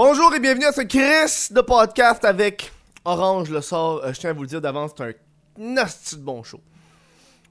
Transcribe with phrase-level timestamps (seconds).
[0.00, 2.70] Bonjour et bienvenue à ce Chris de podcast avec
[3.04, 4.00] Orange le sort.
[4.04, 5.12] Euh, je tiens à vous le dire d'avance, c'est un
[5.56, 6.60] nasty de bon show.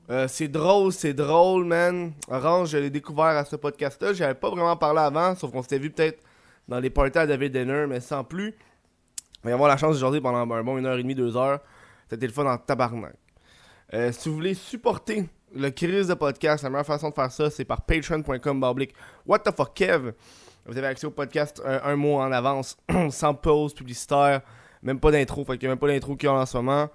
[0.09, 2.13] Euh, c'est drôle, c'est drôle, man.
[2.29, 4.13] Orange, je l'ai découvert à ce podcast-là.
[4.13, 6.23] J'avais pas vraiment parlé avant, sauf qu'on s'était vu peut-être
[6.69, 8.55] dans les parties à David Dinner, mais sans plus.
[9.43, 11.59] On va avoir la chance d'aujourd'hui pendant un bon une heure et demie, deux heures.
[12.09, 13.15] C'était le fun en tabarnak.
[13.93, 17.49] Euh, si vous voulez supporter le Chris de podcast, la meilleure façon de faire ça,
[17.49, 18.73] c'est par patreon.com
[19.25, 20.13] What the fuck Kev?
[20.67, 22.77] Vous avez accès au podcast un, mois en avance,
[23.09, 24.41] sans pause publicitaire,
[24.81, 26.57] même pas d'intro, fait qu'il n'y a même pas d'intro qu'il y a en ce
[26.57, 26.89] moment.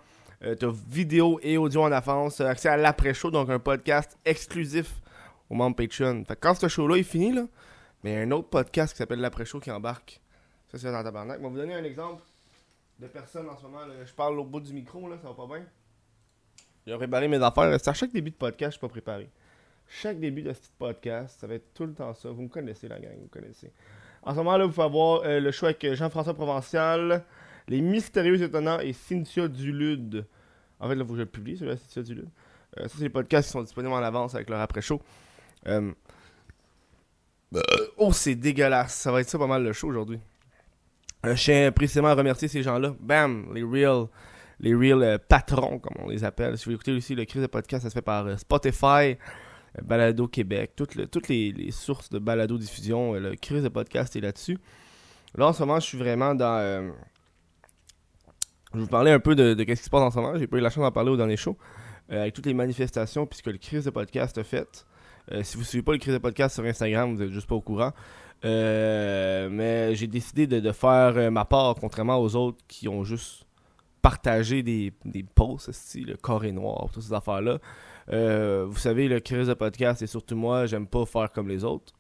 [0.45, 5.01] Euh, t'as vidéo et audio en avance, accès à l'après-show, donc un podcast exclusif
[5.49, 6.25] aux membres Patreon.
[6.27, 7.47] Fait que quand ce show-là est fini, là,
[8.03, 10.21] mais il y a un autre podcast qui s'appelle l'après-show qui embarque.
[10.69, 11.39] Ça, c'est dans tabarnak.
[11.39, 12.23] Je vais vous donner un exemple
[12.99, 13.81] de personne en ce moment.
[14.05, 15.65] Je parle au bout du micro, là, ça va pas bien.
[16.87, 17.73] J'ai préparé mes affaires.
[17.79, 19.31] C'est à chaque début de podcast, je suis pas préparé.
[20.01, 22.31] Chaque début de ce podcast, ça va être tout le temps ça.
[22.31, 23.71] Vous me connaissez, la gang, vous connaissez.
[24.23, 27.23] En ce moment, là, vous pouvez avoir euh, le choix avec Jean-François Provincial,
[27.69, 30.25] Les Mystérieux Étonnants et Cynthia Dulude.
[30.81, 32.29] En fait, là, faut que je le publie, celui-là, Cynthia Dulude.
[32.79, 34.99] Euh, ça, c'est les podcasts qui sont disponibles en avance avec leur après-show.
[35.67, 35.93] Euh,
[37.99, 38.95] oh, c'est dégueulasse.
[38.95, 40.21] Ça va être ça pas mal le show aujourd'hui.
[41.23, 42.95] je tiens précisément à remercier ces gens-là.
[42.99, 43.53] Bam!
[43.55, 44.07] Les real,
[44.59, 46.57] les real patrons, comme on les appelle.
[46.57, 49.19] Si vous écoutez aussi le crise de podcast, ça se fait par Spotify.
[49.81, 54.59] Balado Québec, toutes, les, sources de balado diffusion, euh, le crise de podcast est là-dessus.
[55.35, 56.59] Là, en ce moment, je suis vraiment dans.
[56.59, 56.91] Euh,
[58.73, 60.39] je vais vous parler un peu de, ce qui se passe en ce moment.
[60.39, 61.57] J'ai pas eu la chance d'en parler au dernier show.
[62.11, 64.85] Euh, avec toutes les manifestations, puisque le crise de podcast a fait.
[65.43, 67.55] si vous ne suivez pas le crise de podcast sur Instagram, vous n'êtes juste pas
[67.55, 67.93] au courant.
[68.43, 73.47] mais j'ai décidé de, faire ma part, contrairement aux autres qui ont juste
[74.03, 74.93] partagé des,
[75.35, 77.59] posts, style le corps est noir, toutes ces affaires-là.
[78.11, 81.65] Euh, vous savez, le crise de podcast, et surtout moi, j'aime pas faire comme les
[81.65, 81.93] autres.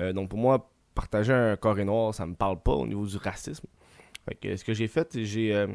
[0.00, 3.16] Euh, donc pour moi, partager un carré noir, ça me parle pas au niveau du
[3.16, 3.66] racisme.
[4.28, 5.66] Fait que ce que j'ai fait, j'ai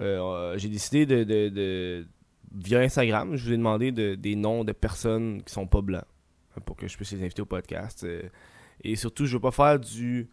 [0.00, 2.06] euh, j'ai décidé de,
[2.54, 6.04] via Instagram, je vous ai demandé des noms de personnes qui sont pas blancs
[6.64, 8.06] pour que je puisse les inviter au podcast.
[8.84, 10.28] et surtout, je veux pas faire du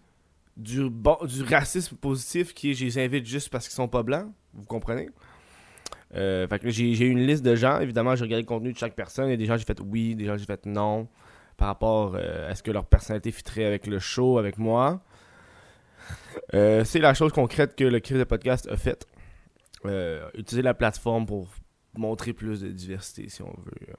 [0.57, 4.31] du, du racisme positif qui est je les invite juste parce qu'ils sont pas blancs.
[4.53, 5.09] Vous comprenez?
[6.15, 7.79] Euh, fait que j'ai eu une liste de gens.
[7.79, 9.29] Évidemment, j'ai regardé le contenu de chaque personne.
[9.29, 11.07] A des gens j'ai fait oui, des gens j'ai fait non.
[11.57, 15.01] Par rapport euh, à ce que leur personnalité fitterait avec le show, avec moi.
[16.53, 19.07] Euh, c'est la chose concrète que le Crise de Podcast a faite.
[20.35, 21.49] utiliser la plateforme pour
[21.97, 23.95] montrer plus de diversité, si on veut.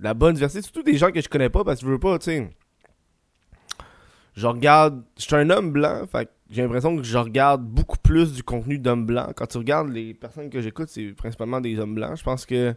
[0.00, 2.18] La bonne diversité, surtout des gens que je connais pas, parce que je veux pas,
[2.18, 2.50] tu sais.
[4.40, 5.02] Je regarde.
[5.18, 8.78] Je suis un homme blanc, fait j'ai l'impression que je regarde beaucoup plus du contenu
[8.78, 9.34] d'hommes blancs.
[9.36, 12.16] Quand tu regardes les personnes que j'écoute, c'est principalement des hommes blancs.
[12.16, 12.74] Je pense que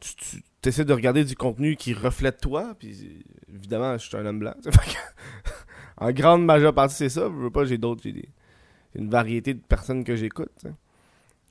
[0.00, 2.74] tu, essaies de regarder du contenu qui reflète toi.
[2.76, 4.54] Puis évidemment, je suis un homme blanc.
[5.96, 7.22] en grande majeure partie, c'est ça.
[7.22, 8.02] Je veux pas, j'ai d'autres.
[8.02, 8.28] J'ai
[8.96, 10.66] une variété de personnes que j'écoute.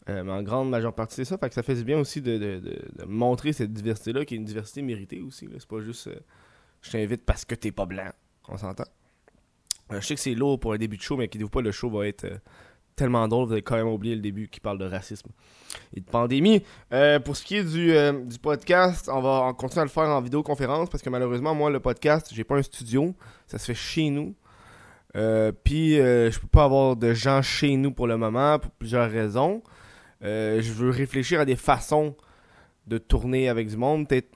[0.09, 1.37] Euh, mais en grande majeure partie, c'est ça.
[1.37, 2.61] Fait que ça fait du bien aussi de,
[3.07, 5.47] montrer cette diversité-là, qui est une diversité méritée aussi.
[5.57, 6.19] C'est pas juste euh,
[6.81, 8.11] je t'invite parce que t'es pas blanc.
[8.51, 8.83] On s'entend?
[9.91, 11.71] Euh, je sais que c'est lourd pour un début de show, mais inquiétez-vous pas, le
[11.71, 12.37] show va être euh,
[12.95, 15.29] tellement drôle, vous avez quand même oublié le début qui parle de racisme
[15.95, 16.63] et de pandémie.
[16.93, 17.93] Euh, pour ce qui est du,
[18.27, 21.79] du, podcast, on va continuer à le faire en vidéoconférence parce que malheureusement, moi, le
[21.79, 23.15] podcast, j'ai pas un studio,
[23.47, 24.35] ça se fait chez nous.
[25.63, 29.63] Puis, je peux pas avoir de gens chez nous pour le moment pour plusieurs raisons.
[30.21, 32.15] je veux réfléchir à des façons
[32.87, 34.29] de tourner avec du monde, peut-être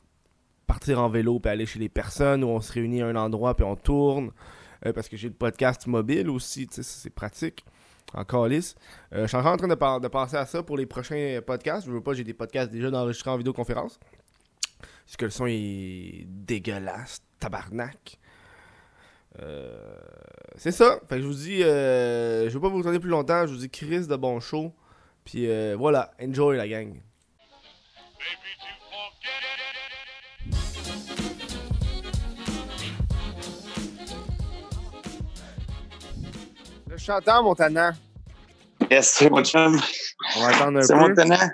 [0.65, 3.55] partir en vélo puis aller chez les personnes où on se réunit à un endroit
[3.55, 4.31] puis on tourne.
[4.85, 7.65] Euh, parce que j'ai le podcast mobile aussi, c'est pratique.
[8.13, 8.75] En calice.
[9.13, 11.85] Euh, je suis en train de, de, penser à ça pour les prochains podcasts.
[11.85, 13.99] Je veux pas, j'ai des podcasts déjà enregistrés en vidéoconférence.
[14.79, 18.19] Parce que le son est dégueulasse, tabarnak.
[19.41, 19.97] Euh,
[20.55, 20.99] c'est ça.
[21.09, 23.47] Fait que je vous dis, je veux pas vous retenir plus longtemps.
[23.47, 24.71] Je vous dis Chris de bon show.
[25.25, 26.95] Puis voilà, enjoy la gang.
[36.97, 37.93] Chantant, Montana.
[38.89, 39.79] Yes, c'est mon chum.
[40.35, 40.85] On va attendre un peu.
[40.87, 41.49] C'est Montana.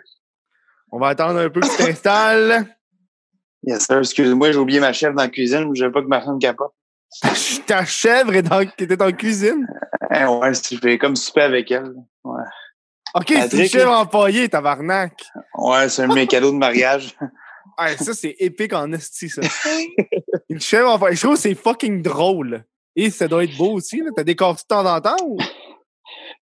[0.92, 2.66] On va attendre un peu que tu t'installes.
[3.64, 4.00] Yes, sir.
[4.00, 5.72] Excuse-moi, j'ai oublié ma chèvre dans la cuisine.
[5.74, 6.74] Je veux pas que ma femme capote.
[7.66, 9.68] Ta chèvre est dans, était dans la cuisine?
[10.14, 11.94] Eh ouais, je fais comme souper avec elle.
[12.24, 12.44] Ouais.
[13.14, 15.14] OK, c'est une chèvre empaillée, tabarnak.
[15.58, 17.16] Ouais, c'est un de mes cadeaux de mariage.
[17.80, 19.42] Ouais, ça, c'est épique en esti, ça.
[20.50, 21.16] une chèvre empaillée.
[21.16, 22.64] Je trouve que c'est fucking drôle.
[22.96, 24.02] Et ça doit être beau aussi.
[24.16, 25.38] T'as décoré de temps en temps ou?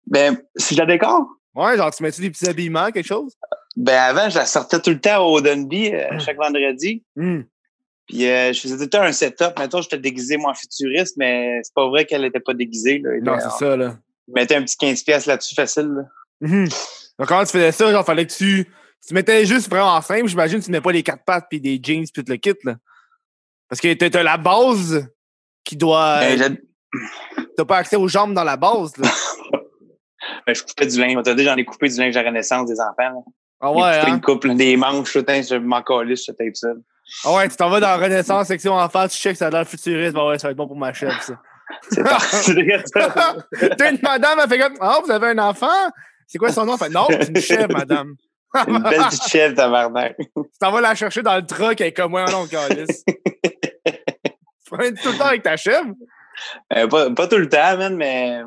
[0.06, 1.26] Ben, si je la décore?
[1.54, 3.34] Ouais, genre tu mets-tu des petits habillements, quelque chose?
[3.76, 7.04] Ben avant, je la sortais tout le temps au Dunby euh, chaque vendredi.
[7.16, 7.42] Hmm.
[8.06, 9.58] Puis euh, je faisais tout le temps un setup.
[9.58, 13.00] Maintenant, j'étais déguisé, moi, en futuriste, mais c'est pas vrai qu'elle était pas déguisée.
[13.02, 13.10] Là.
[13.20, 13.96] Non, c'est ça, là.
[14.28, 15.88] Je mettais un petit 15$ là-dessus facile.
[15.88, 16.02] Là.
[16.40, 16.68] Mhm.
[17.18, 17.90] Donc, comment tu faisais ça?
[17.90, 18.66] Genre, fallait que tu.
[19.06, 22.04] Tu mettais juste vraiment simple, j'imagine, tu mets pas les quatre pattes puis des jeans
[22.12, 22.76] puis tout le kit, là.
[23.68, 25.06] Parce que t'as la base
[25.66, 26.20] qui doit.
[26.20, 26.62] Ben, j'ai-
[27.56, 29.08] T'as pas accès aux jambes dans la base, là.
[30.46, 31.16] ben, je coupais du linge.
[31.22, 32.94] T'as dit, j'en ai coupé du linge à Renaissance des enfants.
[32.98, 33.14] Là.
[33.60, 34.06] Ah ouais, hein?
[34.08, 36.68] une coupe, là, des manches, je m'en calisse, je tape ça.
[37.24, 39.66] Ah ouais, tu t'en vas dans la Renaissance, section enfant, tu checks, ça a l'air
[39.66, 40.14] futuriste.
[40.14, 41.40] Bah ouais, ça va être bon pour ma chef, ça.
[41.90, 42.54] C'est parti.
[43.76, 45.90] T'as une madame, elle fait comme Ah, vous avez un enfant?
[46.26, 46.74] C'est quoi son nom?
[46.74, 48.14] Elle fait Non, c'est une chef, madame.
[48.68, 50.16] une belle petite chèvre, tabarnak.
[50.18, 53.04] Tu t'en vas la chercher dans le truck avec comme moi, non, calice.
[54.66, 55.94] Tu prends tout le temps avec ta chèvre?
[56.74, 58.40] Euh, pas, pas tout le temps, man, mais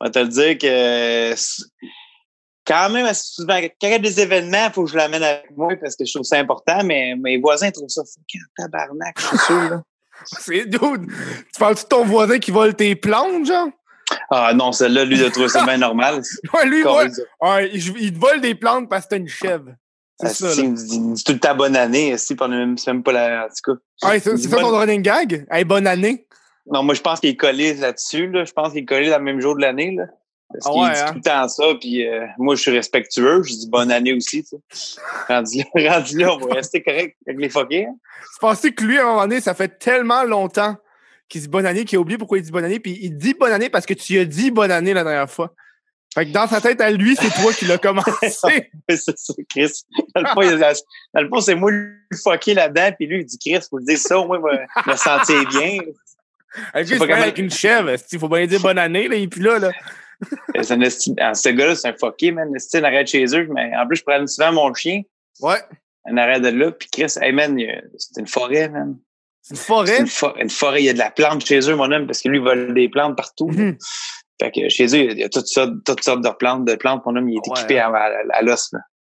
[0.00, 1.34] on va te le dire que
[2.66, 5.50] quand même souvent, quand il y a des événements, il faut que je l'amène avec
[5.56, 9.26] moi parce que je trouve ça important, mais mes voisins trouvent ça fucking tabarnak, je
[9.26, 9.70] suis sûr.
[9.70, 9.82] Là.
[10.24, 11.10] C'est dude.
[11.52, 13.68] Tu parles-tu de ton voisin qui vole tes plantes, genre?
[14.30, 16.22] Ah non, celle-là, lui, il a trouvé ça bien normal.
[16.52, 17.20] Ouais, lui, ouais, Calisse.
[17.40, 19.70] ouais, il, il te vole des plantes parce que t'as une chèvre.
[20.20, 20.54] C'est ça, là.
[20.62, 23.12] il dit, tout le temps bonne année, si, puis on est même, c'est même pas
[23.12, 23.46] la.
[23.46, 23.72] En tout
[24.02, 24.08] cas.
[24.08, 25.46] Ouais, c'est c'est ça Bonne- ton running gag?
[25.50, 26.26] Hey, bonne année.
[26.70, 28.44] Non, moi, je pense qu'il est collé là-dessus, là.
[28.44, 30.04] Je pense qu'il est collé le même jour de l'année, là.
[30.52, 31.06] Parce Ah qu'il ouais, dit hein?
[31.08, 33.42] tout le temps ça, puis euh, moi, je suis respectueux.
[33.42, 34.46] Je dis bonne année aussi.
[35.28, 37.86] Rendu là, rendu là, on va rester correct avec les fuckers.
[37.88, 37.96] hein.
[38.20, 40.76] Tu pensais que lui, à un moment donné, ça fait tellement longtemps
[41.28, 43.34] qu'il dit bonne année, qu'il a oublié pourquoi il dit bonne année, puis il dit
[43.34, 45.54] bonne année parce que tu lui as dit bonne année la dernière fois?
[46.14, 48.12] Fait que dans sa tête à lui, c'est toi qui l'as commencé.
[48.88, 49.72] c'est ça, Chris.
[50.14, 50.40] Dans le fond,
[51.36, 54.18] le c'est moi le fucké là-dedans, puis lui, il dit Chris, faut le dire ça,
[54.18, 54.40] au moins,
[54.86, 55.78] je me sentir bien.
[56.72, 57.90] Sais lui, pas comment- avec une chèvre.
[58.12, 59.72] Il faut bien dire bonne année, là, et puis là, là?
[60.62, 60.78] C'est
[61.20, 62.48] ah, Ce gars-là, c'est un fucké, man.
[62.72, 65.02] Il arrête chez eux, mais en plus, je prends souvent mon chien.
[65.40, 65.58] Ouais.
[66.04, 67.58] On arrête de là, puis Chris, hey man,
[67.98, 68.96] c'est une forêt, man.
[69.42, 69.98] C'est une C'est forêt.
[69.98, 72.28] une, une forêt, il y a de la plante chez eux, mon homme, parce que
[72.28, 73.48] lui, il vole des plantes partout.
[73.48, 73.76] Mhm.
[74.40, 77.02] Fait que chez eux, il y a toutes sortes, toutes sortes de plantes, de plantes.
[77.06, 78.70] Mon homme, il est Ouais, équipé à, à- à l'os.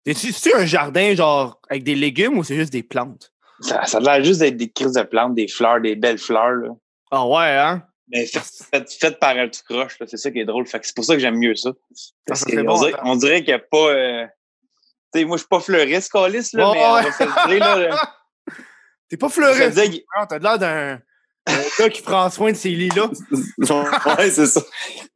[0.07, 3.33] C'est-tu un jardin, genre, avec des légumes ou c'est juste des plantes?
[3.61, 6.53] Ça, ça a l'air juste d'être des crises de plantes, des fleurs, des belles fleurs,
[6.53, 6.69] là.
[7.11, 7.83] Ah ouais, hein?
[8.09, 9.97] Mais faites, par un tout croche.
[10.07, 10.67] C'est ça qui est drôle.
[10.67, 11.71] Fait que c'est pour ça que j'aime mieux ça.
[12.27, 13.77] Parce ça que on, dirait, on dirait qu'il n'y a pas.
[13.91, 14.27] euh,
[15.13, 17.77] Tu sais, moi, je suis pas fleuriste, Calis, là, mais on va se le dire,
[17.91, 18.15] là.
[19.09, 19.79] T'es pas fleuriste.
[20.17, 21.01] Ah, T'as l'air d'un
[21.47, 23.09] un gars qui prend soin de ses lilas.
[23.31, 24.61] ouais, c'est ça.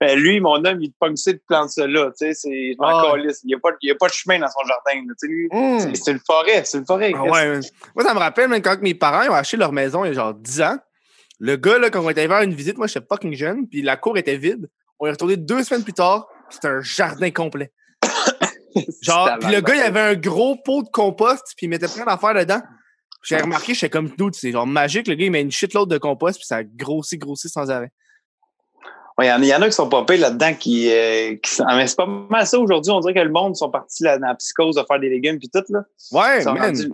[0.01, 2.11] Ben, lui, mon homme, il te pogne de plante ça là.
[2.19, 3.13] Tu sais, c'est, Ah.
[3.17, 5.07] Il n'y a, a pas de chemin dans son jardin.
[5.07, 5.15] là.
[5.21, 5.95] Tu sais, lui, Hum.
[5.95, 6.63] c'est, une forêt.
[6.65, 7.13] C'est une forêt.
[7.15, 7.61] Ah ouais.
[7.95, 10.15] Moi, ça me rappelle, même quand mes parents ont acheté leur maison il y a
[10.15, 10.77] genre 10 ans.
[11.41, 13.97] Le gars, là, quand on était faire une visite, moi, j'étais fucking jeune, puis la
[13.97, 14.69] cour était vide.
[14.99, 17.73] On est retourné deux semaines plus tard, c'était un jardin complet.
[19.03, 22.05] Genre, puis le gars, il avait un gros pot de compost, puis il mettait plein
[22.05, 22.61] d'affaires dedans.
[23.25, 25.09] J'ai remarqué, j'étais comme nous, c'est genre magique.
[25.09, 27.91] Le gars, il met une shitload de compost, puis ça grossit, grossit sans arrêt.
[29.17, 31.37] Ouais, Il y, en a- il y en a qui sont popés là-dedans qui, euh,
[31.37, 32.91] qui sont- mais c'est pas mal ça aujourd'hui.
[32.93, 35.39] On dirait que le monde sont partis là, dans la psychose de faire des légumes
[35.39, 35.63] puis tout.
[35.69, 35.85] Là.
[36.13, 36.59] Ouais, man.
[36.59, 36.93] rendus-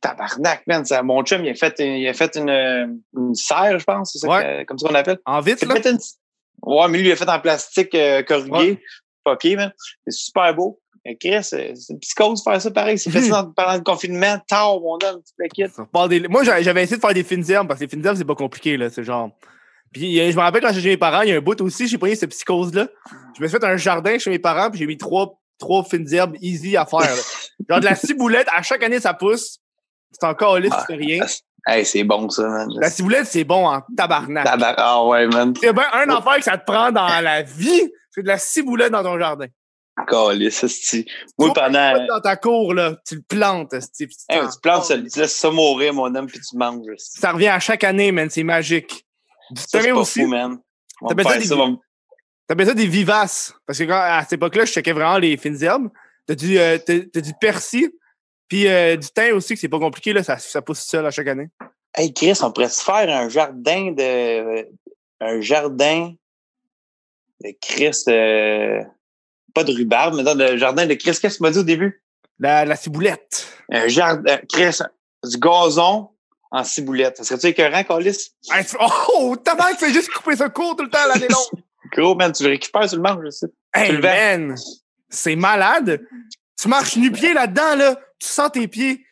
[0.00, 0.84] Tabarnak, man.
[0.84, 2.86] Ça, mon chum, il a fait, il a fait une, euh,
[3.16, 4.12] une serre, je pense.
[4.12, 4.42] C'est ça Ouais.
[4.42, 5.18] que- comme ça qu'on appelle.
[5.26, 5.74] En vite, Il là?
[5.74, 5.98] a une...
[6.62, 8.50] Ouais, mais lui, il a fait en plastique euh, corrugé.
[9.24, 9.54] Ouais.
[9.56, 9.72] Man.
[10.06, 10.79] C'est super beau.
[11.18, 12.98] Chris, c'est une psychose de faire ça pareil.
[12.98, 14.38] C'est fait ça pendant le confinement.
[14.48, 15.72] Tard, te quittes.
[15.74, 18.04] Ça repart des- Moi, j'avais essayé de faire des fines herbes parce que les fines
[18.04, 18.90] herbes, c'est pas compliqué, là.
[18.90, 19.30] C'est genre.
[19.92, 21.60] Puis euh, je me rappelle quand j'ai chez mes parents, il y a un bout
[21.62, 22.86] aussi, j'ai pris cette psychose-là.
[23.36, 26.06] Je me suis fait un jardin chez mes parents, puis j'ai mis trois, trois fines
[26.12, 27.00] herbes easy à faire.
[27.00, 27.22] là.
[27.68, 29.58] Genre de la ciboulette, à chaque année, ça pousse.
[30.12, 31.24] C'est encore lisse, tu fais rien.
[31.66, 32.68] Hey, c'est bon, ça, man.
[32.80, 34.44] La ciboulette, c'est bon en tabarnak.
[34.44, 35.52] Tabar- Ah ouais, man.
[35.60, 38.92] C'est bien un affaire que ça te prend dans la vie, c'est de la ciboulette
[38.92, 39.46] dans ton jardin.
[40.08, 41.06] Calisse, esti.
[41.38, 41.92] Moi, Tu pendant.
[41.92, 43.74] vas dans ta cour, là, tu le plantes.
[43.96, 46.86] tu Hey, t'en- tu plantes ça, tu laisses ça mourir, mon homme, puis tu manges.
[46.98, 49.06] Ça revient à chaque année, man, c'est magique.
[49.50, 50.20] Du Ça, c'est pas aussi.
[50.22, 50.58] fou, man.
[51.00, 51.46] On va T'appelles ça des-
[52.66, 53.54] ça des vivaces.
[53.66, 55.88] Parce que quand, à cette époque-là, je checkais vraiment les fines herbes.
[56.26, 57.90] T'as du, euh, t'as, t'as du persil,
[58.48, 61.10] puis euh, du thym aussi, que c'est pas compliqué, là, ça, ça pousse seul à
[61.10, 61.48] chaque année.
[61.94, 64.68] Hey, Chris, on pourrait se faire un jardin de.
[65.20, 66.12] Un jardin
[67.42, 68.04] de Chris.
[68.08, 68.82] euh,
[69.54, 71.10] Pas de rhubarbe, mais dans le jardin de Chris.
[71.20, 72.02] Qu'est-ce que tu m'as dit au début?
[72.38, 73.48] La, la ciboulette.
[73.70, 74.38] Un jardin.
[74.52, 74.78] Chris,
[75.24, 76.10] du gazon
[76.50, 77.16] en ciboulette.
[77.18, 78.32] Ça serait-tu écœurant, Calis?
[78.52, 81.62] Hey, oh, ta mère fait juste couper ça court tout le temps l'année longue.
[81.92, 83.46] Gros, man, tu le récupères, tu le manges, je sais.
[83.74, 84.54] hey, man,
[85.08, 86.00] c'est malade.
[86.60, 87.96] Tu marches nu-pied là-dedans, là.
[88.18, 89.04] Tu sens tes pieds.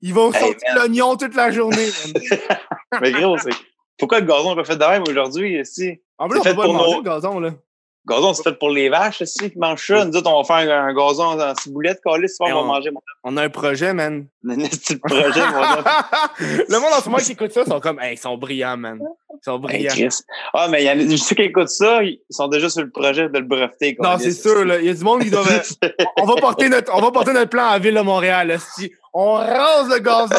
[0.00, 1.88] Ils vont Hey, sortir l'oignon toute la journée.
[3.00, 3.50] Mais gros, c'est.
[3.98, 5.64] Pourquoi le gazon n'est pas fait de même aujourd'hui?
[5.64, 6.00] Si?
[6.18, 7.50] En plus, on C'est peut fait pas le pour manger, nos- le gazon, là.
[8.04, 10.04] Gazon, c'est fait pour les vaches, aussi, qui mangent ça.
[10.04, 12.90] Nous autres, on va faire un, gazon en ciboulette, Calis, on va manger.
[12.90, 13.00] Mon...
[13.22, 14.26] On a un projet, man.
[14.48, 15.60] Un petit projet, mon
[16.68, 18.98] Le monde en ce moment qui écoute ça, sont comme, hey, ils sont brillants, man.
[19.00, 19.94] Ils sont brillants.
[19.94, 20.08] Hey,
[20.52, 22.90] ah, mais il y a je sais qui écoutent ça, ils sont déjà sur le
[22.90, 23.96] projet de le breveter.
[24.00, 24.80] Non, c'est sûr, là.
[24.80, 25.42] Il y a du monde qui doit.
[26.16, 28.56] on, va porter notre, on va porter notre plan à la ville de Montréal, là.
[29.14, 30.34] On rase le gazon.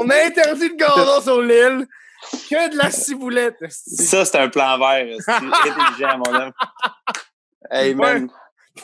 [0.00, 1.86] on interdit le gazon sur l'île.
[2.30, 3.56] Que de la ciboulette.
[3.68, 5.16] Ça, c'est un plan vert.
[5.20, 6.52] C'est intelligent, mon homme.
[7.70, 8.28] Hey, man.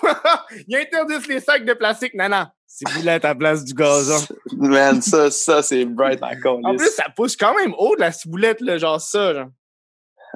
[0.68, 2.14] Il interdit les sacs de plastique.
[2.14, 2.47] Non.
[2.66, 4.23] Ciboulette à la place du gazon.
[4.52, 6.61] Man, ça, ça c'est bright encore.
[6.64, 9.33] En plus, ça pousse quand même haut de la ciboulette, là, genre ça.
[9.33, 9.49] Genre.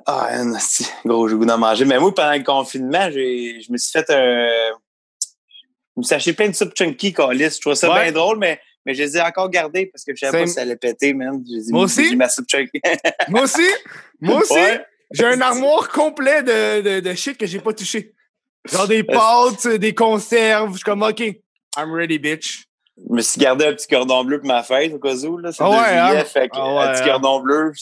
[0.06, 0.59] Ah, man,
[1.04, 1.85] gros, j'ai goût d'en manger.
[1.85, 4.49] Mais moi, pendant le confinement, je me suis fait un.
[5.94, 7.50] Je me suis acheté plein de soupe chunky, Calis.
[7.50, 10.20] Je trouve ça bien drôle, mais mais je les ai encore gardés parce que je
[10.20, 11.42] savais pas si ça allait péter, man.
[11.70, 12.16] Moi aussi?
[13.28, 13.68] Moi aussi?
[14.20, 14.78] Moi aussi?
[15.12, 18.14] J'ai un armoire complet de, de, de shit que j'ai pas touché.
[18.70, 20.70] Genre des pâtes, des conserves.
[20.70, 21.20] Je suis comme, OK,
[21.76, 22.64] I'm ready, bitch.
[22.96, 25.38] Je me suis gardé un petit cordon bleu pour ma fête au cas où.
[25.38, 25.52] Là.
[25.52, 26.24] C'est ah ouais, hein?
[26.24, 27.06] fait ah ouais, un petit hein?
[27.06, 27.72] cordon bleu.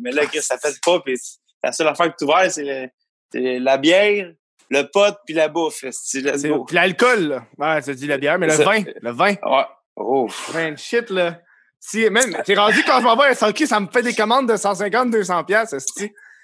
[0.00, 1.00] Mais là, ça fait pas.
[1.00, 1.18] Puis
[1.62, 2.90] la seule affaire que tu vois, c'est
[3.34, 4.32] la bière,
[4.70, 5.84] le pot puis la bouffe.
[6.10, 7.42] Puis l'alcool.
[7.58, 8.82] Ouais, ça dit la bière, mais le vin.
[9.02, 9.34] Le vin.
[9.44, 9.64] Ouais.
[9.96, 10.28] Oh.
[10.54, 11.40] Man, shit, là.
[11.80, 14.56] Si, même, t'es rendu quand je m'en vais à ça me fait des commandes de
[14.56, 15.74] 150, 200 pièces,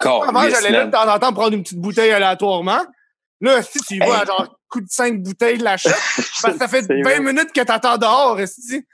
[0.00, 2.82] Avant, j'allais là de temps en temps prendre une petite bouteille aléatoirement.
[3.40, 6.68] Là, si tu y vas genre coup de 5 bouteilles de l'achat, parce que ça
[6.68, 8.86] fait 20 minutes que t'attends dehors, esti.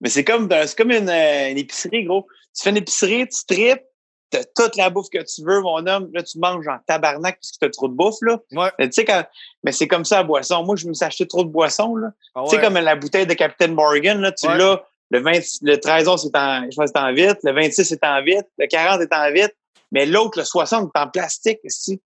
[0.00, 2.26] Mais c'est comme, comme une, euh, une, épicerie, gros.
[2.54, 3.82] Tu fais une épicerie, tu tripes,
[4.30, 6.10] t'as toute la bouffe que tu veux, mon homme.
[6.12, 8.38] Là, tu manges en tabarnak parce que t'as trop de bouffe, là.
[8.52, 8.70] Ouais.
[8.78, 9.24] Mais tu sais, quand...
[9.62, 10.64] Mais c'est comme ça à boisson.
[10.64, 12.08] Moi, je me suis acheté trop de boissons, là.
[12.34, 14.82] Ah tu sais, comme la bouteille de Captain Morgan, là, tu l'as.
[15.10, 15.32] Le, 20...
[15.62, 17.38] le 13 c'est en, je pense c'est en vite.
[17.44, 18.46] Le 26, c'est en vite.
[18.58, 19.54] Le 40 est en vite.
[19.92, 22.00] Mais l'autre, le 60, est en plastique, ici.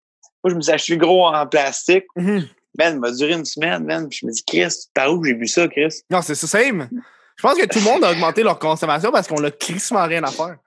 [0.44, 2.04] Moi, je me suis acheté gros en plastique.
[2.16, 2.40] Mm
[2.76, 4.08] Ben, m'a duré une semaine, man.
[4.08, 5.24] Puis je me dis, Chris, par où?
[5.24, 6.02] J'ai bu ça, Chris?
[6.10, 6.88] Non, c'est ça, same.
[7.36, 10.22] Je pense que tout le monde a augmenté leur consommation parce qu'on a crissement rien
[10.22, 10.58] à faire.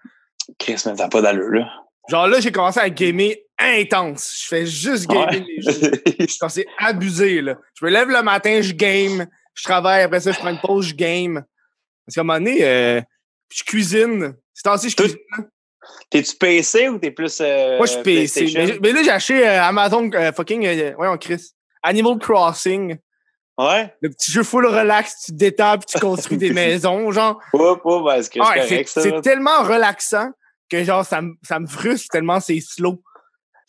[0.60, 1.70] Chris, mais t'as pas d'allure, là.
[2.10, 4.42] Genre là, j'ai commencé à gamer intense.
[4.42, 5.92] Je fais juste gamer les jeux.
[6.50, 7.56] c'est abusé, là.
[7.80, 9.26] Je me lève le matin, je game.
[9.54, 11.44] Je travaille, après ça, je prends une pause, je game.
[12.06, 13.02] Parce qu'à un moment donné, euh,
[13.54, 14.36] je cuisine.
[14.54, 15.18] C'est ainsi je cuisine.
[16.10, 17.40] T'es-tu PC ou t'es plus.
[17.42, 18.80] Euh, Moi, je suis PC.
[18.82, 20.62] Mais, là, j'ai acheté euh, Amazon fucking.
[20.62, 21.52] ouais, on Chris.
[21.82, 22.98] Animal Crossing.
[23.58, 23.94] Ouais.
[24.02, 27.40] Le petit jeu full relax, tu te détends puis tu construis des maisons, genre.
[27.54, 30.32] Ouais, ouais, ouais, c'est tellement relaxant
[30.70, 33.02] que genre, ça, me, ça me frustre tellement c'est slow.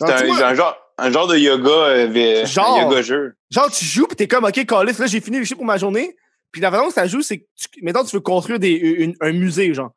[0.01, 3.35] C'est un, genre, un genre de yoga, euh, genre, yoga jeu.
[3.51, 5.77] Genre, tu joues pis t'es comme, OK, Calis, là, j'ai fini le jeu pour ma
[5.77, 6.17] journée.
[6.51, 9.33] Puis la façon que ça joue, c'est que, tu, mettons, tu veux construire des, un
[9.33, 9.91] musée, genre.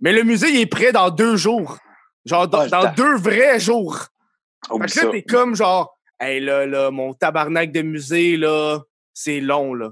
[0.00, 1.78] Mais le musée, il est prêt dans deux jours.
[2.24, 4.06] Genre, dans, deux vrais jours.
[4.66, 8.80] Fait que là, t'es comme, genre, hey, là, là, mon tabarnak de musée, là,
[9.14, 9.90] c'est long, là.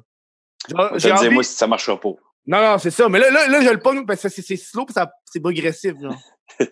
[0.97, 1.31] J'ai envie...
[1.31, 2.11] moi, si ça marchera pas.
[2.47, 3.09] Non, non, c'est ça.
[3.09, 4.95] Mais là, là, là je le pogne parce que c'est slow pis
[5.33, 6.19] c'est progressif, genre.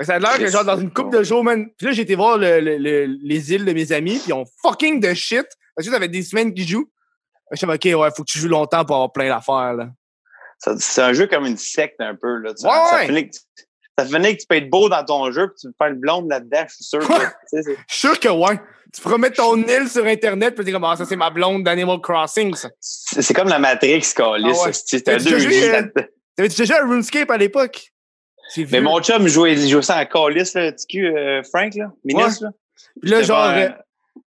[0.00, 1.68] ça a l'air que genre dans une coupe de jours, man.
[1.76, 4.44] Puis là, j'ai été voir le, le, les îles de mes amis, puis ils ont
[4.62, 5.46] fucking de shit.
[5.74, 6.90] Parce que ça fait des semaines qu'ils jouent.
[7.52, 9.88] Je suis OK, ouais, faut que tu joues longtemps pour avoir plein d'affaires, là.
[10.58, 12.50] C'est un jeu comme une secte, un peu, là.
[12.50, 13.06] ouais, ça, ouais.
[13.06, 13.30] Finit
[13.98, 16.00] ça finit que tu peux être beau dans ton jeu, puis tu peux faire une
[16.00, 17.00] blonde là-dedans, je suis sûr.
[17.00, 17.14] Que,
[17.52, 18.60] je suis sûr que ouais.
[18.94, 21.64] Tu pourrais mettre ton île sur Internet, puis tu dire, ah, ça, c'est ma blonde
[21.64, 22.68] d'Animal Crossing, ça.
[22.80, 24.52] C'est comme la Matrix, Calis.
[24.54, 24.72] Ah ouais.
[24.92, 27.92] Deux T'avais-tu déjà un RuneScape à l'époque?
[28.70, 32.50] Mais mon chum jouait, jouait ça à Callis, là, TQ, euh, Frank, là, Minus, là.
[33.00, 33.68] Puis là, genre, euh,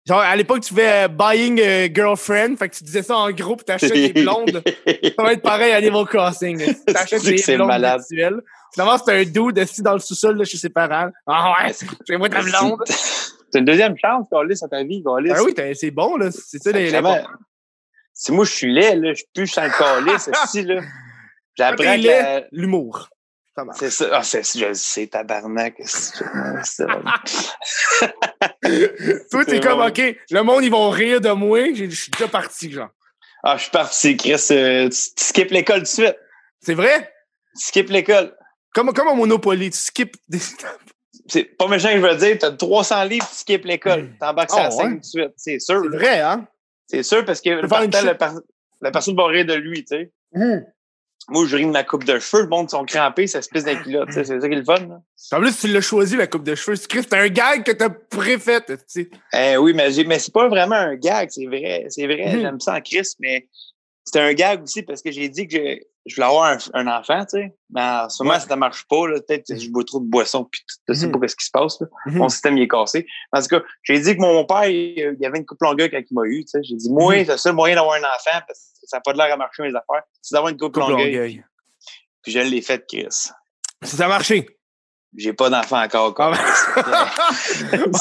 [0.06, 3.32] genre, à l'époque, tu fais euh, buying a girlfriend, fait que tu disais ça en
[3.32, 4.62] gros, puis t'achètes des blondes.
[4.66, 6.76] ça va être pareil à Animal Crossing.
[6.86, 8.02] T'achètes des blondes malade.
[8.74, 11.10] Finalement, c'est un dude assis dans le sous-sol de chez ses parents.
[11.26, 12.84] Ah ouais, c'est moi ta blonde.
[13.52, 15.32] C'est une deuxième chance, Callis, à ta vie, Callis.
[15.36, 16.30] Ah oui, c'est bon, là.
[16.32, 17.02] C'est ça, les, les
[18.14, 20.82] Si moi, je suis laid, là, je pue sans le Callis, si, là.
[21.58, 21.96] J'apprends
[22.52, 23.10] l'humour.
[23.74, 24.10] C'est ça.
[24.14, 25.76] Ah, c'est, je sais, tabarnak.
[29.32, 31.74] Toi, t'es comme, OK, le monde, ils vont rire de moi.
[31.74, 32.88] Je suis déjà parti, genre.
[33.44, 34.42] Ah, je suis parti, Chris.
[34.52, 36.16] Euh, tu, tu skippes l'école tout de suite.
[36.62, 37.12] C'est vrai?
[37.60, 38.34] Tu skippes l'école.
[38.74, 40.40] Comme, comme au Monopoly, tu skippes des
[41.28, 42.38] C'est pas méchant que je veux dire.
[42.40, 44.12] T'as 300 livres, tu skippes l'école.
[44.20, 45.34] T'embarques oh, à la scène tout de suite.
[45.38, 45.82] C'est sûr.
[45.84, 46.48] C'est vrai, hein?
[46.88, 47.50] C'est sûr parce que
[48.82, 50.12] la, personne va rire de lui, tu sais.
[50.34, 50.60] Mmh.
[51.28, 53.64] Moi, je ris de ma coupe de cheveux, le monde sont crampés, ça se pisse
[53.64, 54.10] d'un pilote.
[54.12, 54.80] C'est ça qui est le fun.
[54.88, 55.02] Là.
[55.34, 56.76] En plus, tu l'as choisi, la coupe de cheveux.
[56.76, 58.62] C'est un gag que t'as préfait.
[58.62, 59.10] Tu sais.
[59.34, 61.86] Eh oui, mais, mais c'est pas vraiment un gag, c'est vrai.
[61.90, 62.42] C'est vrai, mmh.
[62.42, 63.48] j'aime ça en Christ, mais
[64.06, 67.22] c'est un gag aussi parce que j'ai dit que je voulais avoir un, un enfant,
[67.26, 67.56] tu sais.
[67.70, 68.42] Mais en ce moment, Ouais.
[68.42, 69.08] ça ne marche pas.
[69.08, 69.20] là.
[69.22, 71.20] Peut-être que je bois trop de boissons, puis je sais Mhm.
[71.20, 71.80] pas ce qui se passe.
[71.80, 71.88] Là.
[72.08, 72.18] Mhm.
[72.18, 73.06] Mon système il est cassé.
[73.32, 76.00] En tout cas, j'ai dit que mon, mon père, il, avait une couple longueur quand
[76.00, 76.42] il m'a eu.
[76.44, 76.60] tu sais.
[76.64, 77.26] J'ai dit, moi, Mhm.
[77.26, 79.38] c'est le seul moyen d'avoir un enfant, parce que ça n'a pas de l'air à
[79.38, 80.90] marcher mes affaires, c'est d'avoir une longueur.
[80.90, 81.44] Longueuil.
[82.24, 83.08] Puis je l'ai fait, Chris.
[83.84, 84.46] Ça a marché?
[85.18, 86.14] J'ai pas d'enfant encore.
[86.14, 86.34] quoi.
[86.76, 87.10] Ah,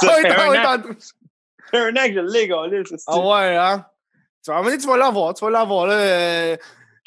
[0.02, 0.82] ouais, un an.
[0.82, 2.82] que je l'ai, gars, là.
[3.06, 3.86] Ah ouais, hein?
[4.44, 5.94] Tu vas, tu vas l'avoir, tu vas l'avoir, là.
[5.94, 6.56] euh,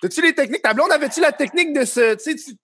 [0.01, 0.61] T'as-tu les techniques?
[0.61, 2.15] Ta blonde, avait-tu la technique de ce...
[2.15, 2.57] Tu sais, tu-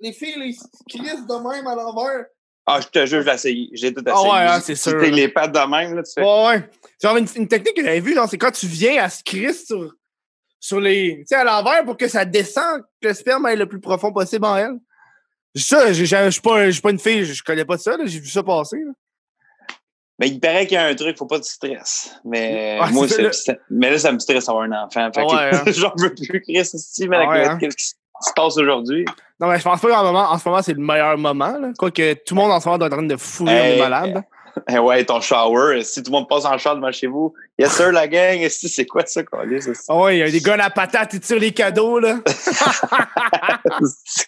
[0.00, 0.54] les filles, les
[0.88, 2.26] crissent de même à l'envers?
[2.66, 3.68] Ah, je te jure, je l'ai essayé.
[3.72, 4.14] J'ai tout essayé.
[4.16, 5.08] Ah ouais, hein, J'ai- c'est tu sûr, là.
[5.08, 6.22] les pattes de même, là, tu fais.
[6.22, 6.70] Ouais, ouais.
[7.02, 9.66] Genre, une, une technique que j'avais vue, genre, c'est quand tu viens à se crisser
[9.66, 9.92] sur,
[10.60, 11.18] sur les...
[11.20, 14.12] Tu sais, à l'envers pour que ça descende, que le sperme aille le plus profond
[14.12, 14.78] possible en elle.
[15.56, 18.04] Ça, j'ai- j'ai- je suis pas, pas une fille, je je connais pas ça, là,
[18.06, 18.78] j'ai vu ça passer.
[18.78, 18.92] là.
[20.20, 22.14] Mais il paraît qu'il y a un truc, faut pas de stress.
[22.24, 25.10] Mais Ah, moi, c'est- mais là, ça me stresse d'avoir un enfant.
[25.12, 25.62] Fait que, ouais, hein.
[25.72, 27.58] j'en veux plus, Chris, si, mais ouais, hein.
[27.58, 29.04] qu'est-ce qui se passe aujourd'hui.
[29.40, 31.58] Non, mais je pense pas qu'en moment, en ce moment, c'est le meilleur moment.
[31.58, 31.70] Là.
[31.76, 33.80] Quoique tout le monde en ce moment doit être en train de fouiller Hey, les
[33.82, 34.22] malades.
[34.70, 37.72] Eh ouais, ton shower, si tout le monde passe en shower devant chez vous, yes
[37.72, 39.62] sir, la gang, si c'est quoi ça, Carlis?
[39.62, 41.98] C'est Ah ouais, il y a des gars à la patate, ils tirent les cadeaux,
[41.98, 42.18] là.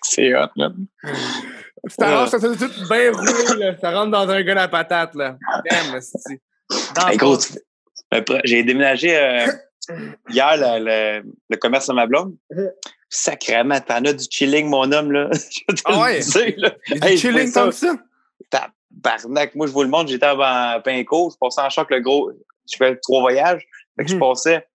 [0.02, 0.74] c'est hot, man.
[1.88, 3.76] Ça, tout bien roulé, là.
[3.80, 5.38] Ça rentre dans un gun à patate, là.
[5.64, 6.40] Damn, c'est
[7.08, 7.54] Hey, gros, tu-
[8.44, 9.46] j'ai déménagé euh,
[10.28, 10.84] hier le,
[11.22, 12.36] le- le commerce de ma blonde.
[13.08, 15.28] Sacrément, t'en as du chilling, mon homme, là.
[15.32, 16.18] Je vais te Ah ouais?
[16.18, 16.74] le dire, là.
[17.02, 17.94] Hey, du chilling comme ça?
[18.50, 19.54] Tabarnak.
[19.54, 22.30] Moi, je vois le monde, j'étais en Pinco, je passais en choc le gros.
[22.70, 23.64] Je fais trois voyages.
[23.96, 24.20] Fait que je Mhm.
[24.20, 24.66] passais.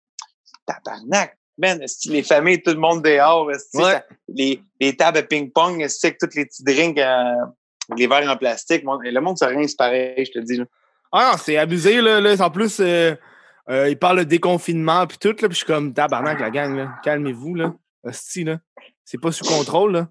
[0.65, 1.37] Tabarnak.
[1.57, 3.55] Man, les familles, tout le monde dehors, Ouais.
[3.57, 5.85] ça- les, les tables à ping-pong,
[6.19, 7.33] tous les petits drinks, euh,
[7.97, 10.57] les verres en plastique, mon- le monde se rince pareil, je te dis.
[10.57, 10.65] là.
[11.11, 12.21] Ah c'est abusé, là.
[12.21, 12.35] là.
[12.43, 13.13] En plus, euh,
[13.69, 15.35] euh, ils parlent de déconfinement puis tout, là.
[15.49, 16.93] Puis je suis comme, tabarnak, la gang, là.
[17.03, 17.73] Calmez-vous, là.
[18.03, 18.59] Hostie, là.
[19.03, 20.07] C'est pas sous contrôle, là.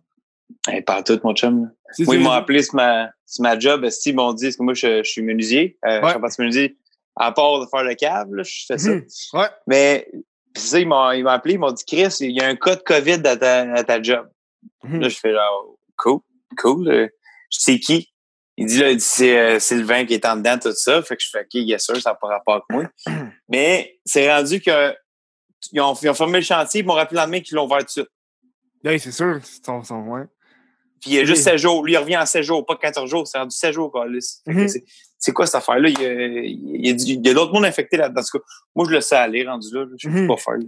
[0.68, 1.54] Hey, pas tout, mon chum.
[1.60, 3.86] Moi, ils c'est- m'ont appelé sur ma, ma job.
[4.04, 5.78] Ils m'ont dit, parce que moi, je, je suis menuisier.
[5.86, 6.12] Euh, Ouais.
[6.14, 6.76] Je partie menuisier.
[7.16, 8.90] À part de faire le câble, là, je fais ça.
[8.90, 9.04] Mhm.
[9.34, 9.46] Ouais.
[9.66, 10.06] Mais
[10.54, 12.82] c'est ça, ils m'ont appelé, ils m'ont dit, Chris, il y a un cas de
[12.82, 14.28] COVID à ta, à ta job.
[14.84, 15.00] Mhm.
[15.00, 16.20] Là, je fais genre, cool,
[16.58, 17.10] cool.
[17.50, 18.12] c'est qui?
[18.56, 21.02] Il dit, là, il dit, c'est euh, Sylvain qui est en dedans, tout ça.
[21.02, 23.16] Fait que je fais, OK, yes, sûr, ça n'a pas rapport avec moi.
[23.48, 24.94] Mais c'est rendu que
[25.72, 27.78] ils ont, ils ont fermé le chantier, ils m'ont rappelé le lendemain qu'ils l'ont ouvert
[27.78, 28.08] tout de suite.
[28.84, 29.40] Oui, c'est sûr.
[29.42, 30.24] C'est son, son, ouais.
[31.00, 31.84] Puis il y a juste 16 jours.
[31.84, 33.26] Lui, il revient en 16 jours, pas 14 jours.
[33.26, 33.92] C'est rendu 16 jours.
[33.92, 34.68] Fait que Mhm.
[35.20, 35.88] C'est- quoi cette affaire-là?
[35.88, 38.22] Il y a, il y a, du- il y a d'autres mondes infectés là-dedans.
[38.22, 38.38] En
[38.74, 39.84] moi, je le sais aller, rendu là.
[39.96, 40.26] Je sais Mhm.
[40.26, 40.54] pas faire.
[40.54, 40.64] là.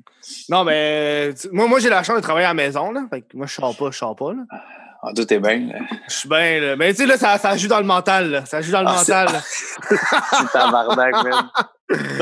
[0.51, 3.05] Non, mais tu- moi, moi j'ai la chance de travailler à la maison, là.
[3.11, 4.43] Fait que moi, je sors pas, je sors pas, là.
[5.05, 5.69] Ah, tout est bien.
[6.09, 6.77] Je suis bien, là.
[6.77, 8.47] Mais tu sais, là, ça, ça joue dans le mental, là.
[8.47, 9.29] Ça joue dans le Ah, mental.
[9.89, 11.51] C'est tabarnak, man.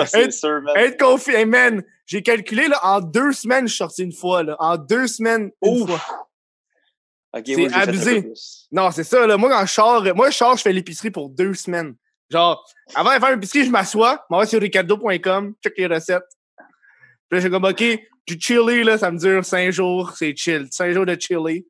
[0.07, 0.75] C'est sûr, man.
[0.79, 4.43] Être confiant, hey, man, j'ai calculé, là, en deux semaines, je suis sorti une fois,
[4.43, 4.57] là.
[4.59, 5.91] En deux semaines, une Ouf.
[5.91, 6.01] fois.
[7.37, 8.33] Ok, c'est abusé.
[8.73, 9.37] Non, c'est ça, là.
[9.37, 11.95] Moi, quand je sors, moi, je sors, je fais l'épicerie pour deux semaines.
[12.31, 12.65] Genre,
[12.95, 16.23] avant de faire l'épicerie, je m'assois, m'en vais sur ricardo.com, check les recettes.
[17.29, 17.83] Puis là, j'ai comme, OK,
[18.27, 20.69] du chili, là, ça me dure cinq jours, c'est chill.
[20.71, 21.67] Cinq jours de chili,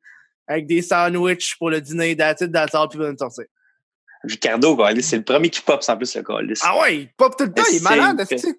[0.47, 3.45] avec des sandwichs pour le dîner, that's all, puis va sortir.
[4.23, 6.61] Ricardo, c'est le premier qui pop en plus, le câlisse.
[6.63, 8.53] Ah ouais, il pop tout le temps, il est C'est- malade, est-ce que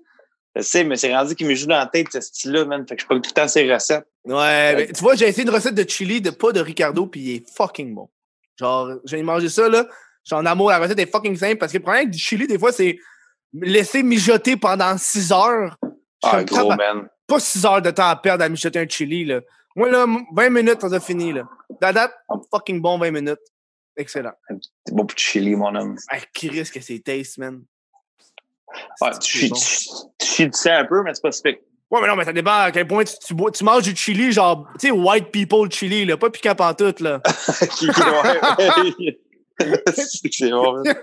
[0.57, 2.85] Je sais, mais c'est rendu qu'il me joue dans la tête, ce style-là, man.
[2.87, 4.05] Fait que je pogne tout le temps ses recettes.
[4.25, 7.21] Ouais, mais tu vois, j'ai essayé une recette de chili, de pas de Ricardo, puis
[7.21, 8.11] il est fucking bon.
[8.59, 9.87] Genre, j'ai mangé ça, là.
[10.31, 12.59] En amour, la recette est fucking simple, parce que le problème avec du chili, des
[12.59, 12.97] fois, c'est
[13.53, 15.77] laisser mijoter pendant 6 heures.
[16.23, 17.09] Ah, gros, tabar- man.
[17.27, 19.41] Pas 6 heures de temps à perdre à mijoter un chili, là.
[19.75, 21.43] Moi, là, 20 minutes, ça a fini, là.
[21.81, 22.13] La date,
[22.53, 23.41] fucking bon 20 minutes.
[23.97, 24.33] Excellent.
[24.87, 25.97] C'est beau pour chili, mon homme.
[26.09, 27.63] Ah, qui risque que c'est taste, man.
[29.01, 29.57] Ouais, tu bon?
[30.19, 31.63] tu- sang un peu, mais c'est pas spec.
[31.91, 33.95] Ouais, mais non, mais ça dépend à quel point tu, tu, bois- tu manges du
[33.95, 37.21] chili, genre, tu sais, white people chili, là, pas piquant pantoute, là.
[40.33, 40.95] c'est bon, man.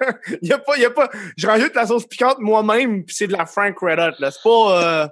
[0.42, 1.10] Il y a pas, il y a pas.
[1.38, 4.32] Je rajoute la sauce piquante moi-même, puis c'est de la Frank Red Hot, là.
[4.32, 5.04] C'est pas.
[5.04, 5.08] euh,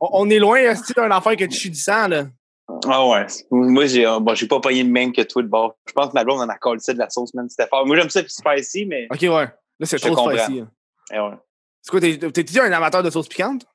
[0.00, 0.60] on, est loin,
[0.96, 2.26] d'un affaire que tu du sang, là.
[2.86, 3.26] Ah ouais.
[3.50, 5.76] Moi, j'ai euh, bon, j'ai pas pogné le même que toi de bord.
[5.86, 7.48] Je pense que ma blonde en a collé ça de la sauce, man.
[7.48, 7.86] C'était fort.
[7.86, 9.06] Moi, j'aime ça spicy, mais.
[9.10, 9.28] Ok, ouais.
[9.30, 10.36] Là, c'est trop comprends.
[10.36, 10.60] spicy.
[10.60, 10.70] hein.
[11.12, 11.36] eh ouais.
[11.82, 13.66] C'est quoi, t'es- t'es-tu un amateur de sauce piquante?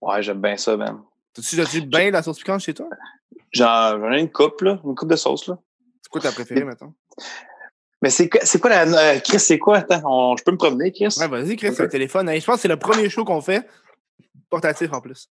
[0.00, 1.00] Ouais, j'aime bien ça, man.
[1.34, 2.88] T'as-tu as-tu bien la sauce piquante chez toi?
[3.52, 4.80] J'en j'en ai une coupe, là.
[4.84, 5.58] Une coupe de sauce, là.
[6.02, 6.92] C'est quoi ta préférée, maintenant?
[8.02, 8.82] Mais c'est quoi, la.
[8.82, 9.78] euh, Chris, c'est quoi?
[9.78, 11.14] Attends, on- je peux me promener, Chris?
[11.18, 12.28] Ouais, vas-y, Chris, c'est le téléphone.
[12.34, 13.66] Je pense que c'est le premier show qu'on fait.
[14.50, 15.30] Portatif en plus.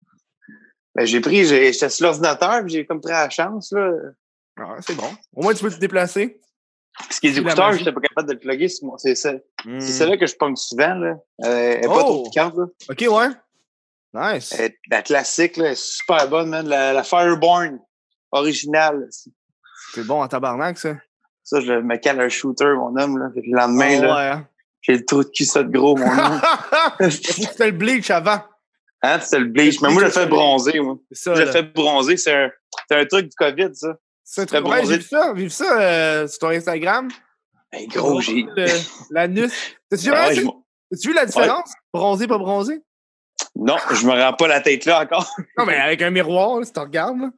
[0.94, 3.90] Ben, j'ai pris, j'ai- j'étais sur l'ordinateur, puis j'ai comme pris la chance, là.
[4.60, 5.08] Ah, c'est bon.
[5.34, 6.40] Au moins, tu peux te déplacer.
[7.10, 7.78] Ce qui est C'est la écouteur, magie.
[7.78, 8.68] j'étais pas capable de le plugger.
[8.98, 9.32] C'est ça.
[9.64, 9.78] Hmm.
[9.78, 11.14] C'est celle-là que je pogne souvent, là.
[11.44, 12.00] Euh, elle est pas Oh!
[12.02, 12.64] trop piquante, là.
[12.90, 13.28] Ok, ouais.
[14.14, 14.54] Nice.
[14.58, 16.66] Elle la classique, là, elle est super bonne, man.
[16.66, 17.78] La, la Fireborn.
[18.32, 19.08] original.
[19.94, 20.96] C'est bon en tabarnak, ça.
[21.48, 23.30] Ça, je me cale un shooter, mon homme, là.
[23.34, 24.48] Le lendemain, Ah là, ouais, hein.
[24.82, 26.40] j'ai le trou de cul, ça de gros, mon homme.
[27.10, 28.42] C'était le bleach avant.
[29.00, 29.80] Hein, c'est le bleach.
[29.80, 30.98] Mais moi, je le fais bronzer, moi.
[31.10, 31.34] Ça.
[31.34, 32.18] Je le fais bronzer.
[32.18, 32.50] C'est un,
[32.90, 33.96] un truc du COVID, ça.
[34.24, 34.92] C'est très ouais, bronzé.
[34.92, 37.08] j'ai vu ça, vu ça euh, sur ton Instagram.
[37.72, 38.46] Hey, gros, j'ai.
[39.10, 39.52] L'anus.
[39.88, 40.44] T'as-tu Ah vu,
[40.90, 41.72] t'as-tu vu la différence?
[41.94, 42.82] Bronzé, pas bronzé?
[43.56, 45.34] Non, je me rends pas la tête là encore.
[45.56, 47.30] Non, mais avec un miroir, là, si tu regardes.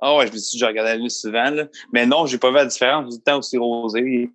[0.00, 1.66] Ah ouais, je me suis dit, je regardais la nuit souvent, là.
[1.92, 3.14] Mais non, j'ai pas vu la différence.
[3.16, 4.30] Le temps aussi rosé.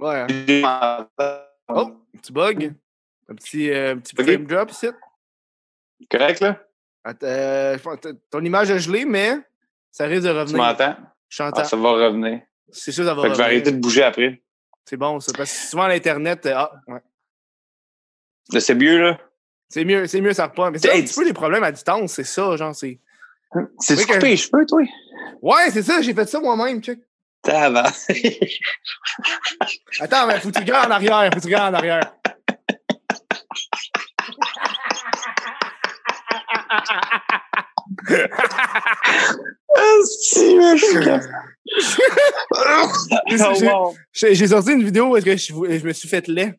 [0.00, 0.26] Ouais.
[0.64, 1.06] hein.
[1.68, 2.74] Oh, petit bug.
[3.28, 4.86] Un petit, euh, un petit frame drop ici.
[6.10, 6.62] Correct, là?
[7.04, 7.76] Attends, euh,
[8.30, 9.34] ton image a gelé, mais
[9.90, 10.56] ça risque de Tu revenir.
[10.58, 10.96] m'entends?
[11.28, 11.60] Je t'entends.
[11.60, 12.40] Ah, ça va revenir.
[12.70, 13.60] C'est sûr, ça va Fait que je vais revenir.
[13.62, 14.42] arrêter de bouger après.
[14.84, 15.32] C'est bon, ça.
[15.36, 17.00] Parce que souvent, à l'Internet, euh, ah, ouais.
[18.60, 19.18] C'est mieux, là.
[19.68, 20.72] C'est mieux, c'est mieux, ça repart.
[20.72, 23.00] Mais c'est un petit peu les problèmes à distance, c'est ça, genre, c'est.
[23.78, 24.82] C'est tu coupé les cheveux, toi?
[25.42, 26.98] Ouais, c'est ça, j'ai fait ça moi-même, check.
[27.42, 27.92] Tabarnak.
[30.00, 32.12] Attends, mais faut que tu regardes en arrière, faut que tu regardes en arrière.
[43.28, 46.54] J'ai- Oh, j'ai- sorti une vidéo où est-ce que je, je me suis fait laid.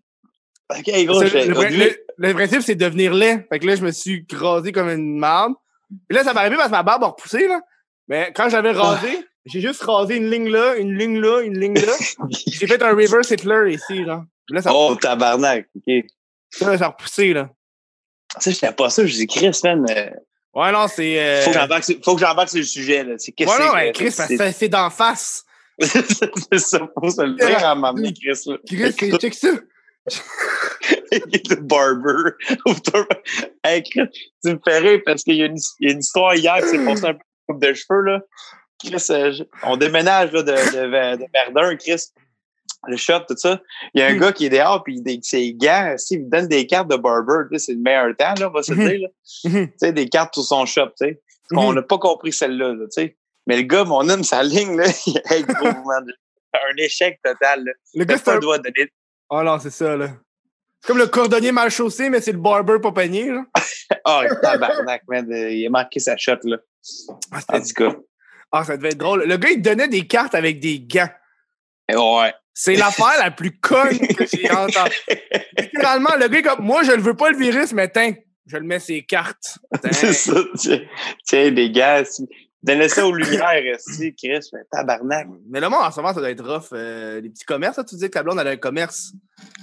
[0.69, 1.29] Ok, gros, le,
[1.77, 3.45] le- le principe, c'est de devenir laid.
[3.49, 5.53] Fait que là, je me suis rasé comme une marde.
[5.89, 7.61] Puis là, ça m'est arrivé parce que ma barbe a repoussé, là.
[8.07, 11.75] Mais quand j'avais rasé, j'ai juste rasé une ligne là, une ligne là, une ligne
[11.75, 11.93] là.
[12.29, 14.23] j'ai fait un reverse Hitler ici, là.
[14.49, 15.67] Là, ça, Oh, tabarnak.
[15.75, 16.05] OK.
[16.51, 17.49] ça, ça a repoussé, là.
[18.39, 19.05] Ça, j'étais pas ça.
[19.05, 20.09] Je dis, Chris, man, euh,
[20.53, 21.19] Ouais, non, c'est.
[21.19, 23.13] euh, faut que j'embarque sur- que le sujet, là.
[23.17, 25.43] C'est qu'est-ce Ouais, non, que mais Chris, c'est- ça- c'est d'en face.
[25.79, 28.57] C'est ça, faut se le dire à m'amener, Chris, là.
[28.67, 29.49] Chris, c'est- check ça.
[31.11, 32.31] le barber.
[33.63, 33.99] hey, tu
[34.45, 36.69] me fais rire parce qu'il y, a une- il y a une histoire hier qui
[36.69, 38.19] s'est passée un peu coupe de cheveux, là.
[38.83, 42.03] Chris, euh, on déménage là, de, de, de Verdun, Chris.
[42.87, 43.59] Le shop, tout ça.
[43.93, 44.19] Il y a un Mm.
[44.19, 47.73] gars qui est dehors, puis ses gants, s'il me donne des cartes de barber, c'est
[47.73, 48.87] le meilleur temps, là, on va se Mhm.
[48.87, 48.99] dire.
[49.01, 49.65] là.
[49.77, 50.89] Sais, des cartes sur son shop.
[51.53, 52.85] On n'a pas compris celle-là, là.
[53.47, 57.63] Mais le gars, mon homme, sa ligne, là, il a un échec total.
[57.65, 57.71] Là.
[57.95, 58.91] Le gars, c'est un donner.
[59.29, 60.09] Oh non, c'est ça, là.
[60.81, 63.43] C'est comme le cordonnier mal chaussé, mais c'est le barber pas peigné, là.
[64.05, 65.25] Ah, tabarnak, man.
[65.29, 66.57] Il a marqué sa shot, là.
[67.31, 67.97] Ah, En c'était- tout cas.
[68.51, 69.23] ah, ça devait être drôle.
[69.23, 71.09] Le gars, il donnait des cartes avec des gants.
[71.93, 72.33] Ouais.
[72.53, 74.93] C'est l'affaire la plus conne que j'ai entendue.
[75.57, 78.13] Littéralement, le gars, comme, moi, je ne veux pas le virus, mais tiens,
[78.45, 79.57] je le mets ses cartes.
[79.91, 80.33] C'est ça.
[80.57, 80.81] Tiens,
[81.25, 82.27] tiens, les gars, si-
[82.67, 85.27] donnez ça aux lumières, si, Chris, mais tabarnak.
[85.49, 86.67] Mais le monde, en ce moment, ça doit être rough.
[86.73, 89.13] Euh, les petits commerces, là, tu disais que ta blonde, elle a un commerce.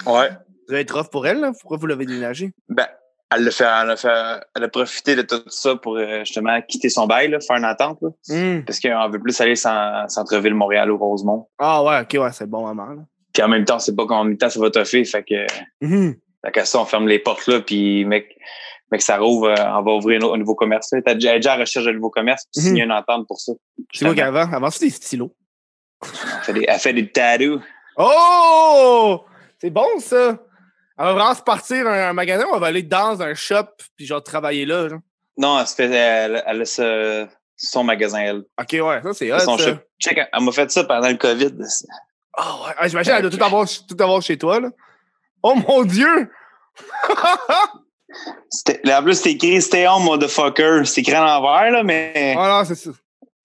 [0.06, 0.28] Ouais.
[0.30, 0.38] Ça
[0.70, 1.52] doit être rough pour elle, là.
[1.60, 2.52] Pourquoi vous l'avez déménagé?
[2.68, 2.86] Ben,
[3.34, 6.60] elle a, fait, elle, a fait, elle a profité de tout ça pour euh, justement
[6.62, 8.64] quitter son bail, là, faire une attente, là, Hum.
[8.64, 11.48] parce qu'on veut plus aller en centre-ville Montréal ou Rosemont.
[11.58, 13.02] Ah ouais, ok, ouais, c'est bon moment, là.
[13.32, 15.46] Puis en même temps, c'est pas combien de temps ça va toffer, fait que,
[15.84, 16.14] Hum.
[16.44, 18.36] fait que ça, on ferme les portes là, puis mec,
[18.92, 20.92] mec, ça rouvre, euh, on va ouvrir un, nouveau commerce.
[20.92, 21.00] Là.
[21.04, 22.68] T'as déjà, elle à la recherche de nouveau commerce, puis Mhm.
[22.68, 23.52] signer une entente pour ça.
[23.76, 24.14] C'est Justement.
[24.14, 24.52] qu'avant?
[24.52, 25.34] Avant, c'était des stylos.
[26.02, 26.08] Elle
[26.44, 27.60] fait des, elle fait des tattoos.
[27.96, 29.24] Oh!
[29.58, 30.36] C'est bon, ça!
[30.98, 33.64] On va vraiment se partir un, un magasin, on va aller dans un shop,
[33.96, 35.00] puis genre travailler là, genre.
[35.36, 38.42] Non, elle, se fait, elle, elle a ce- son magasin, elle.
[38.60, 39.64] Ok, ouais, ça c'est hot, son ça.
[39.70, 39.76] shop.
[39.98, 41.50] Check, elle m'a fait ça pendant le COVID.
[42.36, 44.70] Ah ouais, ah, j'imagine, elle doit tout avoir, tout avoir chez toi, là.
[45.42, 46.30] Oh mon Dieu!
[48.84, 50.82] Là, en plus, c'était écrit Stay home, motherfucker.
[50.84, 52.90] C'est écrit à l'envers, là, mais Ah non, c'est ça.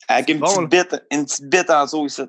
[0.07, 2.21] avec une bon, petite bite, une petite bite en dessous ici.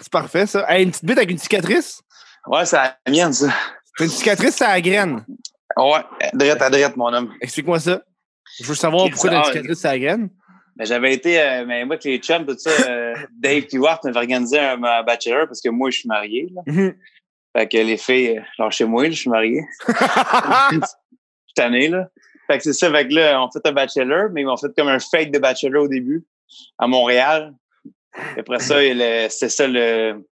[0.00, 0.64] C'est parfait, ça.
[0.68, 2.00] Hey, une petite bite avec une cicatrice?
[2.46, 3.48] Ouais, c'est la mienne, ça.
[3.96, 5.24] C'est une cicatrice, c'est la graine.
[5.76, 7.32] Ouais, drette à drette, mon homme.
[7.40, 8.00] Explique-moi ça.
[8.58, 10.30] Je veux savoir pourquoi ah, cicatrice, c'est la graine.
[10.78, 14.04] Mais j'avais été, euh, mais moi, avec les chums, tout ça, euh, Dave et Wart
[14.04, 16.48] m'avaient organisé un, un bachelor parce que moi, je suis marié.
[16.54, 16.62] Là.
[16.66, 16.94] Mhm.
[17.56, 19.64] Fait que les filles, alors chez moi, je suis marié.
[21.56, 22.08] Tanné, là.
[22.46, 24.86] Fait que c'est ça, fait que là, on fait un bachelor, mais m'ont fait comme
[24.88, 26.24] un fake de bachelor au début,
[26.78, 27.52] à Montréal.
[28.36, 28.76] Et après ça,
[29.28, 30.24] c'était ça le,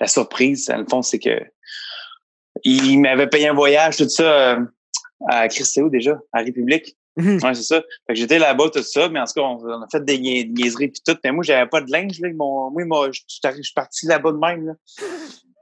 [0.00, 0.64] la surprise.
[0.66, 1.38] Dans le fond, c'est que
[2.64, 4.22] ils m'avaient payé un voyage, tout ça,
[4.56, 4.60] euh,
[5.28, 6.96] à Christéo déjà, à République.
[7.16, 7.40] Mhm.
[7.42, 7.82] Ouais, c'est ça.
[8.06, 10.18] Fait que j'étais là-bas, tout ça, mais en tout cas, on, on a fait des
[10.18, 11.16] nia- niaiseries puis tout.
[11.24, 12.28] Mais moi, j'avais pas de linge, là.
[12.32, 14.72] Moi, m'ont- je suis parti là-bas de même, là.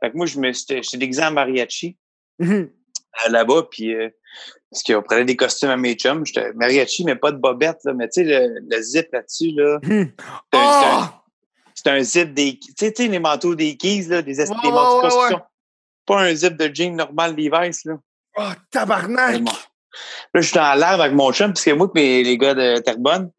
[0.02, 1.96] Fait que moi, je me, j'étais j'étais déguisé en mariachi
[2.38, 2.68] Mhm.
[3.26, 4.10] euh, là-bas, puis euh,
[4.70, 6.24] parce qu'on prenait des costumes à mes chums.
[6.26, 7.92] J'étais mariachi, mais pas de bobette, là.
[7.94, 11.12] Mais tu sais, le, le zip là-dessus, là, c'est un-
[11.74, 12.58] c'est un- zip des...
[12.58, 15.40] Tu sais, les manteaux des keys, là, des, es- Ouais, des manteaux de ouais, construction.
[16.06, 17.94] Pas un zip de jean normal Levi's, là.
[18.38, 19.42] Oh, tabarnak!
[20.34, 22.78] Là, je suis en larmes avec mon chum, parce que moi, et les gars de
[22.80, 23.30] Terrebonne,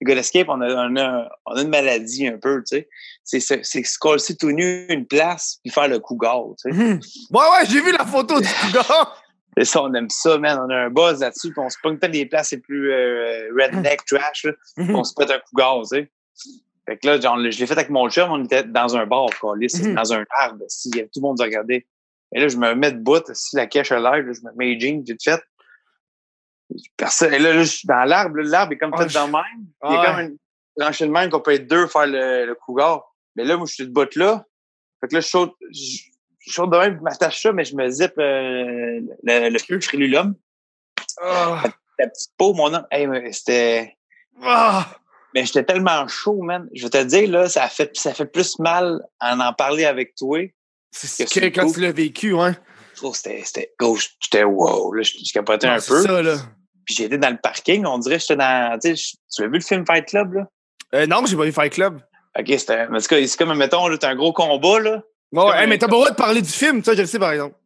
[0.00, 2.76] les gars d'escape, on a, on, a, on a une maladie un peu, tu
[3.24, 3.40] sais.
[3.40, 3.40] C'est
[3.84, 6.76] se coller tout nu une place puis faire le cougar, tu sais.
[6.76, 7.00] Mhm.
[7.30, 9.20] Ouais, ouais, j'ai vu la photo du cougar.
[9.56, 10.58] Et ça, on aime ça, man.
[10.66, 13.48] On a un buzz là-dessus, puis on se pogne pas des places les plus euh,
[13.58, 14.52] redneck, trash, là.
[14.76, 14.94] Mhm.
[14.96, 16.10] on se pète un cougar, tu sais.
[16.86, 19.28] Fait que là, genre, je l'ai fait avec mon chum, on était dans un bar,
[19.40, 19.94] quoi, Mhm.
[19.94, 21.86] dans un arbre, si, tout le monde nous regardait.
[22.34, 24.80] Et là, je me mets debout, si la cache à l'air, je me mets les
[24.80, 25.40] jeans, vite fait.
[26.96, 29.26] Personne, et là, là, je suis dans l'arbre, l'arbre est comme Oh, fait je- dans
[29.26, 29.66] le même.
[29.84, 30.06] Il y a Ouais.
[30.06, 30.36] comme une
[30.78, 33.04] tranchée de même qu'on peut être deux faire le, le cougar.
[33.36, 34.44] Mais là, moi, je suis debout là.
[35.00, 35.98] Fait que là, je saute, je,
[36.46, 40.34] je saute de même, je m'attache ça, mais je me zippe euh, le, le frilulum.
[41.22, 41.62] Ah.
[41.98, 43.96] La petite peau, mon homme, hey, mais c'était...
[44.42, 44.86] Ah.
[45.34, 46.68] Mais j'étais tellement chaud, man.
[46.74, 50.14] Je vais te dire, là, ça fait, ça fait plus mal en en parler avec
[50.14, 50.38] toi.
[50.92, 52.56] C'est Que quand tu l'as vécu, hein.
[52.92, 54.10] Je trouve que c'était, c'était, gauche.
[54.20, 56.02] J'étais wow, là, je, je capotais un c'est peu.
[56.02, 56.36] ça, là.
[56.84, 58.92] Puis été dans le parking, on dirait que j'étais dans, tu
[59.42, 60.48] as vu le film Fight Club, là?
[60.94, 62.00] Euh, non, j'ai pas vu Fight Club.
[62.38, 65.02] OK, c'était, mais en tout cas, c'est comme, mettons, là, t'as un gros combat, là.
[65.34, 67.32] Bon, mais t'as pas le droit de parler du film, ça, je le sais, par
[67.32, 67.56] exemple.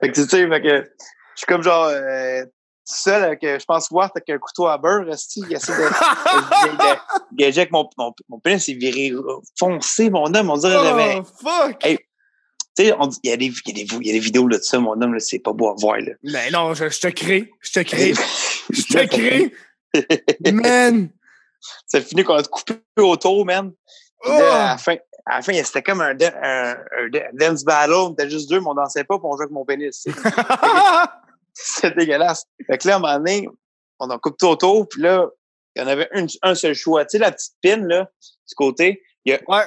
[0.00, 2.50] fait que tu sais, fait que je suis comme genre euh, tout
[2.84, 5.78] seul avec, euh, je pense, voir avec un couteau à beurre, esti, il essaie de,
[5.78, 9.12] de, de, de gager avec mon, mon, mon pénis, il viré
[9.58, 11.84] foncé, mon homme, on dirait j'avais- Oh, fuck!
[11.84, 11.98] Hey.
[12.76, 14.62] Tu sais, il y, a des- y, a des- y a des vidéos là, de
[14.62, 16.12] ça, mon homme, là, c'est pas beau à voir, là.
[16.22, 17.50] Mais non, je, je te crée.
[17.60, 18.12] Je te crée.
[18.70, 19.52] Je te crée.
[20.52, 21.10] Man!
[21.86, 23.72] Ça finit qu'on a coupé autour, man.
[24.22, 24.42] Puis Oh!
[24.42, 27.92] à la fin, à la fin, c'était comme un, dan- un, un dance battle.
[27.94, 30.06] On était juste deux, mais on dansait pas, puis on jouait avec mon pénis.
[31.54, 32.44] C'est dégueulasse.
[32.66, 33.48] Fait que là, à un moment donné,
[33.98, 35.26] on en coupe tout autour, puis là,
[35.76, 37.04] il y en avait une- un seul choix.
[37.04, 38.10] Tu sais, la petite pine, là,
[38.48, 39.64] du côté, il y a, ouais.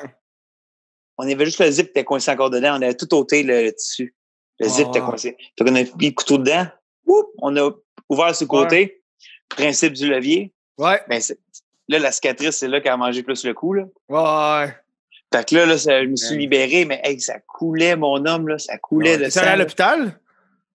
[1.17, 2.73] on avait juste le zip qui était coincé encore dedans.
[2.77, 4.15] On avait tout ôté le, le tissu.
[4.59, 5.05] Le zip était Ah.
[5.09, 5.37] coincé.
[5.57, 6.67] Fait qu'on a mis le couteau dedans.
[7.05, 7.71] Oup, on a
[8.09, 9.03] ouvert ce côté.
[9.49, 10.53] Principe du levier.
[10.77, 11.01] Ouais.
[11.07, 11.21] Ben,
[11.89, 13.83] là, la cicatrice, c'est là qu'elle a mangé plus le coup, là.
[14.09, 14.73] Ouais.
[15.33, 16.41] Fait que là, là ça- je me suis Ouais.
[16.41, 18.57] libéré, mais hey, ça coulait, mon homme, là.
[18.57, 19.41] Ça coulait sang.
[19.41, 20.19] allé à l'hôpital?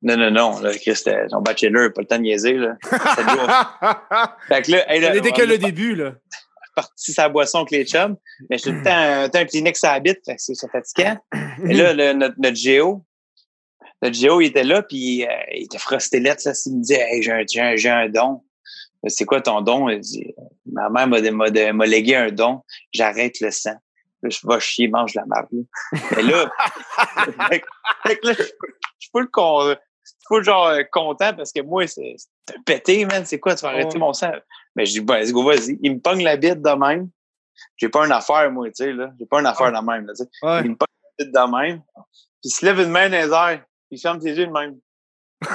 [0.03, 0.61] Non, non, non.
[0.61, 2.77] Là, Chris, c'était son bachelor, pas le temps de niaiser, là.
[2.83, 2.99] Ça
[4.49, 6.13] fait que là, hey, là, Ça n'était que le début, là.
[6.75, 8.17] parti sa boisson avec les chums.
[8.49, 11.17] Mais j'étais tout le temps un, un Kleenex à la bite, fait que c'est fatigant.
[11.69, 13.05] Et là, le- notre, notre géo,
[14.01, 16.53] notre géo, il était là, puis euh, il était frosté lettre, là.
[16.67, 18.43] Il me disait, hey, j'ai un, un don.
[19.07, 19.89] C'est quoi ton don?
[19.99, 20.35] Dit,
[20.67, 22.63] ma mère m'a, m'a, m'a légué un don.
[22.93, 23.77] J'arrête le sang.
[24.23, 25.49] Là, je vais chier, mange la marde.
[26.17, 26.51] Mais là,
[27.49, 27.65] fait
[28.05, 29.77] fait là, je suis pas le con,
[30.43, 32.17] genre euh, content parce que moi, c'est,
[32.67, 33.25] pété, man.
[33.25, 33.55] C'est quoi?
[33.55, 34.33] Tu vas arrêter mon sang?
[34.75, 35.79] Mais je dis, ben, let's go, vas-y.
[35.83, 37.11] Il me pogne la bite de même.
[37.77, 39.11] J'ai pas une affaire, moi, tu sais, là.
[39.19, 40.31] J'ai pas une affaire de même, là, tu sais.
[40.43, 40.63] Ouais.
[40.65, 41.83] Il me pogne la bite de même.
[42.41, 43.63] Puis il se lève une main dans les airs.
[43.89, 44.79] Puis il ferme ses yeux de même.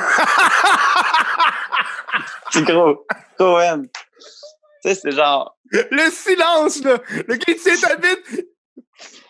[2.53, 3.05] C'est gros.
[3.39, 3.87] Gros, man.
[3.87, 6.99] Tu sais, c'est genre, Le silence, là!
[7.27, 8.47] Le gars, il bite!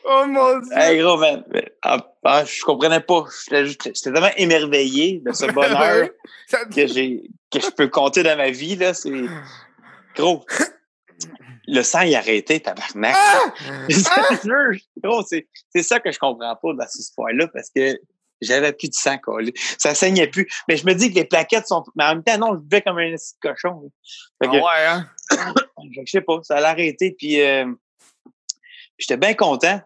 [0.05, 0.71] Oh mon dieu!
[0.75, 1.43] hey, gros, man.
[1.81, 3.23] Ah, ah, je comprenais pas.
[3.49, 6.09] J'étais tellement émerveillé de ce bonheur
[6.47, 8.93] Ça- que j'ai, que je peux compter dans ma vie, là.
[8.93, 9.12] C'est,
[10.15, 10.45] gros.
[11.65, 13.15] Le sang, il a arrêté, tabarnak.
[13.17, 13.53] Ah!
[13.89, 17.97] Sérieux, gros, c'est, c'est ça que je comprends pas dans cette histoire-là parce que
[18.43, 19.41] j'avais plus de sang, quoi.
[19.77, 20.47] Ça saignait plus.
[20.67, 22.82] Mais je me dis que les plaquettes sont, mais en même temps, non, je buvais
[22.82, 23.91] comme un petit cochon.
[24.41, 25.10] que, Ah ouais, hein?
[26.06, 27.65] je sais pas, ça allait arrêter, puis euh,
[28.97, 29.82] j'étais bien content.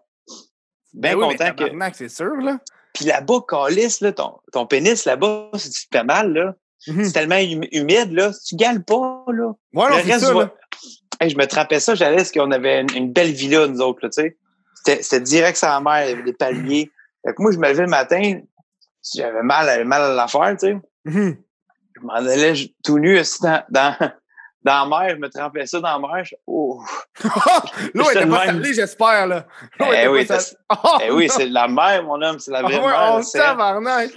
[0.93, 1.96] Bien Ben oui, mais content que.
[1.96, 2.60] c'est sûr, là.
[2.93, 6.56] Puis là-bas, calice, là, ton, ton pénis là-bas, si tu te fais mal, là,
[6.88, 7.04] Mhm.
[7.06, 9.48] c'est tellement hum- humide, là, tu gales pas, là.
[9.48, 10.54] Ouais, non, Le reste ça, du- là.
[11.20, 14.00] Hey, je me trempais ça, j'allais parce qu'on avait une, une belle villa, nous autres,
[14.04, 14.38] là, tu sais.
[14.76, 16.91] C'était, c'était direct sur la mer, il y avait des paliers.
[17.28, 18.40] Fait que moi, je me levais le matin,
[19.13, 20.78] j'avais mal, mal à l'affaire, tu sais.
[21.04, 21.38] Mhm.
[21.96, 23.96] Je m'en allais je- tout nu aussi dans, dans,
[24.63, 26.24] dans la mer, je me trempais ça dans la mer.
[26.24, 26.82] Je, oh.
[27.94, 29.46] L'eau était pas salée, j'espère, là.
[29.80, 30.26] Eh oui.
[30.70, 33.16] Oh, Eh oui, c'est la mer, mon homme, c'est la vraie ouais, mer.
[33.16, 34.10] on tabarnak.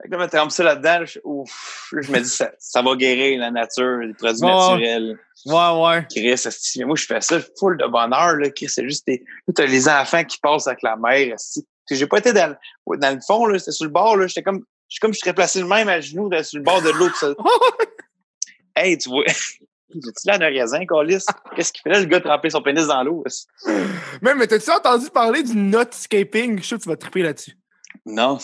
[0.00, 2.52] Fait que là, je me trempe ça là-dedans, là, je, ouf, je me dis, ça,
[2.60, 5.18] ça va guérir la nature, les produits Ouais, naturels.
[5.46, 6.06] Ouais, ouais.
[6.08, 6.44] Chris,
[6.78, 9.08] mais moi, je fais ça full de bonheur, là, Chris, c'est juste
[9.52, 11.66] t'as les enfants qui passent avec la mer, esti.
[11.94, 14.42] J'ai pas été dans, le- dans le fond, là, c'était sur le bord, là, j'étais
[14.42, 16.82] comme, je suis comme, je serais placé le même à genoux, là, sur le bord
[16.82, 17.34] de l'eau, ça-
[18.76, 21.24] Hey, tu vois, j'ai-tu là un raisin, Colis?
[21.56, 23.24] Qu'est-ce qu'il fait là, le gars, tremper son pénis dans l'eau?
[24.22, 26.56] Même, mais t'as-tu entendu parler du notscaping?
[26.58, 27.56] Je suis sûr que tu vas triper là-dessus.
[28.06, 28.38] Non.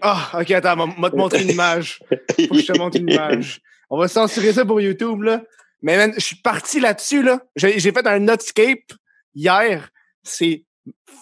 [0.00, 2.00] Ah, ok, attends, on va te montrer une image.
[2.08, 3.60] Faut que je te montre une image.
[3.90, 5.42] On va censurer ça pour YouTube, là.
[5.82, 7.40] Mais man, je suis parti là-dessus, là.
[7.56, 8.92] J'ai j'ai fait un Notscape
[9.34, 9.90] hier.
[10.22, 10.64] C'est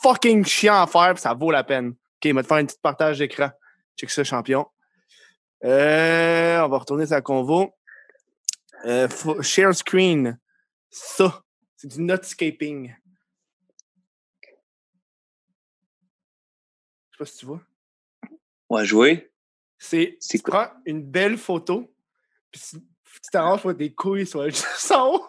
[0.03, 1.89] fucking chiant à faire, pis ça vaut la peine.
[1.91, 3.51] OK, il va te faire un petit partage d'écran.
[3.97, 4.67] Check ça, champion.
[5.65, 7.75] Euh, on va retourner sur la convo.
[8.85, 9.09] Euh,
[9.43, 10.39] share screen.
[10.89, 11.43] Ça.
[11.77, 12.95] C'est du notscaping.
[17.11, 17.61] Je sais pas si tu vois.
[18.69, 19.33] On va jouer.
[19.79, 21.91] C'est, tu prends une belle photo,
[22.51, 25.25] puis tu t'arranges pour que tes couilles en haut.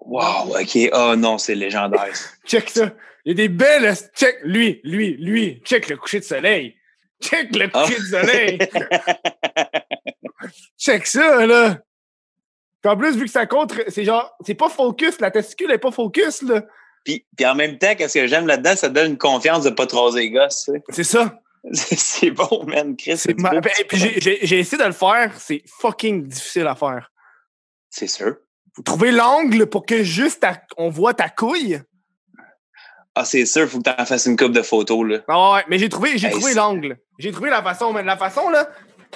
[0.00, 0.78] Wow, OK.
[0.92, 2.12] Oh non, c'est légendaire.
[2.46, 2.90] Check ça.
[3.24, 3.94] Il y a des belles.
[4.16, 5.60] Check lui, lui, lui.
[5.64, 6.74] Check le coucher de soleil.
[7.22, 7.82] Check le Ah.
[7.84, 8.58] coucher de soleil.
[10.78, 11.78] Check ça, là.
[12.82, 15.78] Puis en plus, vu que ça compte, c'est genre, c'est pas focus, la testicule est
[15.78, 16.62] pas focus, là.
[17.04, 19.84] puis, puis en même temps, qu'est-ce que j'aime là-dedans, ça donne une confiance de pas
[19.84, 20.70] raser les gosses.
[20.88, 21.38] C'est ça.
[21.72, 22.96] C'est bon, man.
[22.96, 27.12] Chris, C'est ma- ben, Puis j'ai essayé de le faire, c'est fucking difficile à faire.
[27.90, 28.36] C'est sûr.
[28.76, 31.80] Faut trouver l'angle pour que juste ta- on voit ta couille.
[33.14, 35.18] Ah, c'est sûr, faut que tu en fasses une coupe de photos, là.
[35.28, 36.96] Ah ouais, mais j'ai trouvé, j'ai Hey, trouvé c'est- l'angle.
[37.18, 38.68] J'ai trouvé la façon, mais la façon, là,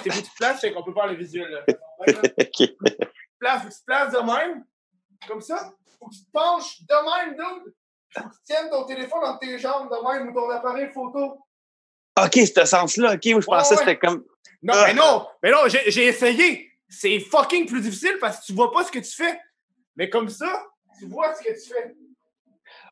[0.03, 1.61] c'est faut que tu te places, c'est qu'on peut voir le visuel, là.
[1.97, 4.63] Faut que tu te places de même,
[5.27, 5.71] comme ça.
[5.99, 7.73] Faut que tu te penches de même, dude.
[8.13, 11.39] Faut que tu tiennes ton téléphone entre tes jambes de même ou ton appareil photo.
[12.21, 13.13] OK, ce sens-là.
[13.13, 13.85] OK, je Ouais, pensais que ouais.
[13.87, 14.23] c'était comme.
[14.63, 14.83] Non, Ah.
[14.87, 16.71] mais non, mais non, j'ai essayé.
[16.89, 19.39] C'est fucking plus difficile parce que tu vois pas ce que tu fais.
[19.95, 20.65] Mais comme ça,
[20.99, 21.95] tu vois ce que tu fais.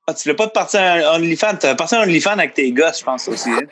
[0.07, 1.57] Ah, tu l'as pas de partir en OnlyFans.
[1.57, 3.49] Tu vas partir en OnlyFans avec tes gosses, je pense aussi.
[3.51, 3.61] Hein?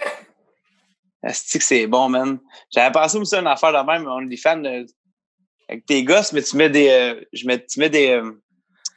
[1.24, 2.40] Que c'est bon, man.
[2.74, 4.84] J'avais pensé aussi à une affaire de même, OnlyFans, euh,
[5.70, 6.90] avec tes gosses, mais tu mets des.
[6.90, 8.10] euh, je mets, tu mets des.
[8.10, 8.32] euh,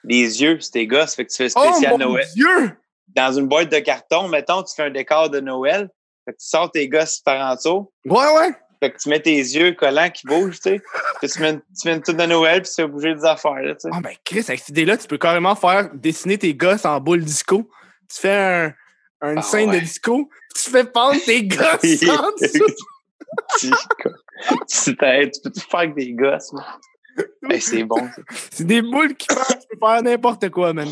[0.05, 2.27] des yeux sur tes gosses, fait que tu fais spécial oh mon Noël.
[2.35, 2.77] Dieu!
[3.09, 5.89] Dans une boîte de carton, mettons, tu fais un décor de Noël,
[6.25, 8.55] fait que tu sors tes gosses parentaux, Ouais, ouais.
[8.85, 10.83] Fait que tu mets tes yeux collants qui bougent, tu sais.
[11.21, 13.25] Puis tu mets, une- tu mets une toute de Noël, puis tu fais bouger des
[13.25, 13.89] affaires, là, tu sais.
[13.93, 17.25] Ah, ben, Chris, avec cette idée-là, tu peux carrément faire dessiner tes gosses en boule
[17.25, 17.69] disco.
[18.13, 18.75] Tu fais
[19.23, 19.77] un, une Ah, scène ouais.
[19.77, 22.67] de disco, puis tu fais pendre tes gosses en dessous.
[23.59, 23.71] tu,
[24.69, 26.65] tu, t'as- tu peux tout faire avec des gosses, man?
[27.51, 28.09] Hey, c'est bon.
[28.51, 30.89] C'est des boules qui passent, tu peux faire n'importe quoi, man.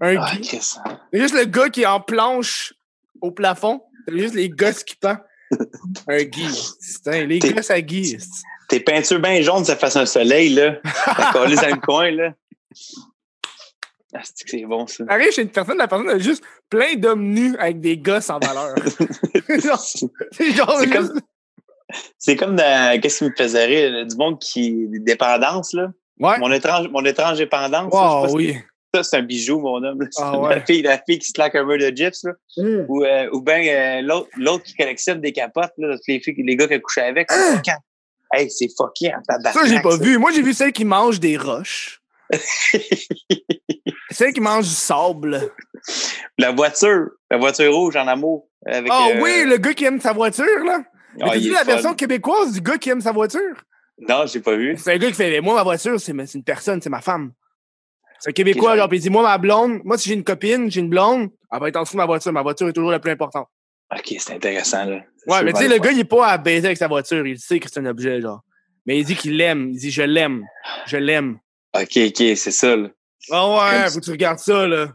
[0.00, 0.76] Un Ah, Chris.
[1.12, 2.72] C'est juste le gars qui est en planche
[3.20, 3.82] au plafond.
[4.06, 5.18] C'est juste les gosses qui pendent.
[6.08, 6.46] Un Guy.
[6.96, 8.16] Putain, les gosses à Guy.
[8.68, 10.76] Tes peintures bien jaunes, ça fasse un soleil, là.
[10.84, 12.32] Ça colle dans le coin, là.
[14.16, 15.04] Ah, c'est bon, ça?
[15.08, 18.38] Arrive chez une personne, la personne a juste plein d'hommes nus avec des gosses en
[18.38, 18.74] valeur.
[20.32, 21.20] C'est genre C'est comme-
[22.18, 25.88] C'est comme dans, qu'est-ce qui me faisait rire, du monde qui, des dépendances, là.
[26.20, 26.38] Ouais.
[26.38, 27.92] Mon étrange, mon étrange dépendance.
[27.92, 28.56] là, je sais Wow, si- oui.
[28.94, 30.08] Ça, c'est un bijou, mon homme.
[30.18, 32.32] Ah, la, fille, la fille qui se claque un de gyps, là.
[32.56, 32.84] Mm.
[32.88, 36.68] Ou, euh, ou bien l'autre l'autre qui collectionne des capotes, là, les, filles, les gars
[36.68, 37.30] qui a couché avec.
[37.32, 37.60] Hein?
[37.64, 37.82] Quand-
[38.32, 39.52] Hey, c'est fucké en tabarnak.
[39.54, 40.02] Ça, j'ai pas ça.
[40.02, 40.18] vu.
[40.18, 42.00] Moi, j'ai vu celle qui mange des roches.
[44.10, 45.52] celle qui mange du sable.
[46.38, 48.48] La voiture, la voiture rouge en amour.
[48.66, 50.80] Avec, Ah euh, oui, le gars qui aime sa voiture, là.
[51.20, 51.64] Ah, T'as vu la fun.
[51.64, 53.54] version québécoise du gars qui aime sa voiture?
[54.08, 54.76] Non, j'ai pas vu.
[54.78, 57.32] C'est un gars qui fait Moi, ma voiture, c'est une personne, c'est ma femme.
[58.24, 60.70] C'est un Québécois, genre, puis il dit Moi, ma blonde, moi, si j'ai une copine,
[60.70, 62.32] j'ai une blonde, elle va être en dessous de ma voiture.
[62.32, 63.48] Ma voiture est toujours la plus importante.
[63.94, 65.02] OK, c'est intéressant, là.
[65.26, 67.26] Ouais, mais tu sais, le gars, il est pas à baiser avec sa voiture.
[67.26, 68.40] Il sait que c'est un objet, genre.
[68.86, 69.68] Mais il dit qu'il l'aime.
[69.72, 70.42] Il dit Je l'aime.
[70.86, 71.38] Je l'aime.
[71.76, 72.88] OK, OK, c'est ça, là.
[73.30, 74.88] Ah ouais, Comme faut que tu regardes ça, là.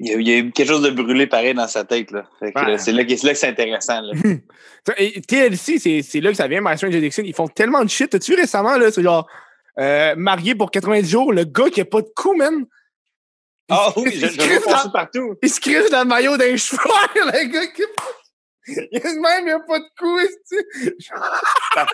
[0.00, 2.12] Il y, a, il y a eu quelque chose de brûlé pareil dans sa tête,
[2.12, 2.24] là.
[2.40, 2.78] Ouais.
[2.78, 4.12] c'est là, que- c'est intéressant, là.
[5.26, 7.24] TLC, c'est c'est là que ça vient, My Strange Addiction.
[7.26, 8.08] Ils font tellement de shit.
[8.08, 9.28] T'as-tu vu récemment, là, c'est genre,
[9.78, 12.64] euh, marié pour 90 jours, le gars qui a pas de cou, man.
[13.70, 15.34] Il Ah se- oui, je, il se je dans- partout.
[15.42, 16.78] Il se crisse dans le maillot d'un cheveu,
[17.14, 17.82] le gars qui.
[18.92, 20.56] Il a même, il a pas de cou, esti.
[21.76, 21.86] La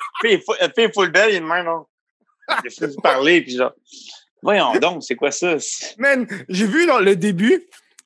[0.75, 1.87] fille full belle, il est de même, non?
[2.49, 3.73] A fait parler, puis genre,
[4.43, 5.57] voyons donc, c'est quoi ça?
[5.99, 7.63] Man, j'ai vu dans le début,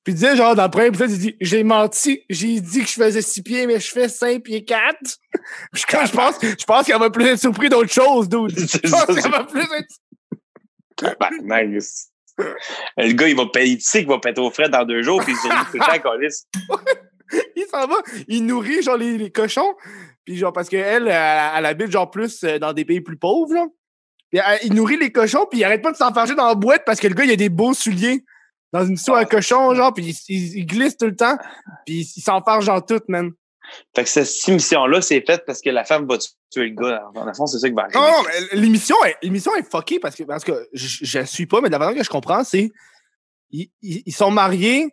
[0.09, 2.87] puis il disait, genre, dans le premier épisode, il dit J'ai menti, j'ai dit que
[2.89, 4.97] je faisais 6 pieds, mais je fais 5 pieds 4.
[5.75, 8.49] Puis quand je pense, je pense qu'elle va plus être surpris d'autre chose, dude.
[8.59, 9.95] Je pense c'est- va plus être.
[10.97, 12.09] Tabarnak, c'est-
[12.97, 15.23] Le gars, il va payer, il sait qu'il va péter au frais dans deux jours,
[15.23, 16.47] puis il se dit tout le temps, câlisse.
[17.57, 17.97] il s'en va,
[18.29, 19.75] il nourrit genre les, les cochons,
[20.25, 23.53] puis genre parce qu'elle, elle, elle habite genre plus euh, dans des pays plus pauvres,
[23.53, 23.67] là.
[24.31, 26.85] Puis elle- il nourrit les cochons, puis il arrête pas de s'enfarger dans la boîte
[26.87, 28.25] parce que le gars, il a des beaux souliers
[28.73, 31.37] dans une histoire à cochon, genre, puis il, il- il glisse tout le temps,
[31.87, 33.33] puis il, s'enfarge dans tout, man.
[33.95, 36.17] Fait que cette émission-là, c'est faite parce que la femme va
[36.51, 37.05] tuer le gars.
[37.15, 37.99] En fond, c'est ça qui va arriver.
[37.99, 41.27] Non, non, mais l'émission est, l'émission est fuckée parce que, parce que je, je la
[41.27, 42.71] suis pas, mais de la façon que je comprends, c'est
[43.51, 44.89] ils, ils, ils sont mariés,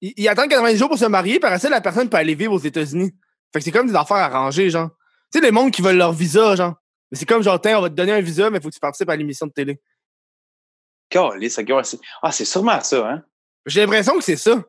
[0.00, 2.58] ils, ils attendent 90 jours pour se marier, par la personne peut aller vivre aux
[2.60, 3.12] États-Unis.
[3.52, 4.90] Fait que c'est comme des affaires arrangées, genre.
[5.32, 6.74] Tu sais, les mondes qui veulent leur visa, genre.
[7.10, 8.74] Mais c'est comme genre, tiens, on va te donner un visa, mais il faut que
[8.74, 9.80] tu participes à l'émission de télé.
[11.14, 13.22] Ah, c'est sûrement ça, hein?
[13.66, 14.62] J'ai l'impression que c'est ça.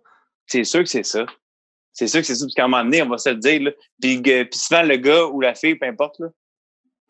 [0.46, 1.26] C'est sûr que c'est ça.
[1.94, 3.62] C'est sûr que c'est ça, parce qu'à un moment donné, on va se le dire,
[3.62, 3.72] là.
[4.02, 6.28] Puis, euh, puis souvent, le gars ou la fille, peu importe, là,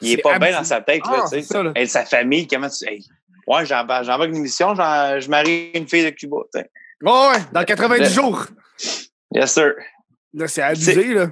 [0.02, 1.42] il est pas bien dans sa tête, là, Ah, tu sais.
[1.42, 1.72] c'est ça, là.
[1.76, 2.88] Elle, sa famille, comment tu.
[2.88, 3.04] Hey,
[3.48, 6.70] ouais, j'embarque une émission, j'en- je marie une fille de Cuba, tu sais.
[7.02, 8.46] Ouais, ouais, dans 90 Le- jours.
[9.34, 9.74] Yes, sir.
[10.34, 11.28] Là, c'est abusé, là.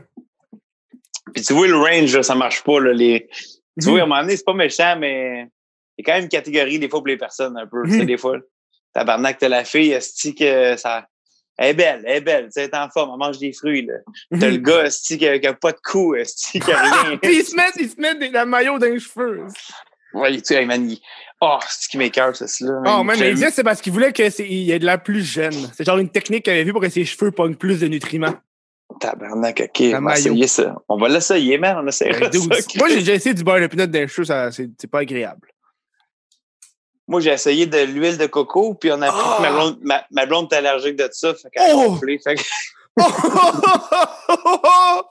[1.33, 2.93] Puis tu vois, le range, là, ça marche pas, là.
[2.93, 3.27] Les...
[3.79, 3.91] Tu Mhm.
[3.91, 5.47] vois, à un moment donné, c'est pas méchant, mais
[5.97, 7.83] il y a quand même une catégorie, des fois, pour les personnes, un peu.
[7.85, 8.37] Tu sais, des fois,
[8.93, 11.07] tabarnak, t'as la fille, esti que ça.
[11.59, 13.87] Elle est belle, elle est belle, elle est en forme, elle mange des fruits.
[14.39, 17.17] T'as le gars, esti, qui a, pas de cou, esti, qui a rien.
[17.21, 19.47] Puis ils se mettent, ils se mettent des, la maillot dans les cheveux.
[20.13, 21.01] ouais, tu sais, man, il-
[21.39, 22.81] Oh, c'est qui m'écœure, ça, là.
[22.99, 25.53] Oh, man, mais c'est parce qu'il voulait qu'il y ait de la plus jeune.
[25.75, 28.35] C'est genre une technique qu'il avait vue pour que ses cheveux pognent plus de nutriments.
[28.99, 30.75] Tabarnak, OK, on va essayer ça.
[30.89, 32.59] On va l'essayer, man, on essaiera Dude, ça.
[32.77, 35.47] Moi, j'ai déjà essayé du beurre de pinot dans les cheveux, c'est c'est pas agréable.
[37.07, 39.35] Moi, j'ai essayé de l'huile de coco, puis on a appris Ah!
[39.37, 41.33] que ma blonde, ma, ma blonde est allergique de ça.
[41.33, 41.89] Fait qu'elle a Oh!
[41.91, 42.41] gonflé, fait que-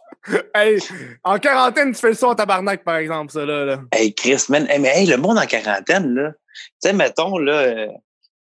[0.54, 0.78] hey,
[1.24, 3.64] en quarantaine, tu fais ça en tabarnak, par exemple, ça, là.
[3.64, 3.80] là.
[3.92, 4.66] Hey, Chris, man.
[4.68, 6.32] Hey, mais hey, le monde en quarantaine, là.
[6.32, 7.86] Tu sais, mettons, là, euh,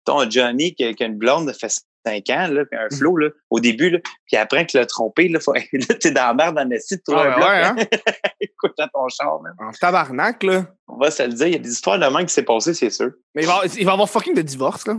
[0.06, 1.70] ton Johnny qui, a- qui a une blonde, fait
[2.06, 5.28] 5 ans, là, puis un flow, là, au début, là, puis après qu'il l'a trompé,
[5.28, 7.50] là, faut, là t'es dans la merde dans le site, tu trouves Ah, un bloc,
[7.50, 8.00] ouais, hein?
[8.40, 9.54] écoute dans ton char, man.
[9.60, 10.66] En tabarnak, là.
[10.88, 12.74] On va se le dire, il y a des histoires de même qui s'est passé,
[12.74, 13.12] c'est sûr.
[13.36, 14.96] Mais il va, il va y avoir fucking de divorce, là.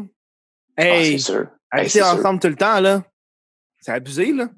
[0.76, 1.46] Ah, Hey, c'est sûr.
[1.70, 2.08] habiter c'est sûr.
[2.08, 3.02] ensemble tout le temps, là.
[3.80, 4.48] C'est abusé, là.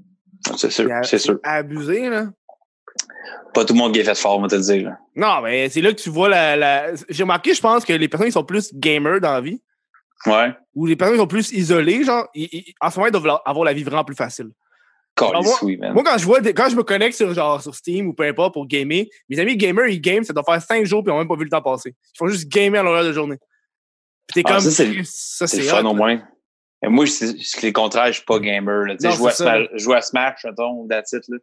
[0.57, 1.39] C'est sûr, c'est sûr.
[1.45, 2.27] Abusé, là.
[3.55, 4.99] Pas tout le monde qui est fait fort, on va te le dire, là.
[5.15, 6.57] Non, mais c'est là que tu vois la.
[6.57, 6.95] la...
[7.09, 9.61] J'ai remarqué, je pense que les personnes qui sont plus gamers dans la vie,
[10.27, 10.53] Ouais.
[10.75, 13.41] ou les personnes qui sont plus isolées, genre, ils- ils- en ce moment, ils doivent
[13.45, 14.51] avoir la vie vraiment plus facile.
[15.21, 15.93] Moi- oui, man.
[15.93, 18.23] Moi, quand je vois des- quand je me connecte sur, genre, sur Steam ou peu
[18.25, 21.13] importe pour gamer, mes amis gamers, ils game, ça doit faire 5 jours puis ils
[21.15, 21.91] n'ont même pas vu le temps passer.
[22.15, 23.37] Ils font juste gamer à l'heure de journée.
[24.27, 24.61] Puis t'es Ah, comme.
[25.05, 26.23] ça, c'est- fun au moins.
[26.83, 28.87] Mais moi, c'est c'est le contraire, je suis pas gamer.
[28.87, 28.95] Là.
[29.01, 31.37] Non, Je, joue à Smash, je joue à Smash, mettons, ou that's it, là.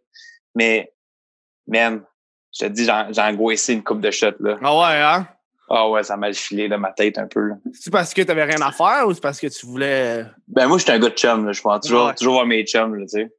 [0.55, 0.91] Mais,
[1.67, 2.03] man,
[2.57, 4.31] je te dis, j'ai angoissé une coupe de shots.
[4.39, 4.57] Là.
[4.63, 5.27] Ah ouais, hein?
[5.69, 7.51] Ah ouais, ça m'a filé dans ma tête un peu.
[7.73, 10.25] C'est parce que t'avais rien à faire ou c'est parce que tu voulais.
[10.47, 11.45] Ben moi, j'étais un gars de chum.
[11.45, 11.51] Là.
[11.51, 12.15] Je pense toujours, Ouais.
[12.15, 12.95] toujours voir mes chums.
[12.95, 13.31] Là, tu sais.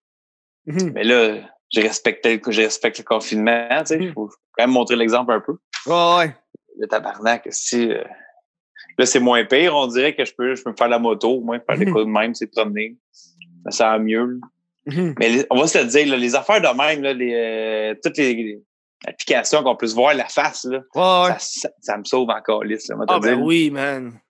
[0.66, 0.92] Mhm.
[0.94, 1.38] Mais là,
[1.70, 3.66] j'ai respecté, je respecte le confinement.
[3.80, 3.98] Tu sais.
[3.98, 4.12] Mhm.
[4.12, 5.54] faut quand même montrer l'exemple un peu.
[5.86, 6.36] Ouais, ouais.
[6.78, 7.90] Le tabarnak, si...
[7.90, 8.04] euh,
[8.98, 9.74] Là, c'est moins pire.
[9.74, 11.86] On dirait que je peux, je peux me faire la moto, au moins, faire des
[11.86, 11.92] Mhm.
[11.92, 12.96] coups de même, c'est promener.
[13.70, 14.24] Ça va mieux.
[14.26, 14.46] là.
[14.86, 15.14] Mhm.
[15.18, 18.16] Mais on va se le dire, là, les affaires de même, là, les, euh, toutes
[18.18, 18.60] les,
[19.04, 21.32] les applications qu'on peut se voir la face, là, ouais.
[21.32, 24.20] ça, ça, ça me sauve encore, lisse, Ah, ben oui, man.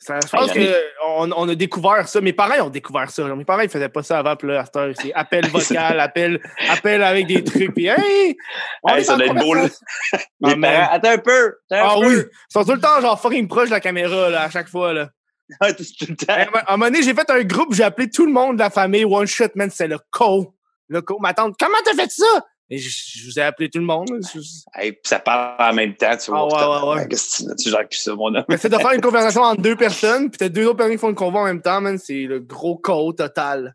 [0.00, 2.20] Ça, je pense qu'on on a découvert ça.
[2.20, 3.24] Mes parents ont découvert ça.
[3.34, 4.36] Mes parents, ils faisaient pas ça avant.
[4.36, 7.74] Puis là, à c'est appel vocal, appel, appel avec des trucs.
[7.74, 8.36] Puis, hey!
[8.84, 9.66] on Hey, est ça doit être beau, là.
[10.44, 12.14] Ah, parents, attends un peu, attends Ah un oui!
[12.16, 14.92] Ils sont tout le temps, genre, fucking proche de la caméra, là, à chaque fois,
[14.92, 15.08] là.
[15.60, 16.34] Ah, tout, le temps.
[16.66, 18.70] À un moment donné, j'ai fait un groupe, j'ai appelé tout le monde de la
[18.70, 19.04] famille.
[19.04, 20.54] One shot, man, c'est le co.
[20.88, 21.18] Le co.
[21.18, 22.44] Ma tante, comment t'as fait ça?
[22.70, 24.08] Et je, je vous ai appelé tout le monde.
[24.34, 24.40] Je-
[24.74, 26.46] Hey, ça parle en même temps, tu vois.
[26.52, 27.08] Ah, ouais, ouais, ouais.
[27.08, 28.44] Qu'est-ce que tu- gères plus ça, mon homme?
[28.48, 31.00] Mais c'est de faire une conversation entre deux personnes, puis t'as deux autres personnes qui
[31.00, 31.96] font une convo en même temps, man.
[31.98, 33.74] C'est le gros co total.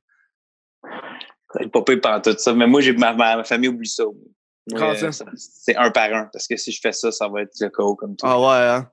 [1.60, 2.54] C'est pas pire pendant tout ça.
[2.54, 4.04] Mais moi, j'ai ma, famille oublie ça.
[4.74, 5.26] Euh, ça?
[5.36, 6.30] C'est un par un.
[6.32, 8.26] Parce que si je fais ça, ça va être le chaos comme tout.
[8.28, 8.90] Ah ouais, hein.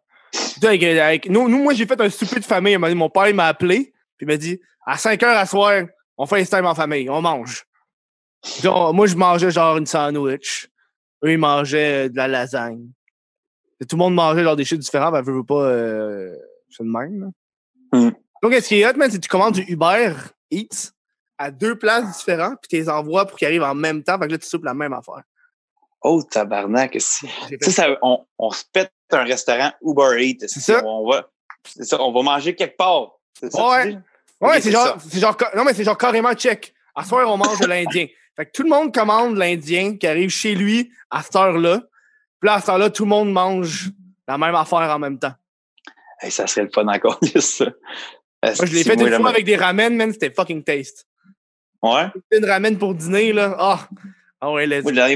[0.55, 2.75] Putain, avec- avec- nous, nous, moi, j'ai fait un souper de famille.
[2.75, 5.83] Un Mon père, il m'a appelé, puis il m'a dit à 5 heures à soir,
[6.17, 7.65] on fait FaceTime en famille, on mange.
[8.65, 10.69] On- moi, je mangeais genre une sandwich.
[11.25, 12.87] Eux, ils mangeaient euh, de la lasagne.
[13.81, 16.35] Et tout le monde mangeait genre des choses différentes, ben, veux, veux pas, euh,
[16.71, 17.33] c'est le même.
[17.93, 18.11] Hmm.
[18.43, 20.15] Donc, ce qui est hot, man, c'est que tu commandes du Uber
[20.51, 20.93] Eats
[21.39, 24.27] à deux places différentes, puis tu les envoies pour qu'ils arrivent en même temps, fait
[24.27, 25.23] que là, tu soupes la même affaire.
[26.03, 26.93] Oh, tabarnak.
[26.93, 30.47] Tu sais, ça, on, on se pète un restaurant Uber Eats.
[30.49, 30.83] C'est ça.
[30.85, 31.29] On va,
[31.67, 33.13] c'est ça, on va manger quelque part.
[33.39, 33.99] C'est ça, Ouais.
[34.41, 34.97] Ouais, c'est genre, ça.
[35.11, 36.73] c'est genre, non, mais c'est genre carrément check.
[36.95, 38.07] À soir, on mange de l'Indien.
[38.37, 41.81] Fait que tout le monde commande l'Indien qui arrive chez lui à cette heure-là.
[42.41, 43.91] Puis là, à cette heure-là, tout le monde mange
[44.27, 45.35] la même affaire en même temps.
[46.21, 47.67] Hey, ça serait le fun encore, ça.
[48.43, 51.07] Moi, je l'ai fait une fois avec des ramen, man, c'était fucking taste.
[51.83, 52.07] Ouais?
[52.31, 53.55] Une ramen pour dîner, là.
[53.59, 53.89] Ah,
[54.41, 55.09] ah ouais, let's la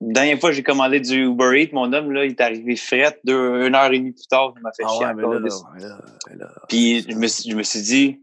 [0.00, 1.68] dernière, fois, j'ai commandé du Uber Eats.
[1.72, 4.52] Mon homme, là, il est arrivé fret deux, une heure et demie plus tard.
[4.56, 5.48] Il m'a fait Ah chier ouais, là, là.
[5.78, 6.52] là, là, là.
[6.68, 8.20] Puis je me, suis- je me suis dit,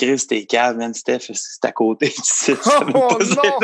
[0.00, 2.08] Chris, t'es cave, man, Steph, c'est à côté.
[2.10, 3.58] tu sais, Oh non!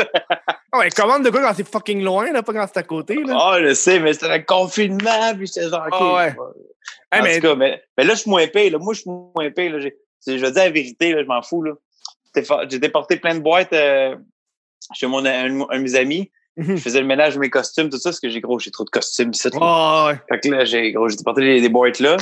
[0.71, 3.15] Ah ouais, commande de quoi quand c'est fucking loin, là, pas quand c'est à côté,
[3.15, 3.35] là.
[3.39, 5.93] Ah, je sais, mais c'était le confinement, puis j'étais genre, OK.
[5.99, 6.35] Ah ouais.
[7.11, 8.69] Hey, en mais- tout cas, mais, mais là, je suis moins payé.
[8.69, 8.77] Là.
[8.77, 9.69] Moi, je suis moins payé.
[9.69, 9.79] Là.
[9.79, 11.63] Je veux dire la vérité, là, je m'en fous.
[11.63, 11.73] là.
[12.69, 14.15] J'ai déporté plein de boîtes euh,
[14.93, 16.31] chez mon, un, un de mes amis.
[16.57, 16.75] Mhm.
[16.75, 18.83] Je faisais le ménage de mes costumes, tout ça, parce que j'ai gros, j'ai trop
[18.83, 19.47] de costumes ici.
[19.59, 20.19] Ah ouais.
[20.29, 22.17] Fait que là, j'ai gros, j'ai déporté des, des boîtes là.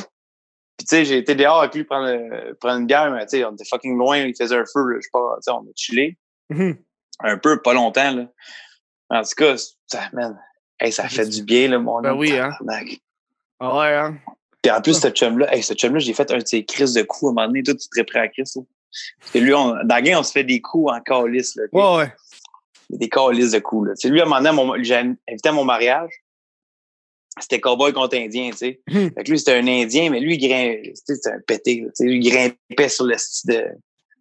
[0.77, 3.37] Puis tu sais, j'ai été dehors avec lui prendre, euh, prendre une bière, mais tu
[3.37, 5.51] sais, on était fucking loin, il faisait un feu, là, je sais pas, tu sais,
[5.51, 6.17] on a chillé
[6.49, 6.77] Mhm.
[7.21, 8.27] un peu, pas longtemps, là.
[9.09, 9.55] En tout cas,
[9.87, 10.39] ça, man,
[10.79, 12.49] Hey, ça fait du bien, là, mon Ben oui, hein.
[13.61, 14.17] Ah ouais, hein?
[14.61, 17.03] Puis en plus, ce chum-là, hey, ce chum-là, j'ai fait un de ses crises de
[17.03, 17.63] coups à un moment donné.
[17.63, 18.61] Toi, tu te prêt à Chris, là.
[19.19, 21.63] Parce que lui, on, dans la game, on se fait des coups en calice, là.
[21.71, 22.13] Ouais, ouais.
[22.89, 24.09] Des calices de coups, là.
[24.09, 26.11] Lui, à un moment donné, j'ai invité à mon mariage.
[27.39, 28.81] C'était cowboy contre indien, tu sais.
[28.87, 29.09] Hmm.
[29.09, 31.81] Fait que lui, c'était un indien, mais lui, il grimpait, tu sais, c'était un pété.
[31.81, 33.15] Tu sais, lui, il grimpait sur le,
[33.45, 33.65] de,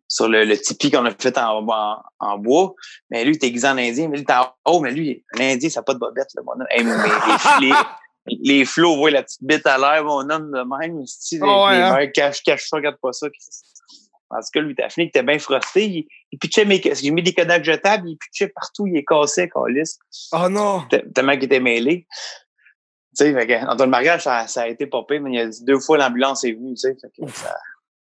[0.08, 2.74] sur le, le tipi qu'on a fait en, en, en bois.
[3.10, 5.24] Mais lui, il était aiguisé en indien, mais lui, il était en haut, mais lui,
[5.38, 6.66] un indien, ça n'a pas de bobette, là, mon homme.
[6.70, 6.92] Hey, mais
[7.60, 7.72] les,
[8.26, 11.06] les, les flots, voient la petite bite à l'air, mon homme, de même.
[11.06, 12.10] Si, les, Ah ouais, les hein?
[12.12, 13.28] cache, cache ça, regarde pas ça.
[14.30, 15.84] En tout cas, lui, t'as fini, était bien frosté.
[15.86, 19.48] Il, il pitchait mes, j'ai mis des Kodak jetables, il pitchait partout, il est cassé,
[19.48, 19.98] calice.
[20.32, 20.82] Oh non!
[20.90, 22.08] Te- Tellement qu'il était mêlé.
[23.16, 25.98] Tu sais, le mariage, ça, ça a été popé, mais il y a deux fois
[25.98, 26.96] l'ambulance est venue, tu sais.
[27.28, 27.56] ça-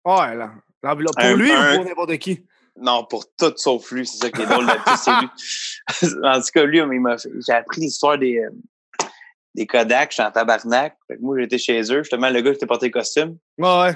[0.05, 0.53] Ouais, là.
[0.83, 2.45] L'ambulance- Pour Un- lui un- ou pour n'importe qui?
[2.77, 5.29] non, pour tout sauf lui, c'est ça qui est drôle là-dessus, c'est lui.
[6.25, 6.81] en tout cas, lui,
[7.47, 8.51] j'ai appris l'histoire des, euh,
[9.55, 10.97] des Kodak, j'étais en tabarnak.
[11.09, 13.39] Fait que moi, j'étais chez eux, justement, le gars qui était porté le costume.
[13.59, 13.93] Ouais, ouais.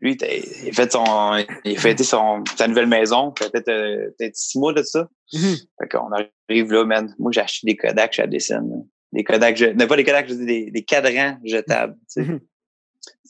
[0.00, 3.32] Lui, il a fait son, il a fêté son, sa nouvelle maison.
[3.32, 5.08] Peut-être, euh, peut-être six mois de ça.
[5.32, 5.56] Mhm.
[5.80, 7.12] Fait qu'on arrive là, man.
[7.18, 8.60] Moi, j'ai acheté des Kodak chez Addison.
[8.60, 8.76] là.
[9.12, 12.22] Des Kodak, je- non, pas des Kodak, je dis des, des cadrans jetables, tu sais.
[12.22, 12.40] Mhm.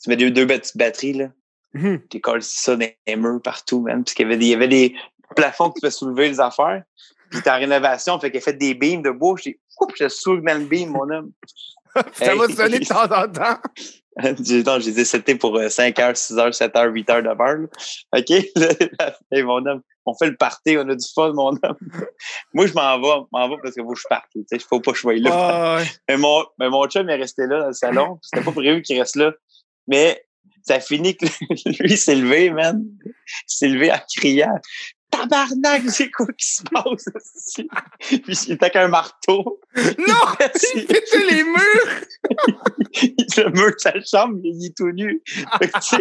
[0.03, 1.31] Tu mets deux, deux petites batteries, là.
[1.75, 2.01] Mhm.
[2.09, 4.03] Tu colles ça dans les murs partout, man.
[4.05, 4.95] Parce qu'il y avait des, il y avait des
[5.37, 6.83] plafonds que tu peux soulever les affaires.
[7.31, 9.37] Puis t'es en rénovation, fait qu'il a fait des beams de bois.
[9.43, 11.33] J'ai, oups, je soulevé dans le beam, mon homme.
[12.15, 13.59] Ça va sonner de temps en temps.
[14.43, 17.23] j'ai, non, j'ai dit, c'était pour euh, 5 heures, 6 heures, 7 heures, 8 heures
[17.23, 18.19] de beurre, là.
[18.19, 18.31] OK?
[19.31, 21.77] hey, mon homme, on fait le party, on a du fun, mon homme.
[22.55, 24.31] Moi, je m'en vais, m'en vais parce que faut que je parte.
[24.35, 25.31] Il faut pas que je sois là.
[25.33, 25.87] Ah, ouais.
[26.09, 28.19] Mais mon, mais mon chum est resté là dans le salon.
[28.23, 29.33] C'était pas prévu qu'il reste là.
[29.87, 30.25] Mais
[30.63, 31.27] ça a fini que
[31.83, 32.85] lui s'est levé, man.
[33.05, 33.15] Il
[33.47, 34.59] s'est levé en criant
[35.21, 37.09] Tabarnak, c'est quoi qui se passe?
[37.37, 37.69] ici?
[38.01, 39.61] Puis il était avec un marteau.
[39.77, 40.15] Non!
[40.75, 42.01] Il pétait les murs!
[43.39, 45.23] le mur de sa chambre, il est tout nu.
[45.27, 45.97] Fait que,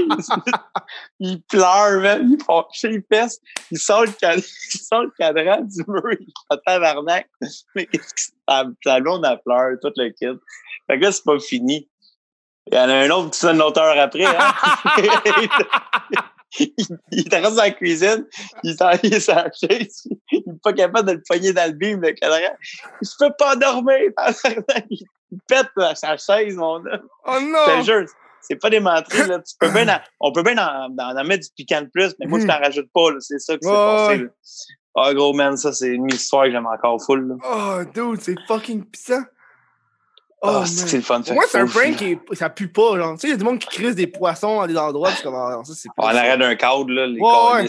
[1.20, 2.30] il, pleure, man.
[2.32, 3.40] Il fâché, il pèse.
[3.72, 4.42] Il sort le, cadran,
[4.74, 6.04] il sort le cadran du mur.
[6.20, 7.30] Il est tabarnak.
[7.76, 10.40] Mais qu'est-ce que ça, sa blonde, elle pleure, tout le kid.
[10.88, 11.90] Fait que là, c'est pas fini.
[12.72, 14.26] Il y en a un autre qui sonne l'autre heure après.
[14.26, 14.54] Hein?
[16.60, 16.74] il,
[17.12, 18.26] il dans la cuisine,
[18.64, 22.00] il s'en est la chaise, il n'est pas capable de le poigner dans le bim,
[22.02, 22.38] le cadran.
[23.02, 24.12] Il se peut pas dormir.
[25.30, 27.02] Il pète là, sa chaise, mon homme.
[27.26, 27.84] Oh non!
[28.40, 29.40] c'est pas des menteries, là.
[29.40, 32.16] Tu peux bien en- on peut bien en, en- en mettre du piquant de plus,
[32.20, 33.18] mais moi, je t'en rajoute pas, là.
[33.20, 34.30] C'est ça qui s'est passé, là.
[34.96, 37.36] Ah, gros, man, ça, c'est une histoire que j'aime encore full, là.
[37.44, 39.22] Oh, dude, c'est fucking pissant.
[40.42, 40.88] Ah, Oh, c'est man.
[40.88, 41.22] c'est le fun.
[41.22, 43.14] Pour moi, c'est un prank qui ça pue pas, genre.
[43.16, 45.34] Tu sais, il y a du monde qui crise des poissons à des endroits, comme,
[45.36, 46.20] ah, ça, c'est En pas ça.
[46.20, 47.68] arrière d'un cadre, là, les Ouais.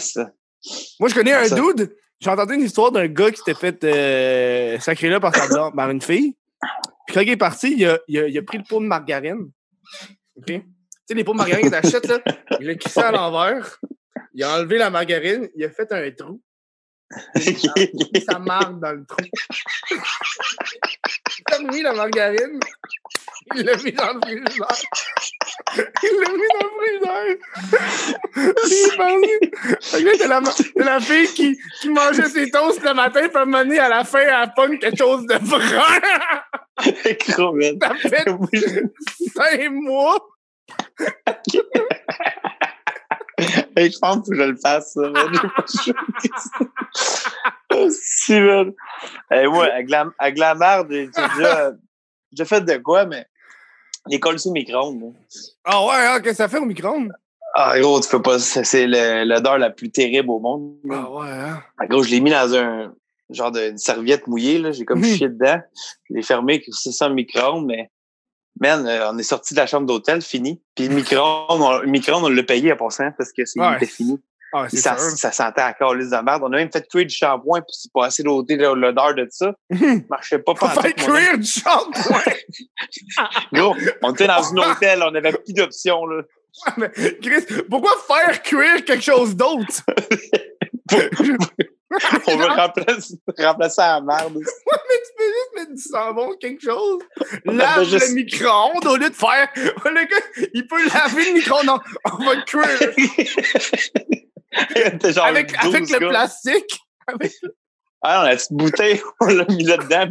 [1.00, 1.94] Moi, je connais un Ça- dude.
[2.20, 5.74] J'ai entendu une histoire d'un gars qui s'était fait euh, sacrer là par sa blonde,
[5.76, 6.34] par une fille.
[7.06, 8.86] Puis quand il est parti, il a, il a, il a pris le pot de
[8.86, 9.50] margarine.
[10.36, 10.44] OK?
[10.46, 10.60] Tu
[11.06, 12.18] sais, les pots de margarine que t'achètes, là,
[12.60, 13.78] il l'a crissé à l'envers.
[14.34, 16.40] Il a enlevé la margarine, il a fait un trou.
[17.36, 17.80] Il a
[18.12, 19.16] mis sa marque dans le trou.
[21.60, 22.60] Il a mis la margarine.
[23.54, 24.66] Il l'a mis dans le frigidaire.
[26.02, 27.36] Il l'a mis dans le frigidaire.
[28.32, 28.74] Puis
[29.98, 33.36] il là, t'as la, t'as la fille qui, qui mangeait ses toasts le matin, puis
[33.36, 35.38] à un moment donné, à la fin, elle pogne quelque chose de.
[37.32, 37.78] Gros, man.
[37.80, 38.24] Ça fait
[39.34, 40.18] cinq mois.
[43.76, 45.12] Hey, je pense que je le fasse, ça,
[47.90, 48.72] si, man.
[49.30, 51.06] Hey, moi, la, avec la merde, j'ai
[52.32, 53.26] déjà, fait de quoi, mais
[54.06, 55.08] les cols sous micro-ondes, là.
[55.64, 57.12] Ah ouais, hein, qu'est-ce que ça fait au micro-ondes?
[57.54, 58.38] Ah, gros, tu peux pas.
[58.38, 60.76] C'est l'odeur la plus terrible au monde.
[60.90, 61.62] Ah ouais, hein?
[61.78, 62.92] Ah, Gros, je l'ai mis dans un
[63.30, 64.70] genre de une serviette mouillée, là.
[64.72, 65.04] J'ai comme Mhm.
[65.16, 65.60] chié dedans.
[66.08, 67.90] Je l'ai fermé, c'est ça, micro-ondes, mais.
[68.60, 70.60] Man, euh, on est sorti de la chambre d'hôtel, fini.
[70.74, 73.84] Puis le micro-ondes, on, le micro-ondes, on l'a payé à passant parce que c'est Ouais.
[73.86, 74.18] fini.
[74.52, 74.96] Ah, ça,
[75.32, 76.42] sentait encore lisse de merde.
[76.42, 79.52] On a même fait cuire du shampoing pour se passer l'odeur l'odeur de ça.
[79.72, 79.76] Ça
[80.08, 80.92] marchait pas mon homme.
[80.94, 82.32] cuire du shampoing.
[83.52, 86.22] Gros, on était dans un hôtel, on avait plus d'options, là.
[86.76, 86.90] Mais,
[87.22, 89.82] Chris, pourquoi faire cuire quelque chose d'autre?
[92.26, 94.34] On veut remplacer, remplacer la merde.
[94.34, 97.00] Mais tu peux juste mettre du savon, quelque chose.
[97.44, 99.48] Lave juste- le micro-ondes au lieu de faire.
[99.56, 101.80] Le gars, il peut laver le micro-ondes.
[102.04, 102.94] On va cuire.
[105.12, 106.80] Genre avec 12 avec le plastique.
[108.02, 110.06] Ah non, la petite bouteille, on l'a mis là-dedans.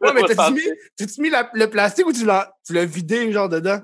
[0.00, 0.62] Ouais, mais t'as-tu mis,
[0.96, 3.80] t'as-tu mis la- le plastique ou tu l'as, tu vidé, genre, dedans?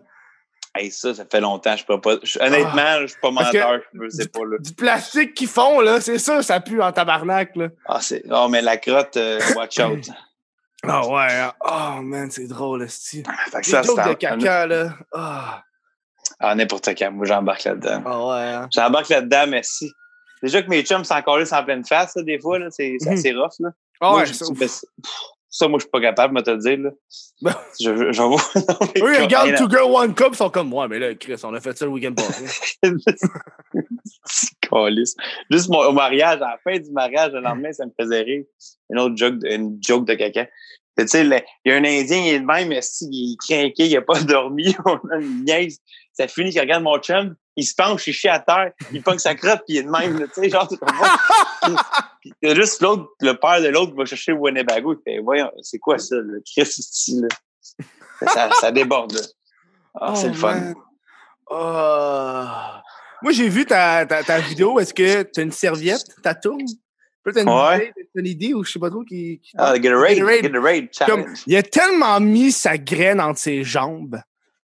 [0.77, 2.17] Hey, ça, ça fait longtemps, je peux pas.
[2.23, 3.43] je- honnêtement, je suis pas Ah.
[3.45, 4.59] Menteur, je sais pas, là.
[4.61, 7.69] Du plastique qui fond, là, c'est ça, ça pue en tabarnak, là.
[7.87, 8.25] Ah, c'est.
[8.27, 9.99] Non, mais la crotte, euh, watch out.
[10.89, 11.53] Ah ouais, hein.
[11.65, 12.87] oh man, c'est drôle.
[12.89, 14.95] Fait que Les ça, jokes de c'est caca, là.
[15.13, 15.65] Ah
[16.41, 17.11] Ah, n'importe quand.
[17.13, 18.03] Moi, j'embarque là-dedans.
[18.05, 18.69] Ah ouais, hein.
[18.75, 19.91] J'embarque là-dedans, mais si.
[20.43, 22.97] Déjà que mes chums sont encore là sans pleine face, là, des fois, là, c'est
[23.01, 23.53] c'est assez rough.
[23.61, 23.71] Là.
[24.01, 24.45] Ah Moi, ouais, ça.
[24.51, 24.83] ben, pff,
[25.49, 26.79] ça, moi, je suis pas capable, moi, te le dire.
[26.79, 26.91] Là.
[27.41, 27.55] Ben.
[27.81, 28.41] Je, vois.
[29.23, 31.61] regardent hey, Two Girl One Cup, ils sont comme, ouais, mais là, Chris, on a
[31.61, 32.45] fait ça le week-end passé.
[35.51, 38.45] Juste mon, au mariage, à la fin du mariage, le lendemain, ça me faisait rire.
[38.91, 40.47] Une autre joke, de- une joke de caca.
[40.99, 43.33] Tu sais, le- il y a un Indien, il est de même, mais si, il
[43.35, 45.79] est craqué, il a pas dormi, on a une niaise.
[46.19, 49.19] Ça finit qu'il regarde mon chum, il se penche, il chie à terre, il pogne
[49.19, 50.77] sa crotte, puis il est de même, là, tu sais, genre, tu?
[50.79, 50.89] Puis-
[52.23, 54.99] puis il y a juste l'autre, le père de l'autre qui va chercher Winnebago, il
[55.05, 57.29] fait, voyons, c'est quoi ça, le Chris, ici, là?
[58.33, 59.21] Ça, ça déborde, là.
[60.01, 60.73] Ah, c'est Oh, le fun.
[61.51, 62.83] Ah.
[63.23, 64.79] Moi, j'ai vu ta, ta, ta vidéo.
[64.79, 66.05] Est-ce que tu as une serviette?
[66.23, 66.61] Ta tourne?
[67.23, 67.93] Peut-être une, Ouais.
[68.15, 69.41] une idée ou je sais pas trop qui.
[69.43, 70.43] qui Ah, Gatorade, Gatorade.
[70.43, 71.39] Gatorade Comme, Challenge.
[71.47, 74.21] il a tellement mis sa graine entre ses jambes.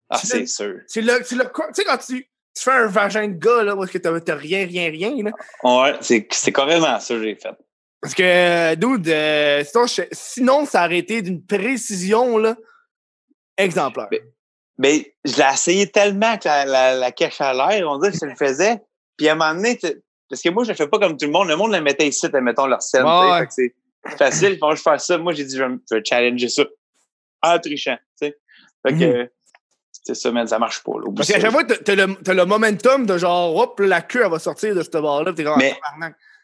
[0.09, 0.75] Ah, c'est sûr.
[0.91, 2.23] Tu sais, quand tu,
[2.55, 5.31] tu fais un vagin de gars, là, est-ce que t'as t'as rien, rien, rien, là?
[5.63, 7.55] Ouais, c'est carrément ça que j'ai fait.
[8.01, 12.55] Parce que, dude, euh, sinon, je- sinon, ça aurait été d'une précision, là,
[13.57, 14.07] exemplaire.
[14.11, 14.21] Mais-
[14.81, 18.17] Mais je l'ai essayé tellement que la, la, la cache à l'air, on dirait que
[18.21, 18.81] je le faisais.
[19.17, 19.77] Puis à un moment donné,
[20.29, 21.49] parce que moi, je le fais pas comme tout le monde.
[21.49, 23.03] Le monde le mettait ici, mettons leur scène.
[23.03, 23.75] Ouais, c'est
[24.17, 24.57] facile.
[24.61, 25.17] Moi, je fais ça.
[25.17, 26.63] Moi, j'ai dit, je vais, me- je vais challenger ça.
[27.41, 28.37] En trichant, tu sais.
[28.87, 29.29] Fait que, Mhm.
[30.15, 30.93] C'est ça, mais ça marche pas.
[30.93, 31.11] Là.
[31.15, 34.39] Parce qu'à chaque fois, t'as le, le momentum de genre, hop, la queue, elle va
[34.39, 35.33] sortir de ce bord-là.
[35.33, 35.75] T'es Mais-.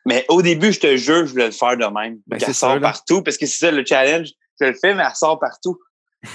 [0.07, 2.19] Mais au début, je te jure, je voulais le faire de même.
[2.27, 3.23] Ben, c'est sort ça, partout.
[3.23, 4.29] Parce que c'est ça, le challenge.
[4.59, 5.79] Je le fais, mais elle sort partout.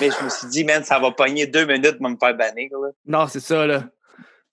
[0.01, 2.69] Mais je me suis dit, man, ça va pogner deux minutes pour me faire bannir.
[2.73, 2.89] Là.
[3.07, 3.85] Non, c'est ça, là.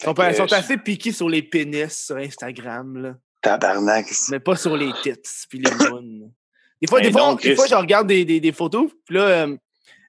[0.02, 3.16] Ils sont, assez piqués sur les pénis sur Instagram, là.
[3.42, 4.06] Tabarnak.
[4.30, 5.14] Mais pas sur les tits
[5.50, 6.32] puis les mounes.
[6.80, 9.58] Des fois, des fois, des fois je regarde des, des, des photos, puis là, euh,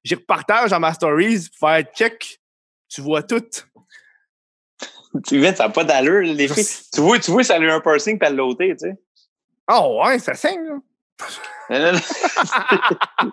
[0.04, 2.37] j'y repartage dans ma stories pour faire check.
[2.88, 3.42] Tu vois tout.
[5.26, 6.66] Tu vois, ça n'a pas d'allure, les filles.
[6.92, 8.96] Tu vois, tu vois, ça a eu un piercing puis elle l'a ôté, tu sais.
[9.70, 10.74] Oh, ouais, ça saigne, là.
[11.70, 11.98] Non, non, non.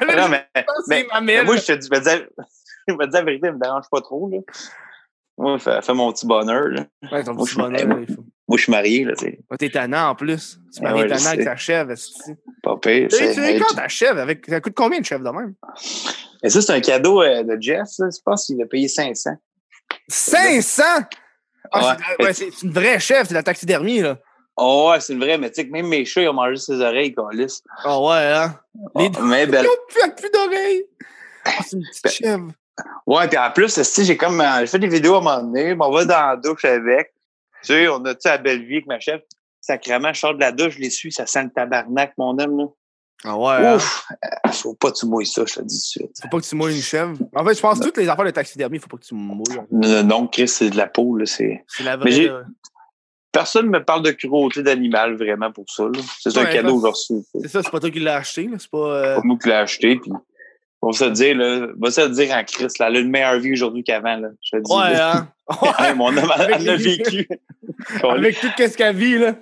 [0.00, 0.48] Allez, Non, mais,
[0.86, 2.28] mais, ma mais moi, je te dis, je me disais,
[2.88, 4.38] je me disais la vérité, elle me dérange pas trop, là.
[5.38, 6.86] Moi, fais, mon petit bonheur, là.
[7.12, 9.40] Ouais, ton petit bonheur, là, il faut- Moi, je suis marié, là, tu sais.
[9.58, 10.60] T'es tannant en plus.
[10.72, 11.92] Tu Ah maries ouais, tannant avec ta chèvre.
[12.62, 13.08] Pas pire.
[13.08, 14.20] Tu sais quand ta chèvre?
[14.20, 14.46] Avec...
[14.46, 15.54] Ça coûte combien une chèvre de même?
[16.42, 18.06] Mais ça, c'est un cadeau euh, de Jeff, là.
[18.14, 19.30] Je pense qu'il a payé 500.
[20.08, 20.82] 500!
[21.72, 22.32] Ah, Ouais.
[22.32, 24.18] c'est, ouais, une vraie chèvre, c'est la taxidermie, là.
[24.56, 26.56] Oh, ouais, c'est une vraie, mais tu sais que même mes chats, ils ont mangé
[26.56, 27.62] ses oreilles, qu'on lisse.
[27.84, 28.58] Ah ouais, hein?
[28.94, 30.84] Les deux, mais ils ont plus, d'oreilles.
[31.44, 32.48] Ah, c'est une petite chèvre.
[33.06, 35.76] Ouais, puis en plus, j'ai comme, euh, j'ai fait des vidéos à un moment donné,
[35.78, 37.12] on va dans la douche avec.
[37.66, 39.20] Tu sais, on a, tu sais, la belle vie avec ma chef.
[39.60, 42.58] Sacrément, je sors de la douche, je les suis, ça sent le tabarnak, mon homme,
[42.58, 42.64] là.
[43.24, 43.66] Ah ouais.
[43.66, 43.76] hein?
[43.76, 44.04] Ouf!
[44.46, 46.16] Euh, Faut pas que tu mouilles ça, je te le dis tout de suite.
[46.22, 47.16] Faut pas que tu mouilles une chèvre.
[47.34, 49.42] En fait, je pense que toutes les affaires de taxidermie, faut pas que tu mouilles.
[49.72, 51.64] Non, non, Chris, c'est de la peau, là, c'est...
[51.66, 52.26] C'est la vraie.
[52.26, 52.42] là.
[53.32, 55.84] Personne me parle de cruauté d'animal, vraiment, pour ça.
[56.20, 56.88] C'est un cadeau que.
[57.42, 58.48] C'est ça, c'est pas toi qui l'as acheté.
[58.58, 58.78] C'est pas.
[58.78, 60.10] euh, pas nous qui l'a acheté, puis
[60.86, 63.10] on va se dire, là, on va se dire en Chris, là, elle a une
[63.10, 64.28] meilleure vie aujourd'hui qu'avant, là.
[64.42, 64.72] Je te dis.
[64.72, 65.28] Ouais, hein?
[65.78, 67.28] Hey, mon homme, elle a les- vécu.
[68.02, 69.34] Avec tout ce qu'elle vit, là.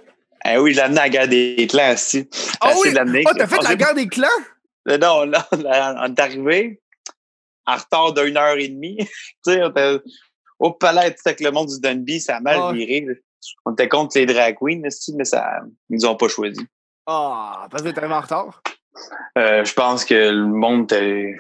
[0.46, 2.28] Eh oui, je l'ai amené à la guerre des clans, aussi.
[2.60, 3.24] Ah Assez oui!
[3.26, 4.26] Oh, t'as fait On la guerre des clans?
[4.88, 6.80] Euh, Non, là, on est arrivé
[7.66, 8.98] en retard d'une heure et demie.
[8.98, 9.06] tu
[9.52, 9.98] sais, on était
[10.58, 12.74] au palais, tu sais, avec le monde du Dunby, ça a mal Ouais.
[12.84, 13.06] viré.
[13.64, 14.80] On était contre les drag queens,
[15.14, 16.60] mais ça, ils nous ont pas choisi.
[17.06, 18.62] Ah, parce que t'es arrivé en retard.
[19.38, 21.36] Euh, je pense que le monde était,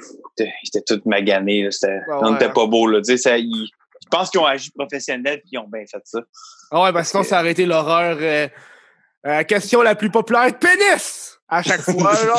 [0.86, 1.68] tout magané.
[2.08, 2.86] on n'était pas beau.
[2.86, 2.98] Là.
[3.00, 3.68] Tu sais, ça, ils-
[4.02, 6.20] je pense qu'ils ont agi professionnel et ils ont bien fait ça.
[6.70, 8.16] Ah ouais, parce que sinon, ça aurait été l'horreur.
[8.20, 8.48] euh,
[9.26, 11.38] euh, question la plus populaire, pénis!
[11.48, 12.34] À chaque fois, là.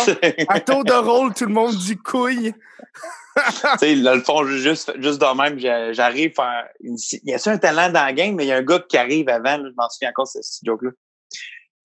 [0.49, 2.53] À tour de rôle, tout le monde dit couille.
[2.53, 6.95] tu sais, dans le fond, juste, juste de même, j'a- j'arrive à faire une...
[7.23, 8.79] Il y a ça un talent dans la game, mais il y a un gars
[8.87, 10.91] qui arrive avant, là, je m'en souviens encore, c'est ce joke-là.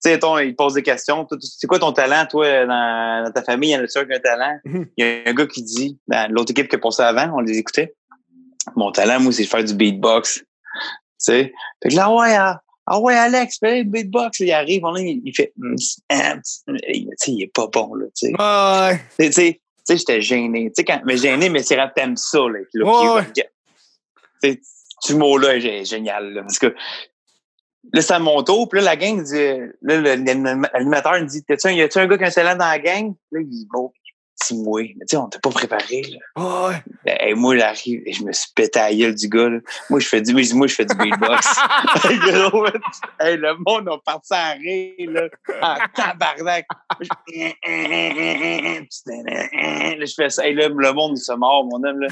[0.03, 1.27] Tu sais, ton, il pose des questions.
[1.41, 3.71] C'est quoi ton talent, toi, dans, dans ta famille?
[3.71, 4.59] Y en a-tu un qui a un talent?
[4.65, 4.87] Mhm.
[4.97, 7.41] Il y a un gars qui dit, dans l'autre équipe qui a passé avant, on
[7.41, 7.95] les écoutait.
[8.77, 10.39] Mon talent, moi, c'est de faire du beatbox.
[10.39, 10.45] Tu
[11.19, 11.53] sais?
[11.83, 14.41] Fait que là, ah ouais, ah, ah ouais, Alex, fais le beatbox.
[14.41, 15.75] Il arrive, on, il, il fait, hum,
[16.11, 18.33] hum, tu sais, il est pas bon, là, tu sais.
[18.39, 19.01] Ouais.
[19.19, 19.61] Tu sais,
[19.99, 20.67] j'étais gêné.
[20.69, 22.61] Tu sais, quand, mais gêné, mais c'est rap, t'aimes ça, là.
[22.73, 23.23] là Ouais,
[24.43, 24.61] sais,
[25.01, 26.43] ce mot-là est gé- génial, là.
[26.43, 26.75] Parce que,
[27.93, 29.35] là, c'est à mon tour, puis là, la gang dit,
[29.83, 32.69] là, l'animateur me dit, T'as-tu un- y a-tu un gars qui a un talent dans
[32.69, 33.15] la gang?
[33.33, 33.93] Là, il dit, bon.
[34.43, 34.95] Petit moué.
[34.99, 36.17] Mais tu sais, on t'a pas préparé, là.
[36.37, 37.29] Oh, ouais.
[37.29, 39.59] Et moi, j'arrive et je me suis pété à la gueule du gars, là.
[39.91, 41.47] Moi, je fais du, moi, je fais du beatbox.
[42.05, 42.67] hey, gros,
[43.21, 45.29] hey, le monde a parti à rire, là.
[45.61, 46.67] En tabarnak.
[49.99, 50.47] Je fais ça.
[50.47, 52.09] Hey, là, le monde, il se mord, mon homme, là.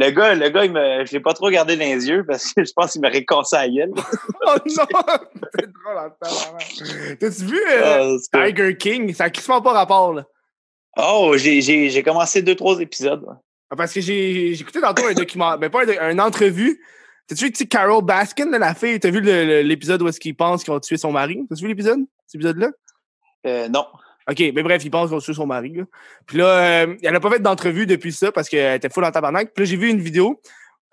[0.00, 2.52] Le gars, le gars, il me, je l'ai pas trop regardé dans les yeux parce
[2.52, 3.90] que je pense qu'il m'aurait cassé à gueule.
[4.46, 4.84] oh non!
[5.58, 9.12] C'est drôle en T'as-tu vu euh, oh, Tiger King?
[9.12, 10.24] Ça a quasiment pas rapport, là.
[10.96, 13.24] Oh, j'ai commencé deux, trois épisodes.
[13.70, 16.80] Ah, parce que j'ai écouté tantôt un document, ben pas un, une entrevue.
[17.26, 20.80] T'as-tu vu Carol Baskin, la fille, t'as vu l'épisode où est-ce qu'il pense qu'ils vont
[20.80, 21.44] tuer son mari?
[21.48, 22.00] T'as-tu vu l'épisode?
[22.26, 22.68] Cet épisode-là?
[23.46, 23.84] Euh, non.
[24.30, 25.74] OK, mais bref, il pense vont tuer son mari.
[26.26, 29.10] Puis là, euh, elle n'a pas fait d'entrevue depuis ça parce qu'elle était full en
[29.10, 29.54] tabarnak.
[29.54, 30.40] Puis là, j'ai vu une vidéo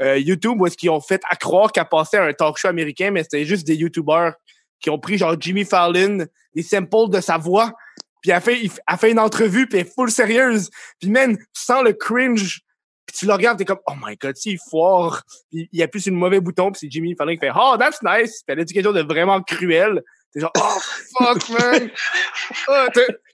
[0.01, 2.67] euh, YouTube où est-ce qu'ils ont fait à croire qu'elle passait à un talk show
[2.67, 4.33] américain, mais c'était juste des YouTubers
[4.79, 7.73] qui ont pris genre Jimmy Fallon, des samples de sa voix,
[8.21, 10.69] puis elle fait, elle fait une entrevue, puis elle est full sérieuse.
[10.99, 12.61] Puis man, tu sens le cringe,
[13.05, 15.23] puis tu le regardes, t'es comme, oh my god, si, il foire.
[15.51, 18.01] Puis il appuie sur le mauvais bouton, puis c'est Jimmy Fallon qui fait, oh, that's
[18.03, 18.43] nice.
[18.45, 20.01] Puis elle a dit quelque chose de vraiment cruel.
[20.35, 20.77] T'es genre, oh
[21.17, 21.89] fuck, man.
[22.67, 22.87] oh,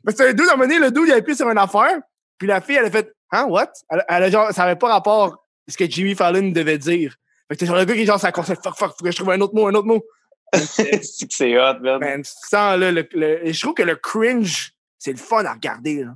[0.03, 1.57] mais c'est un dude, à un moment donné, le dude, il a appuyé sur une
[1.57, 1.99] affaire,
[2.37, 3.71] puis la fille, elle a fait, hein, what?
[3.89, 5.25] Elle, elle a genre, ça avait pas rapport
[5.67, 7.15] à ce que Jimmy Fallon devait dire.
[7.47, 9.09] Fait que t'es genre le gars qui est genre, ça conseille, fuck, fuck, faut que
[9.09, 10.05] je trouve un autre mot, un autre mot.
[10.53, 11.99] c'est que c'est hot, man.
[11.99, 15.53] man tu sens, là, le, le, je trouve que le cringe, c'est le fun à
[15.53, 16.03] regarder.
[16.03, 16.11] Là.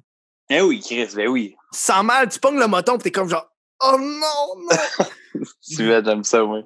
[0.50, 1.56] Eh oui, Chris, ben oui.
[1.72, 3.50] Sans mal, tu pognes le moton pis t'es comme genre
[3.82, 5.06] Oh non, non!
[5.68, 6.62] tu vas, j'aime ça, oui.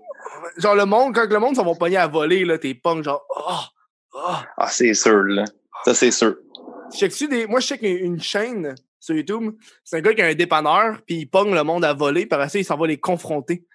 [0.57, 3.23] Genre le monde, quand le monde s'en va pogner à voler, là, t'es pognes genre
[3.35, 3.78] Oh!
[4.15, 5.45] Ah, c'est sûr, là.
[5.85, 6.35] Ça, c'est sûr.
[7.29, 7.47] Des...
[7.47, 9.55] Moi, je a une chaîne sur YouTube.
[9.83, 12.39] C'est un gars qui a un dépanneur, puis il pogne le monde à voler, par
[12.39, 13.65] après ça, il s'en va les confronter.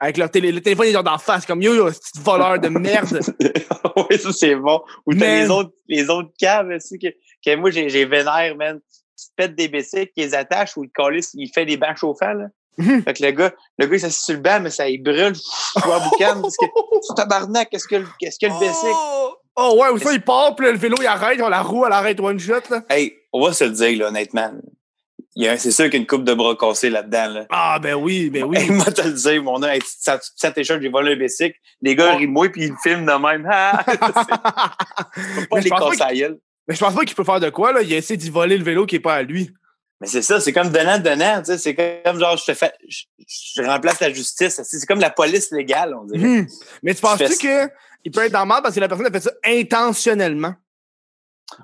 [0.00, 2.68] Avec leur télé, le téléphone, ils ont d'en face, comme yo, yo, ce voleur de
[2.68, 3.18] merde?
[4.10, 4.80] oui, ça, c'est bon.
[5.06, 7.08] Ou t'as les autres, les autres caves aussi, que,
[7.44, 8.80] que moi, j'ai, j'ai vénère, man.
[9.18, 10.90] Tu te pètes des bicycles, qui les attachent ou il
[11.34, 12.46] il fait des bancs chauffants, là?
[12.78, 13.02] Mhm.
[13.02, 15.34] fait que le gars, le gars, il s'assied sur le banc, mais ça, il brûle,
[15.36, 16.66] soit boucan, parce que,
[17.14, 18.92] tabarnak, qu'est-ce que, qu'est-ce que le bicycle?
[18.94, 21.92] Oh, oh ouais, ou ça, il part, puis le vélo, il arrête, la roue, elle
[21.92, 22.82] arrête one shot, là.
[22.88, 24.52] Hey, on va se le dire, là, honnêtement
[25.56, 27.28] c'est sûr qu'il y a une coupe de bras cassés là-dedans.
[27.28, 27.46] Là.
[27.50, 28.58] Ah, ben oui, ben oui.
[28.70, 31.56] Moi, te le dire, mon ça, ça t-shirt, j'ai volé un bicycle.
[31.80, 32.16] Les gars, oh.
[32.16, 33.48] rient moi, puis ils filment de même.
[33.50, 33.84] Ah,
[35.50, 36.30] pas les à
[36.66, 37.82] Mais je pense pas qu'il peut faire de quoi, là.
[37.82, 39.50] Il a essayé d'y voler le vélo qui est pas à lui.
[40.00, 41.58] Mais c'est ça, c'est comme donnant, donnant, tu sais.
[41.58, 42.72] C'est comme genre, je te fais,
[43.26, 44.60] je, remplace la justice.
[44.62, 46.24] C'est comme la police légale, on dirait.
[46.24, 46.46] Hmm.
[46.82, 49.20] Mais tu penses-tu qu'il peut être dans le mal parce que la personne a fait
[49.20, 50.54] ça intentionnellement?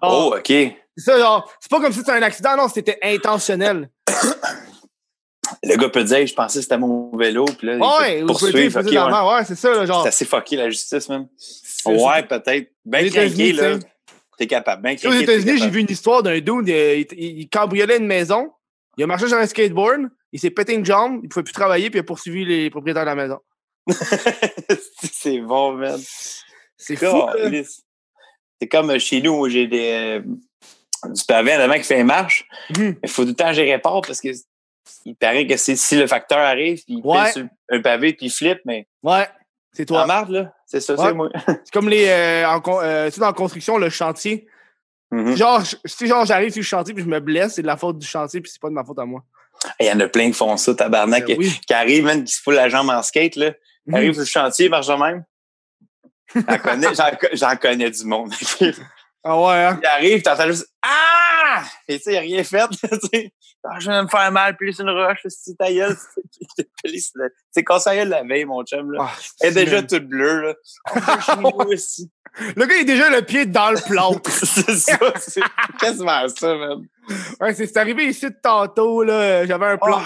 [0.02, 0.48] Oh, OK.
[0.96, 3.90] C'est ça, genre, c'est pas comme si c'était un accident, non, c'était intentionnel.
[5.62, 8.80] Le gars peut dire, je pensais que c'était mon vélo, puis là, ouais, il poursuivre.
[8.80, 10.02] Okay, ouais, ouais c'est ça, genre.
[10.02, 11.28] C'est assez fucké, la justice, même.
[11.84, 12.72] Ouais, peut-être.
[12.84, 13.78] Ben craqué, là.
[14.36, 14.82] T'es capable.
[14.82, 14.96] Ben.
[15.04, 18.52] Aux États-Unis, j'ai vu une histoire d'un dude, il, il, cambriolait une maison,
[18.96, 21.90] il a marché sur un skateboard, il s'est pété une jambe, il pouvait plus travailler,
[21.90, 23.38] puis il a poursuivi les propriétaires de la maison.
[25.12, 26.00] c'est bon, man.
[26.76, 27.22] C'est fou.
[28.60, 30.22] C'est comme chez nous où j'ai des
[31.12, 32.46] du pavé en avant qui fait une marche.
[32.76, 32.96] Mhm.
[33.02, 34.28] Il faut tout le temps gérer pas parce que
[35.04, 37.32] il paraît que si le facteur arrive, puis il ouais.
[37.70, 38.86] un pavé, puis il flippe, mais.
[39.02, 39.26] Ouais,
[39.74, 40.06] c'est toi.
[40.06, 40.52] Marche, là.
[40.66, 41.28] C'est ça, c'est moi.
[41.46, 42.06] c'est comme les.
[42.08, 44.46] Euh, en, euh, dans la construction, le chantier.
[45.10, 47.76] Mm Genre, si genre j'arrive sur le chantier puis je me blesse, c'est de la
[47.76, 49.22] faute du chantier puis c'est pas de ma faute à moi.
[49.80, 52.42] Il y en a plein qui font ça, tabarnak, ben qui arrivent, même, qui se
[52.42, 53.52] fout la jambe en skate, là.
[53.86, 55.24] Ils arrivent sur le chantier, marche de même.
[56.34, 56.88] J'en connais,
[57.32, 58.32] j'en connais du monde.
[59.26, 59.80] Ah ouais, hein?
[59.82, 61.64] Il arrive, t'entends juste Ah!
[61.88, 63.32] Et tu sais, il a rien fait.
[63.66, 65.96] Ah, je vais me faire mal, plus une roche, c'est ta gueule.
[67.50, 68.92] C'est quand ça la veille, mon chum.
[68.92, 69.06] Là.
[69.08, 70.42] Ah, Elle est déjà toute bleue.
[70.42, 70.54] Là.
[71.68, 72.10] aussi.
[72.56, 74.30] Le gars, il est déjà le pied dans le plâtre.
[74.30, 74.98] c'est ça.
[75.16, 75.40] C'est
[75.80, 76.86] quasiment ça, man.
[77.40, 79.02] Ouais, c'est arrivé ici de tantôt.
[79.02, 79.46] là.
[79.46, 80.02] J'avais un plan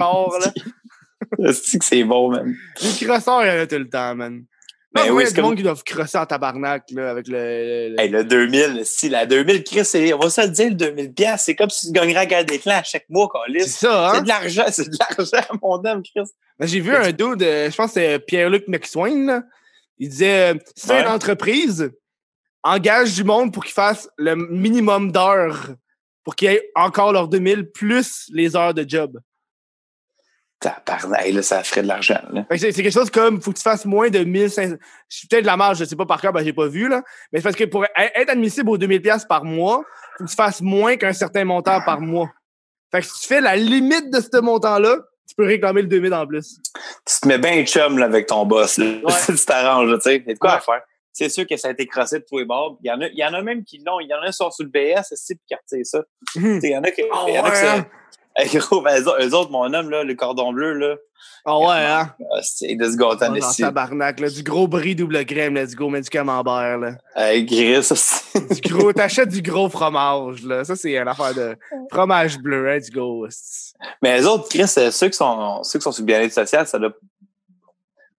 [0.00, 0.38] oh.
[0.40, 1.52] là.
[1.52, 2.56] C'est que c'est bon, man.
[2.80, 4.46] Les crosseurs, il y en a tout le temps, man.
[4.94, 7.96] Ben oui, c'est monde qui doivent crosser en tabarnak là, avec le.
[7.96, 11.56] Le, le 2000, si la 2000, Chris, on va se le dire, le 2000 c'est
[11.56, 13.28] comme si tu gagnerais à garder des clans à chaque mois,
[13.58, 14.12] C'est ça, hein?
[14.14, 16.30] C'est de l'argent, c'est de l'argent, mon homme, Chris.
[16.58, 19.42] Ben, j'ai vu un dude, de, je pense que c'est Pierre-Luc McSwain, là.
[19.98, 21.90] Il disait, si une entreprise,
[22.62, 25.74] engage du monde pour qu'ils fassent le minimum d'heures
[26.24, 29.20] pour qu'ils aient encore leurs 2000 plus les heures de job
[30.64, 32.20] là, ça ferait de l'argent.
[32.50, 34.76] C'est quelque chose comme, faut que tu fasses moins de 1500.
[35.08, 36.88] Je suis peut-être de la marge, je sais pas par cœur, ben j'ai pas vu,
[36.88, 37.02] là.
[37.32, 39.84] Mais c'est parce que pour être admissible aux 2000$ par mois,
[40.18, 42.30] faut que tu fasses moins qu'un certain montant par mois.
[42.92, 44.98] Fait que si tu fais la limite de ce montant-là,
[45.28, 46.58] tu peux réclamer le 2000 en plus.
[47.06, 48.78] Tu te mets bien chum là, avec ton boss.
[48.78, 49.00] Là.
[49.26, 50.16] tu t'arranges, tu sais.
[50.16, 50.82] Il y a de quoi à faire?
[51.14, 52.76] c'est sûr que ça a été crossé de tous les bords.
[52.82, 54.00] Il y en a, il y en a même qui l'ont.
[54.00, 56.02] Il y en a qui sont sur le BS puis qui retirent ça.
[56.34, 56.60] Mhm.
[56.62, 57.86] Il y en a qui, Ah il y en a qui ouais, hein?
[58.38, 60.96] Hey, gros, ben, eux, autres- mon homme, là, le cordon bleu, là,
[61.44, 62.14] Ah ouais, hein?
[62.34, 63.62] ah, c'est de se gâter en Dans esti.
[63.62, 64.28] tabarnak, là.
[64.28, 66.96] Du gros brie double crème, let's go, mais du camembert, là.
[67.14, 68.24] Hey, Gris, ça, c'est-
[68.62, 70.64] Du gros, t'achètes du gros fromage, là.
[70.64, 71.56] Ça, c'est une affaire de
[71.92, 73.24] fromage bleu, let's go.
[73.26, 73.72] esti.
[74.02, 76.66] Mais les autres, Chris, euh, ceux qui sont, ceux qui sont sur le bien-être social,
[76.66, 76.92] ça doit,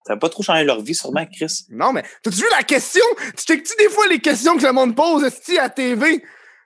[0.07, 1.65] ça va pas trop changer leur vie, sûrement, Chris.
[1.71, 3.03] Non, mais t'as-tu vu la question?
[3.35, 5.25] Tu checkes-tu des fois les questions que le monde pose,
[5.59, 6.23] à TV?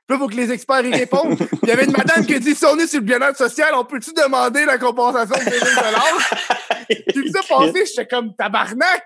[0.10, 1.38] Puis là, faut que les experts y répondent.
[1.38, 3.38] Puis il y avait une madame qui a dit, si on est sur le bien-être
[3.38, 9.04] social, on peut-tu demander la compensation de 2000 J'ai vu ça passer, j'étais comme tabarnak!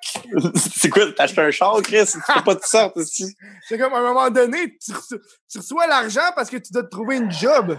[0.55, 2.05] c'est quoi, t'as acheté un char, Chris?
[2.09, 3.35] Tu fais pas de sorte aussi.
[3.67, 7.17] C'est comme à un moment donné, tu reçois, l'argent parce que tu dois te trouver
[7.17, 7.77] une job.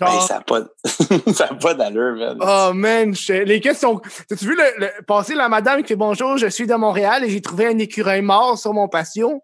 [0.00, 0.62] Hey, Genre, ça n'a pas,
[1.34, 2.38] ça a pas d'allure, man.
[2.40, 4.00] oh man, les questions.
[4.26, 7.28] T'as-tu vu le, le- passer la madame qui fait bonjour, je suis de Montréal et
[7.28, 9.42] j'ai trouvé un écureuil mort sur mon patio?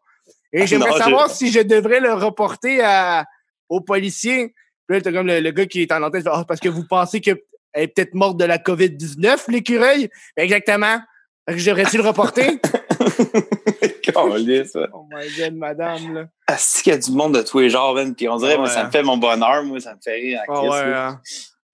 [0.52, 3.24] Et Ah, j'aimerais savoir je- si je devrais le reporter à,
[3.68, 4.54] aux policiers.
[4.86, 6.60] Puis là, t'as comme le, le gars qui est en antenne, il fait, Ah, parce
[6.60, 7.38] que vous pensez qu'elle
[7.74, 10.10] est peut-être morte de la COVID-19, l'écureuil?
[10.36, 11.00] Exactement.
[11.48, 12.58] Devrais-tu le reporter?
[14.02, 14.88] Calisse, man.
[14.92, 16.24] oh my god, madame, là.
[16.46, 18.14] Ah, c'est qu'il y a du monde de tous les genres, man.
[18.14, 18.72] Puis on dirait, moi, ouais.
[18.72, 20.40] ça me fait mon bonheur, moi, ça me fait rire.
[20.46, 21.20] Christ, ouais, hein.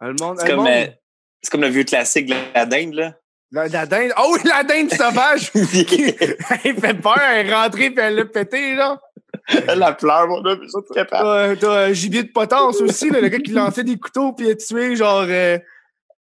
[0.01, 0.87] Le monde, C'est comme, euh,
[1.43, 3.15] c'est comme le vieux classique de la dinde, là.
[3.51, 4.13] La, la dinde.
[4.19, 5.51] Oh la dinde sauvage!
[5.55, 9.01] elle fait peur, elle est rentrée puis elle l'a pété, là.
[9.67, 11.59] Elle a pleure, mon homme, je suis pas capable.
[11.59, 14.51] T'as t'as, euh, gibier de potence aussi, là, le gars qui lançait des couteaux puis
[14.51, 15.25] a tué, genre.
[15.27, 15.59] Euh...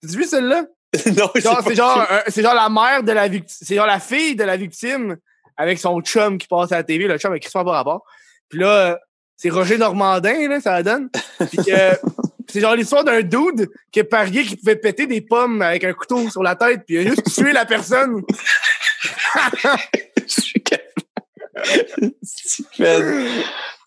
[0.01, 0.65] T'as vu celle-là?
[1.17, 3.57] non, Genre, c'est genre, euh, c'est genre la mère de la victime.
[3.63, 5.17] C'est genre la fille de la victime
[5.57, 7.07] avec son chum qui passe à la TV.
[7.07, 8.05] Le chum avec Christophe par rapport.
[8.49, 8.97] Puis là, euh,
[9.37, 11.09] c'est Roger Normandin, là, ça la donne.
[11.51, 11.95] Puis euh,
[12.53, 15.93] c'est genre l'histoire d'un dude qui a parié qu'il pouvait péter des pommes avec un
[15.93, 18.23] couteau sur la tête, puis il a juste tué la personne.
[20.27, 20.63] Je suis.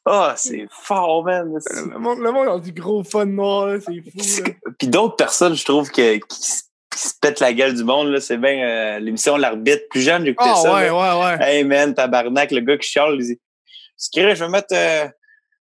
[0.08, 1.58] Ah, c'est fort, man.
[1.92, 4.44] Le monde, le monde a du gros fun noir, c'est fou.
[4.44, 4.54] Là.
[4.78, 8.10] Puis d'autres personnes, je trouve, que, qui, se- qui se pètent la gueule du monde,
[8.10, 9.84] là, c'est bien euh, l'émission L'arbitre.
[9.90, 10.74] Plus jeune, j'écoutais Ah ça.
[10.76, 11.18] ouais, là.
[11.18, 11.38] ouais, ouais.
[11.50, 13.40] Hey man, tabarnak, le gars qui chiale, il dit
[13.98, 15.06] je vais mettre, euh,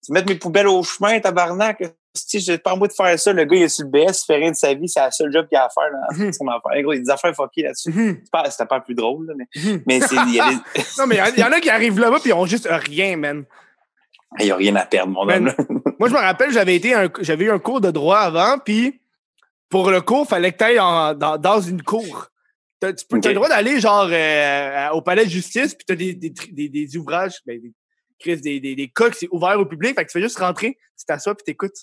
[0.04, 1.82] je vais mettre mes poubelles au chemin, tabarnak.
[2.16, 4.26] Si j'ai pas envie de faire ça, le gars il est sur le BS, il
[4.26, 6.34] fait rien de sa vie, c'est la seule job qu'il a à faire là, Mhm.
[6.34, 6.82] son affaire.
[6.82, 7.92] Gros, il y a des affaires fuckées là-dessus.
[7.92, 9.84] Mhm, C'est pas- C'était pas plus drôle, là, mais, mhm.
[9.88, 10.56] mais c'est, il y a des-
[11.00, 13.46] Non, mais il y, en a qui arrivent là-bas puis ils ont juste rien, man.
[14.40, 15.48] il y a rien à perdre, mon Man.
[15.58, 15.66] homme.
[15.86, 15.92] là.
[16.00, 19.00] Moi, je me rappelle, j'avais été un, j'avais eu un cours de droit avant, puis
[19.70, 20.76] pour le cours, fallait que tu ailles
[21.18, 22.28] dans, dans une cour.
[22.82, 23.34] T'as, tu peux, t'as Ok.
[23.34, 26.98] le droit d'aller genre euh, au palais de justice, puis t'as des, des, des, des
[26.98, 27.72] ouvrages, ben, des,
[28.20, 30.38] Chris, des, des, des cas que c'est ouvert au public, fait que tu fais juste
[30.40, 31.76] rentrer, tu t'assois puis t'écoutes.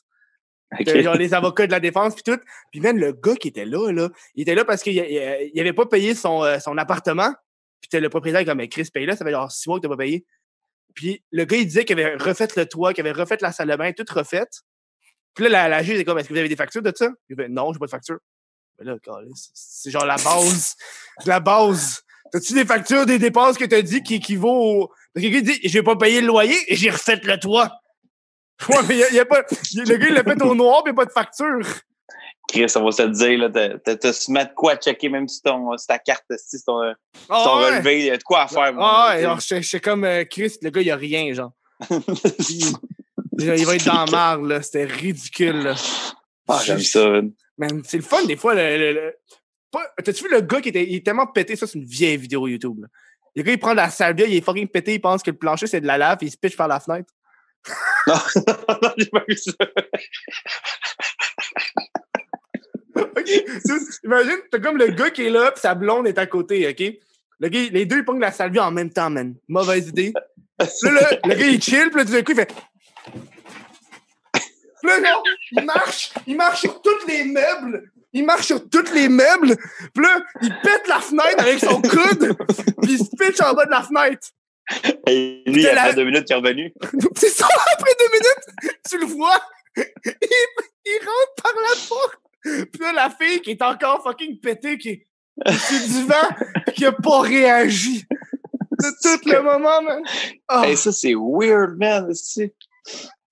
[0.84, 2.40] T'as genre les avocats de la défense puis tout.
[2.70, 5.60] Puis même le gars qui était là, là, il était là parce qu'il il, il
[5.60, 7.32] avait pas payé son, euh, son appartement.
[7.80, 9.88] Puis le propriétaire comme Mais Chris paye là, ça fait genre six mois que t'as
[9.88, 10.24] pas payé.
[10.94, 13.68] Puis le gars il disait qu'il avait refait le toit, qu'il avait refait la salle
[13.68, 14.62] de bain, tout refaite.
[15.34, 17.08] Puis là, la, la juge est comme Est-ce que vous avez des factures de ça?
[17.28, 18.18] Il fait Non, j'ai pas de facture.
[18.78, 18.96] Mais là,
[19.34, 20.76] c'est genre la base.
[21.26, 22.02] La base.
[22.30, 24.88] T'as-tu des factures des dépenses que t'as dit qui équivaut au.
[25.14, 27.70] Parce que il dit J'ai pas payé le loyer et j'ai refait le toit.
[28.68, 29.42] Ouais, mais y a, y a pas.
[29.74, 31.66] Le gars, il l'a fait au noir, mais pas de facture.
[32.48, 35.40] Chris, on va se le dire, là, t'as, su mettre quoi à checker, même si
[35.42, 36.94] ton, si ta carte, si ton, ton
[37.30, 37.66] Ah ouais.
[37.76, 38.72] relevé, il y a de quoi à faire.
[38.78, 41.52] Ah ouais, alors j'étais j'étais comme euh, Chris, le gars, il a rien, genre.
[43.38, 44.62] Il il va être dans la marre, là.
[44.62, 45.74] C'était ridicule, là.
[46.48, 47.20] Ah, j'aime ça.
[47.58, 47.82] man.
[47.84, 48.54] C'est le fun, des fois.
[48.54, 49.14] Le, le- le-
[49.70, 51.56] pas- T'as-tu vu le gars qui était il est tellement pété?
[51.56, 52.88] Ça, c'est une vieille vidéo YouTube, là.
[53.34, 55.38] Le gars, il prend de la salvia, il est fucking pété, il pense que le
[55.38, 57.12] plancher, c'est de la lave, il se pitch par la fenêtre.
[58.06, 58.14] Non,
[58.82, 59.52] non, j'ai pas vu ça.
[62.96, 63.30] OK?
[64.04, 66.82] Imagine, t'as comme le gars qui est là, puis sa blonde est à côté, OK?
[67.38, 69.34] Le gars, les deux, ils pognent la salvia en même temps, man.
[69.48, 70.12] Mauvaise idée.
[70.58, 70.66] Là,
[71.24, 72.52] le, gars, il chill, puis là, tout d'un coup, il fait...
[74.82, 77.90] Puis là, il marche, il marche sur tous les meubles.
[78.12, 79.56] Il marche sur tous les meubles.
[79.94, 82.36] Puis là, il pète la fenêtre avec son coude,
[82.82, 84.28] puis il se pitch en bas de la fenêtre.
[85.06, 86.74] Et lui, après la- deux minutes, il est revenu.
[87.16, 89.40] C'est ça, après deux minutes, tu le vois,
[89.76, 89.84] il,
[90.86, 92.18] il rentre par la porte.
[92.72, 95.06] Puis là, la fille qui est encore fucking pétée, qui est
[95.46, 96.28] le divan,
[96.74, 98.04] qui a pas réagi.
[98.72, 98.88] De
[99.18, 100.02] tout le moment, man.
[100.50, 102.10] Hey, ça, c'est weird, man.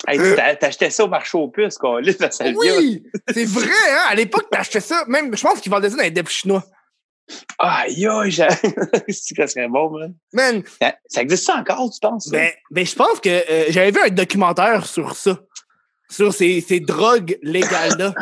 [0.06, 2.00] Hey, t'as- t'achetais ça au marché aux puces, quoi.
[2.00, 3.02] Là, ça oui,
[3.32, 4.02] c'est vrai, hein?
[4.08, 5.04] À l'époque, t'achetais ça.
[5.08, 6.64] Même, je pense qu'ils vendaient ça dans les dep chinois.
[7.58, 8.48] Aïe, aïe, j'ai-
[9.08, 10.14] c'est que ça serait bon, man?
[10.32, 12.24] Man, Ça, ça existe ça encore, tu penses?
[12.26, 12.30] ça?
[12.32, 15.38] ben, ben je pense que euh, j'avais vu un documentaire sur ça.
[16.08, 18.12] Sur ces, ces drogues légales-là.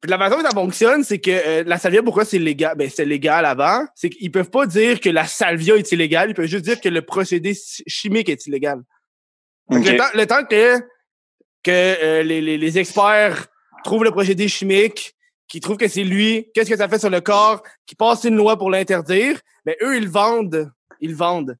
[0.00, 2.76] Puis la façon dont ça fonctionne, c'est que euh, la salvia, pourquoi c'est légal?
[2.76, 3.84] Ben, c'est légal avant.
[3.94, 6.88] C'est qu'ils peuvent pas dire que la salvia est illégale, ils peuvent juste dire que
[6.88, 7.54] le procédé
[7.86, 8.80] chimique est illégal.
[9.70, 10.78] Le, temps, le, temps, que,
[11.62, 13.48] que euh, les, les, les, experts
[13.84, 15.14] trouvent le procédé chimique,
[15.48, 18.36] qui trouvent que c'est lui, qu'est-ce que ça fait sur le corps, qui passe une
[18.36, 20.70] loi pour l'interdire, mais eux, ils vendent.
[21.00, 21.56] Ils vendent.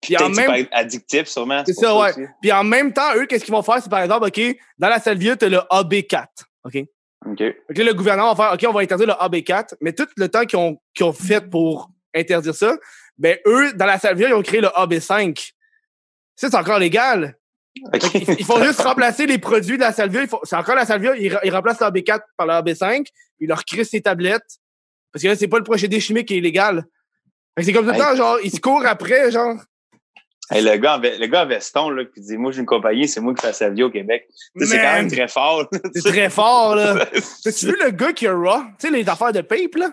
[0.00, 1.62] Puis en même addictif sûrement.
[1.66, 2.12] C'est ça, ouais.
[2.40, 3.82] Puis en même temps, eux, qu'est-ce qu'ils vont faire?
[3.82, 4.40] C'est par exemple, OK,
[4.78, 6.26] dans la salvia, tu as le AB4.
[6.64, 6.84] OK?
[7.26, 7.38] OK.
[7.38, 10.28] Donc là, le gouvernement va faire OK, on va interdire le AB4, mais tout le
[10.28, 12.76] temps qu'ils ont, qu'ils ont fait pour interdire ça,
[13.18, 15.52] ben eux, dans la salvia, ils ont créé le AB5.
[16.34, 17.36] Ça, c'est encore légal.
[17.76, 20.22] Il faut juste remplacer les produits de la salvia.
[20.42, 23.84] C'est encore la salvia, ils, remplacent le AB4 par le AB5, puis ils leur créent
[23.84, 24.58] ces tablettes.
[25.12, 26.84] Parce que là, c'est pas le procédé chimique qui est illégal.
[27.60, 29.56] C'est comme tout le temps, genre, ils se courent après, genre.
[30.50, 33.34] Hey, le, gars, le gars veston, là, qui dit Moi, j'ai une compagnie, c'est moi
[33.34, 34.26] qui fais la salvia au Québec.
[34.56, 35.68] C'est quand même très fort.
[35.94, 37.06] C'est très fort, là.
[37.44, 38.62] T'as-tu vu le gars qui a Raw?
[38.78, 39.92] Tu sais, les affaires de pape, là?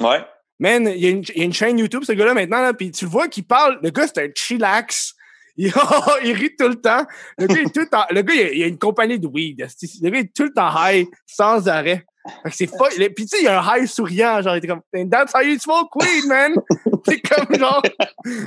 [0.00, 0.24] Ouais.
[0.58, 2.74] Man, il y, a une, il y a une chaîne YouTube, ce gars-là, maintenant, là,
[2.74, 3.78] puis tu le vois qu'il parle.
[3.82, 5.14] Le gars, c'est un chillax.
[5.56, 5.72] Il,
[6.24, 7.06] il, rit tout le temps.
[7.38, 7.80] Le gars, est tout
[8.10, 9.66] le, gars il, a, a, une compagnie de weed.
[10.02, 12.04] Le gars est tout le temps high, sans arrêt.
[12.50, 12.88] C'est pas.
[12.88, 14.80] Puis tu sais, il y a un high souriant, genre, il était comme
[15.10, 16.54] That's how you smoke weed, man!
[17.06, 17.82] c'est comme genre.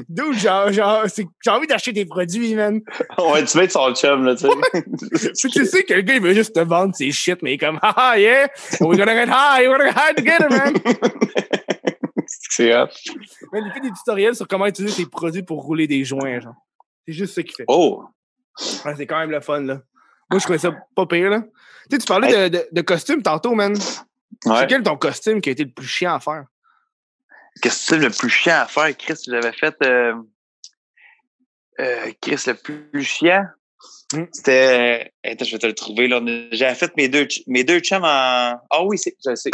[0.09, 2.81] D'où, genre, genre j'ai envie d'acheter des produits, man.
[3.19, 4.47] Ouais, tu veux être son chum, là, tu
[5.15, 5.47] sais.
[5.47, 7.57] tu sais que le gars, il veut juste te vendre ses shit, mais il est
[7.59, 8.47] comme, haha, yeah,
[8.81, 10.73] we're gonna get high, we're gonna get high together, man.
[12.49, 12.89] c'est hot.
[13.53, 16.55] Man, il fait des tutoriels sur comment utiliser ses produits pour rouler des joints, genre.
[17.07, 17.65] C'est juste ça qu'il fait.
[17.67, 18.03] Oh!
[18.85, 19.81] Ouais, c'est quand même le fun, là.
[20.29, 21.41] Moi, je trouvais ça pas pire, là.
[21.89, 23.73] Tu sais, tu parlais de, de, costume tantôt, man.
[23.73, 24.55] Ouais.
[24.59, 26.45] C'est quel ton costume qui a été le plus chiant à faire?
[27.55, 29.75] Le costume le plus chiant à faire, Chris, j'avais fait.
[29.83, 30.15] Euh,
[31.79, 33.45] euh, Chris, le plus chiant,
[34.13, 34.25] hmm.
[34.33, 35.13] c'était.
[35.23, 36.19] Attends, je vais te le trouver, là.
[36.51, 38.59] J'avais fait mes deux, mes deux chums en.
[38.69, 39.51] Ah oui, c'est, je sais.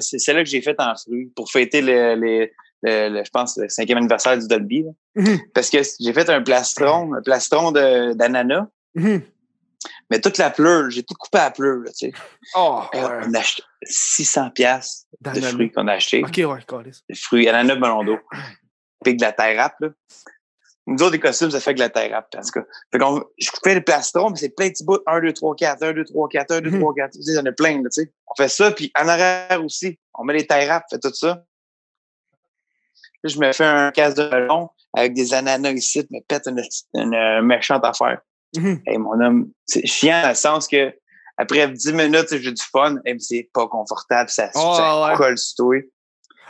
[0.00, 3.68] C'est celle-là que j'ai faite en fruits pour fêter le, les, le, je pense, le
[3.68, 4.84] cinquième anniversaire du Dolby.
[5.16, 5.38] Mm-hmm.
[5.54, 8.66] Parce que j'ai fait un plastron, un plastron d'ananas.
[8.96, 9.22] Mm-hmm.
[10.10, 12.12] Mais toute la pleure, j'ai tout coupé à pleure, tu sais.
[12.54, 16.22] Oh, On a acheté 600 pièces de fruits qu'on a achetés.
[16.22, 18.18] OK, ouais, Des fruits, ananas, melon d'eau.
[19.02, 19.88] Puis de la terre rap, là.
[20.86, 22.64] Nous autres, des costumes, ça fait de la terre rap, en tout cas.
[22.90, 24.98] Fait qu'on, je coupais les plastrons, mais c'est plein de petits bouts.
[25.06, 27.12] 1, 2, 3, 4, 1, 2, 3, 4, 1, 2, 3, 4.
[27.12, 28.12] Tu sais, en a plein, là, tu sais.
[28.26, 29.98] On fait ça, puis en arrière aussi.
[30.14, 31.44] On met les terres rap, fait tout ça.
[33.24, 36.62] Je me fais un casse de melon avec des ananas ici, me pète une,
[36.94, 38.20] une, une méchante affaire.
[38.56, 40.92] Mm mon homme, c'est chiant dans le sens que
[41.38, 45.14] après 10 minutes, j'ai du fun, et c'est pas confortable, ça, oh, ça ouais.
[45.16, 45.76] colle sur toi.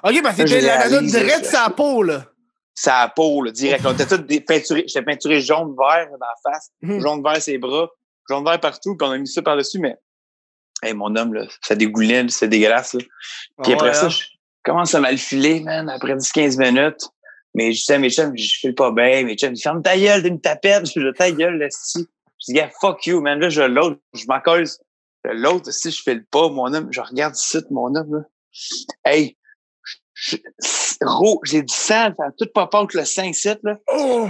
[0.05, 2.27] OK, parce que c'était l'ananas direct sa peau, là.
[2.75, 3.85] Sa peau, là, direct.
[3.87, 7.01] On était tous peinturés, j'étais peinturé jaune-vert dans la face, mm -hmm.
[7.01, 7.89] jaune-vert ses bras,
[8.29, 9.97] jaune-vert partout, puis on a mis ça par-dessus, mais
[10.83, 12.95] hey, mon homme, là, ça dégoulait, c'est dégueulasse.
[12.95, 13.01] Là.
[13.63, 14.09] Puis oh, après ouais, ça, hein.
[14.09, 14.25] je
[14.63, 17.09] commence à mal filer, man, après 10-15 minutes.
[17.55, 19.25] Mais je disais à mes chums, je file pas bien.
[19.25, 20.87] Mes chums, ferme ta gueule, t'es une tapette.
[20.95, 22.07] Je dis, ta gueule, là, si.
[22.41, 23.39] Je dis, yeah, fuck you, man.
[23.39, 24.81] Là, je l'autre, je m'en cause.
[25.25, 28.23] L'autre, si je file pas, mon homme, je regarde ici, mon homme, là.
[29.05, 29.37] Hey,
[30.15, 33.79] j'ai du sang, ça tout pas que le 5-7, là.
[33.93, 34.29] Oh!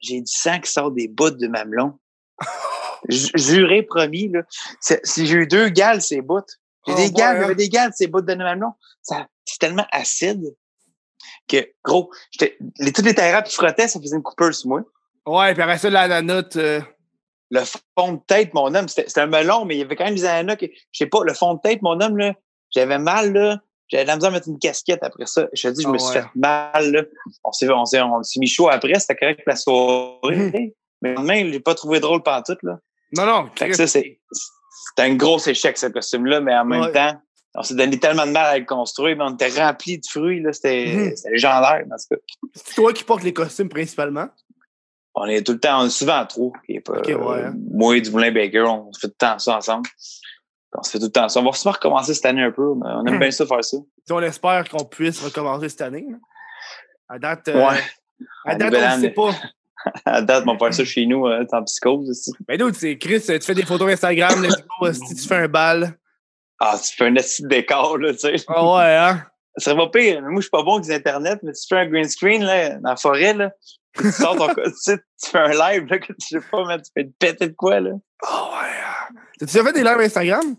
[0.00, 1.98] J'ai du sang qui sort des bouts de mamelon.
[3.08, 4.42] Juré, promis, là.
[4.80, 6.40] Si j'ai eu deux gales, ces bouts.
[6.86, 8.72] J'ai oh, des gales, il y avait des gales, ces bouts de mamelon.
[9.50, 10.54] C'est tellement acide
[11.48, 14.82] que, gros, les, toutes les terrapes qui frottaient, ça faisait une coupure sur moi.
[15.26, 16.56] Ouais, puis après ça, la, note.
[16.56, 16.80] Euh,
[17.50, 17.60] le
[17.98, 20.24] fond de tête, mon homme, c'était un melon, mais il y avait quand même des
[20.24, 22.34] ananas que, je sais pas, le fond de tête, mon homme, là,
[22.70, 23.58] j'avais mal, là.
[23.88, 25.48] J'avais la misère à mettre une casquette après ça.
[25.52, 27.02] Je te dis, je me ah suis fait mal, là.
[27.42, 30.20] On s'est, on s'est, on s'est mis chaud après, c'était correct pour la soirée.
[30.22, 30.70] Hum.
[31.02, 32.78] Mais lendemain, je l'ai pas trouvé drôle tout, là.
[33.16, 33.50] Non, non.
[33.56, 37.20] Fait que ça, c'est, c'était un gros échec, ce costume-là, mais en même temps,
[37.54, 40.40] on s'est donné tellement de mal à le construire, mais on était rempli de fruits.
[40.40, 40.52] Là.
[40.52, 41.30] C'était, mmh.
[41.32, 42.20] légendaire, dans ce cas.
[42.54, 44.28] C'est toi qui portes les costumes principalement?
[45.14, 46.52] On est tout le temps, on est souvent trop.
[46.84, 47.38] Pas, okay, ouais.
[47.38, 49.88] euh, moi et du Moulin Baker, on fait tout le temps ça ensemble.
[50.72, 51.40] On se fait tout le temps ça.
[51.40, 52.62] On va sûrement recommencer cette année un peu.
[52.62, 53.18] On aime mmh.
[53.18, 53.76] bien ça faire ça.
[54.10, 56.06] on espère qu'on puisse recommencer cette année.
[57.08, 57.80] À date, euh, ouais.
[58.46, 59.34] à date, on ne sait pas.
[60.04, 62.32] à date, on va faire ça chez nous, euh, en psychose aussi.
[62.46, 64.46] Ben tu sais, Chris, tu fais des photos Instagram,
[64.92, 65.98] si tu fais un bal.
[66.60, 68.36] Ah, tu fais un petit décor, là, tu sais.
[68.48, 69.26] Ah ouais, hein?
[69.56, 70.20] Ça va pire.
[70.22, 72.76] Moi, je suis pas bon avec les Internet, mais tu fais un green screen, là,
[72.76, 73.50] dans la forêt, là.
[73.96, 76.76] Tu sors ton tu, sais, tu fais un live, là, que tu sais pas, mais
[76.78, 77.92] tu fais te péter de quoi, là.
[78.22, 78.68] Ah ouais.
[78.68, 79.14] Hein.
[79.38, 80.56] T'as-tu déjà fait des lives Instagram?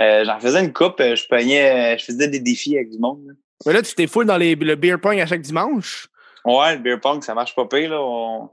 [0.00, 2.98] Euh, j'en faisais une coupe, euh, je peignais, euh, je faisais des défis avec du
[2.98, 3.22] monde.
[3.26, 3.34] Là.
[3.66, 6.08] Mais là, tu t'es full dans les, le beer pong à chaque dimanche?
[6.46, 8.00] Ouais, le beer pong, ça marche pas pire, là.
[8.00, 8.50] On,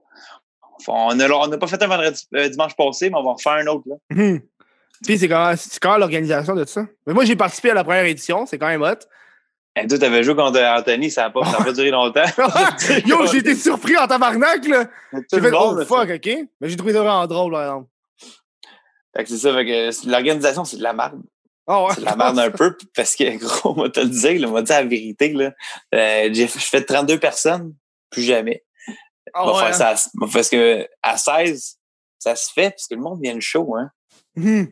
[0.87, 3.37] on, a, on a pas fait un vendredi, euh, dimanche passé, mais on va en
[3.37, 3.95] faire un autre, là.
[4.09, 4.39] Mmh.
[5.05, 6.85] Puis c'est c'est comment l'organisation de tout ça?
[7.05, 8.95] Mais moi, j'ai participé à la première édition, c'est quand même hot.
[9.79, 12.23] Et toi, t'avais joué contre Anthony, ça n'a pas, ça a pas duré longtemps.
[13.05, 14.87] Yo, j'ai été surpris en tabarnak, là.
[15.31, 16.29] J'ai fait, oh fuck, ok?
[16.59, 17.89] Mais j'ai trouvé ça vraiment drôle, par exemple.
[19.15, 21.21] Fait que c'est ça, fait que l'organisation, c'est de la merde.
[21.67, 21.93] Oh, ouais.
[21.93, 24.63] C'est de la merde un peu, parce que, gros, moi, te le dire, là, moi,
[24.63, 25.51] dire la vérité, là.
[25.93, 27.75] Euh, j'ai, je fais 32 personnes,
[28.09, 28.63] plus jamais.
[29.33, 31.77] Ah ouais, faire ça parce que, à 16,
[32.17, 33.91] ça se fait, parce que le monde vient le show, hein.
[34.37, 34.67] Hum.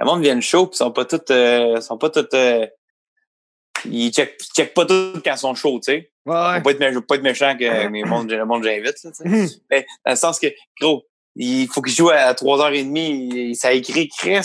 [0.00, 2.66] Le monde vient show, puis ils sont pas tous, euh, sont pas tous, euh,
[3.84, 6.10] ils checkent, ils checkent pas tous quand ils sont chauds, tu sais.
[6.24, 9.26] Ouais, veux pas être, pas méchant que mes monde, le monde j'invite, là, tu sais.
[9.28, 9.48] Hum.
[9.70, 10.46] Mais dans le sens que,
[10.80, 11.04] gros,
[11.36, 12.96] il faut qu'il joue à 3h30.
[12.96, 14.38] il- Ça écrit Chris,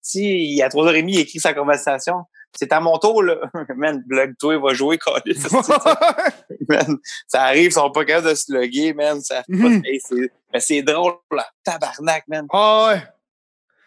[0.00, 2.22] si, à 3h30, il écrit sa conversation.
[2.58, 3.36] C'est à mon tour, là.
[3.76, 4.96] Man, blog, toi, va jouer,
[6.68, 6.98] man.
[7.26, 9.20] Ça arrive, ils sont pas capables de se loguer, man.
[9.20, 9.42] Ça.
[9.84, 11.46] Hey, c'est- mais c'est drôle, là.
[11.64, 12.46] Tabarnak, man.
[12.52, 13.02] Ah ouais.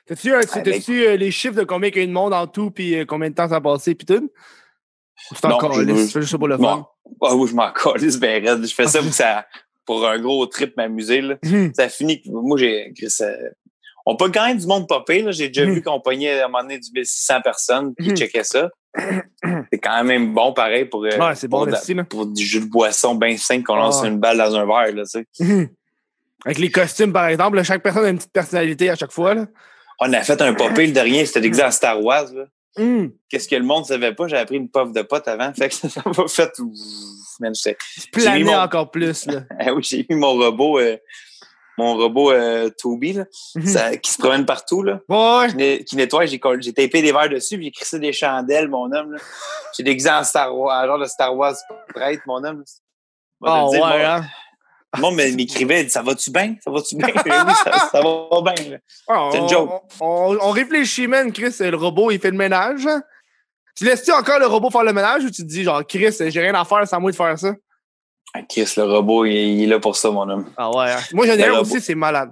[0.08, 2.34] T'as-tu, euh, Ah, t'as-tu, euh, les chiffres de combien il y a eu de monde
[2.34, 4.30] en tout, puis euh, combien de temps ça a passé, puis tout?
[5.44, 6.86] Ou encore je- lisse, c'est juste pour le fun?
[7.22, 8.66] Ah oui, je m'en calisse, ben raide.
[8.66, 9.46] Je fais ça pour, ça,
[9.86, 11.36] pour un gros trip m'amuser, là.
[11.46, 11.72] Hum.
[11.76, 12.92] ça finit moi j'ai
[13.22, 13.50] euh,
[14.06, 15.74] on peut quand même du monde popé là j'ai déjà Mhm.
[15.76, 18.18] vu qu'on pognait à un moment donné du 1600 personnes qui Mhm.
[18.18, 18.70] checkaient ça
[19.72, 22.04] c'est quand même bon pareil pour euh, Ouais, c'est bon, pour, de- merci, là.
[22.04, 24.08] pour du jus de boisson bien simple qu'on lance Ah.
[24.08, 25.70] une balle dans un verre là tu sais.
[26.44, 29.36] Avec les costumes, par exemple, là, chaque personne a une petite personnalité à chaque fois,
[29.36, 29.46] là.
[30.02, 32.26] On a fait un popé le dernier c'était déguisé en Star Wars.
[32.78, 33.12] Hum.
[33.30, 34.28] qu'est-ce que le monde savait pas?
[34.28, 36.58] J'avais pris une puff de pote avant fait que ça m'a fait
[37.42, 37.54] man,
[38.14, 39.42] Planer mon- encore plus, là.
[39.60, 40.96] ah oui, j'ai mis mon robot euh,
[41.78, 43.26] mon robot euh, Toby là,
[43.66, 47.28] ça- qui se promène partout là Ouais, qui net- qui nettoie, j'ai tapé des verres
[47.30, 49.18] dessus, j'ai crissé des chandelles, mon homme.
[49.76, 51.56] J'ai déguisé en Star Wars, genre de Star Wars
[51.94, 52.64] prêtre, mon homme.
[52.66, 52.72] Dis,
[53.50, 54.24] ouais, hein.
[54.96, 56.56] Le monde m'écrivait, ça va-tu bien?
[56.64, 57.08] Ça va-tu bien?
[57.26, 58.72] oui, ça, ça va bien.
[58.72, 58.78] là.
[59.08, 59.70] Ah, C'est une on- joke.
[60.02, 62.88] On, on- on réfléchit, man, Chris, le robot, il fait le ménage.
[63.76, 66.42] Tu laisses-tu encore le robot faire le ménage ou tu te dis, genre, Chris, j'ai
[66.42, 67.54] rien à faire, c'est à moi de faire ça?
[68.34, 70.46] Ah, Chris, le robot, il, il est là pour ça, mon homme.
[70.58, 70.92] Ah ouais.
[70.92, 71.00] hein.
[71.14, 72.32] Moi, j'en ai un aussi, c'est malade.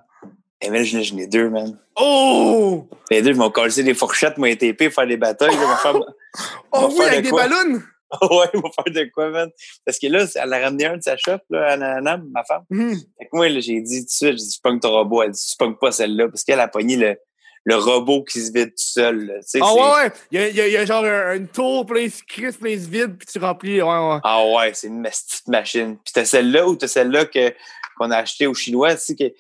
[0.62, 1.78] Et mais là, j'en ai deux, man.
[1.95, 2.88] Oh!
[3.10, 5.55] Les deux, ils m'ont collé des fourchettes, moi, TP, faire des batailles.
[5.82, 5.95] Faire...
[6.74, 7.82] Oh oui, avec de des ballons!
[8.22, 9.49] ouais, ils vont faire de quoi, man?
[9.86, 12.64] Parce que là, elle a ramené un de sa shop, là, à Nanam, ma femme.
[12.72, 12.95] Hum.
[13.18, 15.24] Fait que moi, là, j'ai dit tout de suite, j'ai dit, tu pognes ton robot.
[15.24, 17.16] Elle dit, tu pognes pas celle-là, parce qu'elle a pogné le,
[17.66, 19.32] le robot qui se vide tout seul.
[19.38, 20.12] Ah c'est- ouais, ouais.
[20.32, 22.12] Il y a, il y a- il y a genre un- une tour, puis il
[22.12, 23.82] se crisse, puis il se vide, puis tu remplis.
[23.82, 24.20] Ouais, ouais.
[24.24, 25.97] Ah ouais, c'est une petite machine.
[26.03, 27.53] Puis t'as celle-là ou t'as celle-là que,
[27.97, 29.34] qu'on a acheté aux Chinois, tu sais, qui,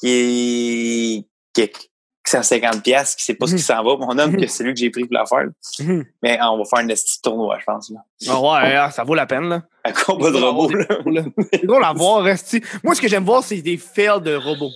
[0.00, 1.88] qui est, qui
[2.28, 4.80] 150 pièces, qui sait pas ce qui s'en va, mon homme, que c'est lui que
[4.80, 5.46] j'ai pris pour la faire.
[5.80, 6.04] Mhm.
[6.22, 7.90] Mais ah, on va faire un petit tournoi, je pense.
[7.90, 8.00] Là.
[8.28, 9.62] Ah ouais, hein, ça vaut la peine, là.
[9.84, 10.86] Un combat de robots, là?
[11.52, 12.60] C'est drôle à voir, resti.
[12.82, 14.72] Moi, ce que j'aime voir, c'est des fails de robots.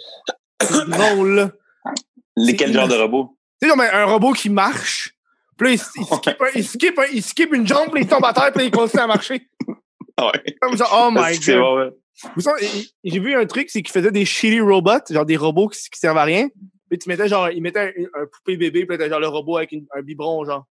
[0.63, 1.51] C'est drôle, là.
[2.37, 3.37] Les, quel genre de robot?
[3.61, 5.15] Tu sais, un, robot qui marche,
[5.59, 8.07] puis là, il, il, skip, un- il, skip, un- il skip une jambe, puis il
[8.09, 9.49] tombe à terre, puis il continue à marcher.
[9.67, 10.57] Ouais.
[10.61, 11.59] Comme ça, oh my god.
[11.59, 12.87] bon, ouais.
[13.05, 15.99] J'ai vu un truc, c'est qu'il faisait des shitty robots, genre des robots qui, qui
[15.99, 16.49] servent à rien.
[16.91, 19.59] Puis tu mettais genre, il mettait un, un poupée bébé, puis là, genre le robot
[19.59, 20.67] avec une- un biberon, genre.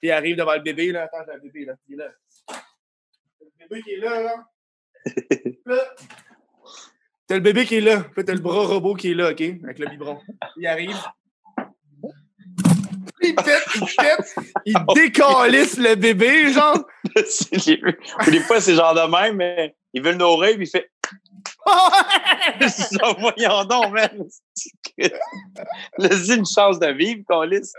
[0.00, 1.04] Puis il arrive devant le bébé, là.
[1.04, 1.74] Attends, j'ai le bébé, là.
[1.88, 2.08] Il est là.
[3.60, 4.34] Le bébé qui est là, là.
[5.66, 5.94] Là.
[7.26, 8.04] T'as le bébé qui est là.
[8.14, 9.40] Puis t'as le bras robot qui est là, OK?
[9.40, 10.18] Avec le biberon.
[10.56, 10.96] Il arrive.
[13.20, 16.86] Il pète, il pète, il décalisse le bébé, genre.
[17.52, 17.98] Vu.
[18.30, 20.90] Des fois, c'est genre de même, mais il veut le nourrir, puis il fait
[22.68, 24.24] Ça, voyons donc, man.
[25.98, 27.72] Laisse-y une chance de vivre, Colis.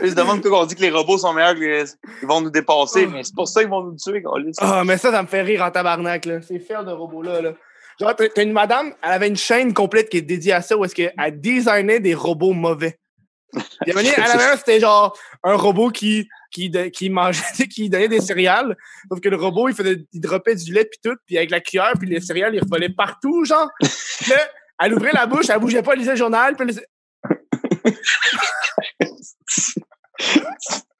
[0.00, 1.84] Ils se demandent pourquoi on dit que les robots sont meilleurs que les...
[2.22, 4.52] Ils vont nous dépasser, mais c'est pour ça qu'ils vont nous tuer, Colis.
[4.58, 6.42] Ah, mais ça, ça me fait rire en tabarnak, là.
[6.42, 7.52] Ces faire de robots-là, là.
[8.00, 10.84] Genre, t'as une madame, elle avait une chaîne complète qui est dédiée à ça, où
[10.84, 12.98] est-ce qu'elle designait des robots mauvais.
[13.52, 17.88] Moment donné, elle avait un, c'était genre un robot qui, qui, de- qui mangeait, qui
[17.90, 18.76] donnait des céréales.
[19.10, 21.60] Sauf que le robot, il faisait, il droppait du lait puis tout, puis avec la
[21.60, 23.68] cuillère, puis les céréales, il revolait partout, genre.
[24.28, 24.36] Là,
[24.84, 26.86] elle ouvrait la bouche, elle bougeait pas, elle lisait le journal, puis elle-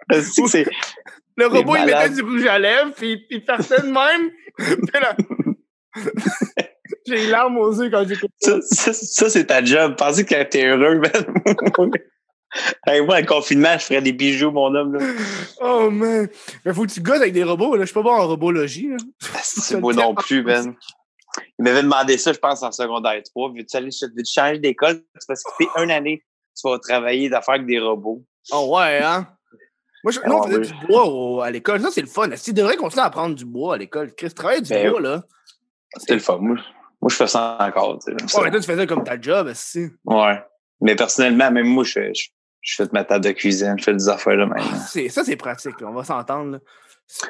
[1.36, 4.30] le robot, il mettait du rouge à lèvres, puis il partait de même.
[4.92, 5.16] Là,
[7.07, 8.58] j'ai les larmes aux yeux quand j'écoute ça.
[8.62, 9.96] ça, ça, ça, c'est ta job.
[9.96, 11.11] Pensez que t'es heureux, man.
[12.87, 14.95] Hey, moi, le confinement, je ferais des bijoux, mon homme.
[14.96, 15.04] Là.
[15.61, 16.29] Oh man!
[16.64, 17.83] Mais faut que tu gosses avec des robots, là.
[17.83, 18.96] Je suis pas bon en robologie, là.
[19.42, 20.74] C'est moi non plus, man.
[21.58, 23.53] Il m'avait demandé ça, je pense, en secondaire 3.
[23.57, 24.96] Veux-tu aller veux-tu changer d'école?
[24.99, 26.22] Tu vas skipper une année.
[26.54, 28.22] Tu vas travailler d'affaires avec des robots.
[28.53, 29.26] Oh ouais, hein?
[30.04, 31.80] Moi, je, Ah nous, on ouais, faisait du bois au- à l'école.
[31.80, 32.29] Ça, c'est le fun.
[32.30, 34.12] Tu devrais continuer à apprendre du bois à l'école?
[34.14, 35.22] Chris, travailler du Ben, bois, là.
[35.96, 36.37] C'était le fun.
[36.38, 36.57] Moi,
[37.00, 37.99] moi, je fais ça encore.
[38.04, 38.38] tu sais, ça.
[38.38, 39.87] Ouais, mais toi, tu faisais comme ta job, aussi.
[40.04, 40.42] Ouais.
[40.83, 42.29] Mais personnellement, même moi, je, je,
[42.63, 44.64] je fais ma table de cuisine, je fais des affaires là même.
[44.89, 46.59] C'est- Ça, c'est pratique, là, on va s'entendre.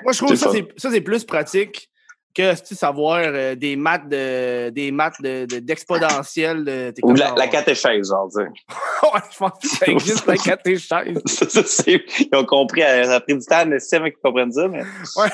[0.04, 1.88] Moi, je trouve que ça, c'est- ça, c'est plus pratique
[2.34, 6.64] que savoir euh, des maths de des maths de- de- d'exponentiel.
[6.64, 8.40] De, Ou la, la catéchèse, genre, sais.
[9.02, 11.20] ouais, je pense que ça existe, la catéchèse.
[11.26, 14.66] Ça, Ils ont compris, euh, ça a pris du temps, mais c'est qu'ils comprennent ça,
[14.68, 14.82] mais.
[15.16, 15.28] Ouais,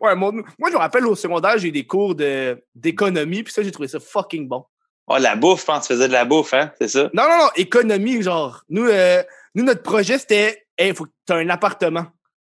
[0.00, 3.52] ouais mon- moi, je me rappelle au secondaire, j'ai eu des cours de- d'économie, puis
[3.52, 4.64] ça, j'ai trouvé ça fucking bon.
[5.08, 7.10] Oh, la bouffe, je pense, tu faisais de la bouffe, hein, c'est ça?
[7.14, 8.62] Non, non, non, économie, genre.
[8.68, 9.22] Nous, euh,
[9.54, 12.06] nous notre projet, c'était, hey, faut que tu un appartement.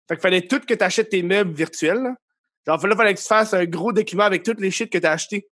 [0.09, 2.03] Fait qu'il fallait tout que tu achètes tes meubles virtuels.
[2.03, 2.15] là.
[2.67, 5.07] Genre, là, fallait que tu fasses un gros document avec toutes les shit que tu
[5.07, 5.49] as acheté.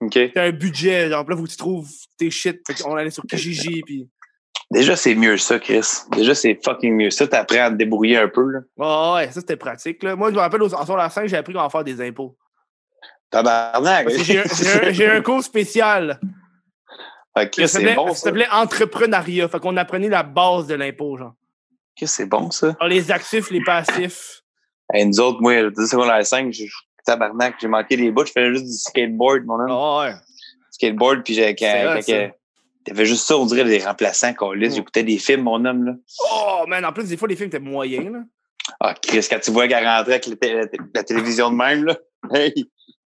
[0.00, 0.18] OK.
[0.34, 2.60] T'as un budget, genre, là, faut que tu trouves tes shit.
[2.66, 4.08] Fait qu'on allait sur Kijiji, puis.
[4.70, 5.84] Déjà, c'est mieux ça, Chris.
[6.12, 7.26] Déjà, c'est fucking mieux ça.
[7.26, 8.60] T'apprends à te débrouiller un peu, là.
[8.76, 10.14] Ouais, ouais, ça, c'était pratique, là.
[10.14, 12.36] Moi, je me rappelle, en soir la 5, j'ai appris comment faire des impôts.
[13.30, 14.08] Tabarnak!
[14.22, 14.40] J'ai
[15.06, 16.18] un- un, cours spécial.
[17.34, 18.20] Ah, Ça Chris, c'est s'appelait bon, ça ça.
[18.22, 19.48] s'appelait entrepreneuriat.
[19.48, 21.34] Fait qu'on apprenait la base de l'impôt, genre.
[21.96, 22.74] Chris, c'est bon, ça.
[22.80, 24.42] Genre, les actifs, les passifs.
[24.92, 26.68] Hey, nous autres, moi, le secondaire 5, j'ai
[27.06, 28.26] tabarnak, j'ai manqué les bouts.
[28.26, 29.70] Je faisais juste du skateboard, mon homme.
[29.70, 30.14] Ah ouais.
[30.72, 31.56] Skateboard, puis j'ai.
[31.56, 32.00] Ça.
[32.84, 34.70] T'avais juste ça, on dirait des remplaçants qu'on Mm.
[34.70, 35.92] J'écoutais des films, mon homme, là.
[36.32, 38.20] Oh, man, en plus, des fois, les films étaient moyens, là.
[38.80, 40.26] Ah, Chris, quand tu vois qu'elle rentrait avec
[40.94, 41.96] la télévision de même, là.
[42.34, 42.52] Hey,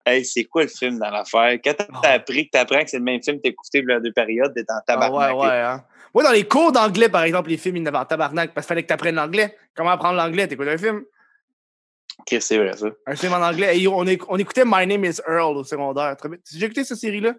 [0.06, 1.59] hey c'est quoi le film dans l'affaire?
[1.64, 2.12] Quand t'as Ah.
[2.12, 4.12] appris que t'apprends que c'est le même film que t'as écouté il y a deux
[4.12, 5.35] périodes, t'es en Ah, tabarnak.
[5.35, 5.85] ouais, ouais, hein.
[6.14, 8.68] Moi, dans les cours d'anglais, par exemple, les films, ils n'avaient en tabarnak parce qu'il
[8.68, 9.56] fallait que tu apprennes l'anglais.
[9.74, 10.47] Comment apprendre l'anglais?
[10.47, 11.02] T'écoutes un film?
[12.26, 12.86] Chris, c'est vrai, ça.
[13.06, 13.78] Un film en anglais.
[13.81, 16.16] Et on, éc- on écoutait My Name is Earl au secondaire.
[16.52, 17.35] Déjà écouté cette série-là?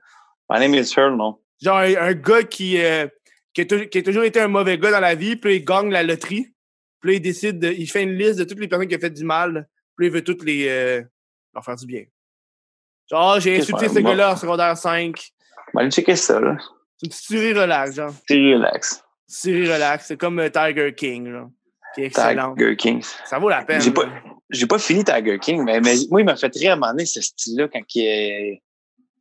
[0.49, 1.39] My name is Earl, non?
[1.61, 3.07] Genre, un, un gars qui, euh,
[3.53, 5.63] qui, a tou- qui a toujours été un mauvais gars dans la vie, puis il
[5.65, 6.53] gagne la loterie.
[6.99, 8.99] Puis là, il décide, de, il fait une liste de toutes les personnes qui ont
[8.99, 9.69] fait du mal.
[9.97, 11.01] Puis il veut toutes les, euh,
[11.53, 12.03] leur faire du bien.
[13.09, 15.15] Genre, j'ai Ok, insulté ce gars-là en secondaire 5.
[15.73, 16.57] On va aller checker ça, là.
[16.97, 18.13] C'est une série relax, genre.
[18.27, 19.03] C'est relax.
[19.27, 20.05] Série relax.
[20.07, 21.49] C'est comme euh, Tiger King, genre.
[21.93, 22.55] Qui est excellent.
[22.55, 23.03] Tiger King.
[23.25, 23.81] Ça vaut la peine.
[23.81, 24.11] J'ai pas, là.
[24.49, 26.91] j'ai pas fini Tiger King, mais, mais moi, il m'a fait rire à un moment
[26.91, 28.61] donné, ce style-là, quand il, est-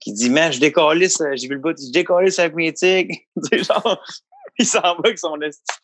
[0.01, 3.15] qui dit, man, je décalisse, euh, j'ai vu le bout, je décalisse avec mes tigres.
[3.53, 4.03] Genre,
[4.59, 5.37] il s'en va avec son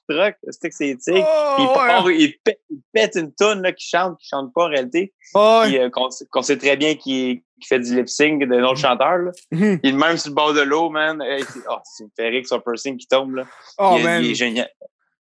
[0.08, 1.26] truck, c'est que c'est tigre.
[1.28, 2.16] Oh, Puis il, ouais.
[2.18, 5.12] il, pète, il pète une tonne là, qui chante, qui chante pas en réalité.
[5.34, 5.78] Ouais.
[5.80, 6.10] Euh, qu'on,
[6.42, 9.18] sait- très bien qu'il, fait du lip sync d'un autre chanteur.
[9.18, 9.32] Là.
[9.50, 9.80] Mhm.
[9.82, 11.20] Il est même sur le bord de l'eau, man.
[11.20, 13.34] Hey, c'est, oh, c'est que son piercing qui tombe.
[13.34, 13.44] Là.
[13.78, 14.24] Oh, il, man.
[14.24, 14.70] il est génial.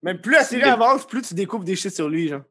[0.02, 2.42] Même plus la série avance, plus tu découpes des shit sur lui, genre.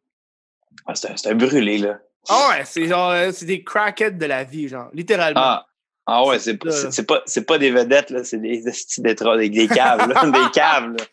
[0.86, 1.99] Ah, c'est, un, c'est un brûlé, là.
[2.28, 4.90] Ah ouais, c'est genre, euh, c'est des crackheads de la vie, genre.
[4.94, 5.41] Littéralement.
[5.41, 5.66] Ah,
[6.10, 8.61] ah ouais, c'est, pas, pas des vedettes, là, c'est des
[8.98, 10.91] des, des caves, là, des caves.
[10.91, 11.03] Là.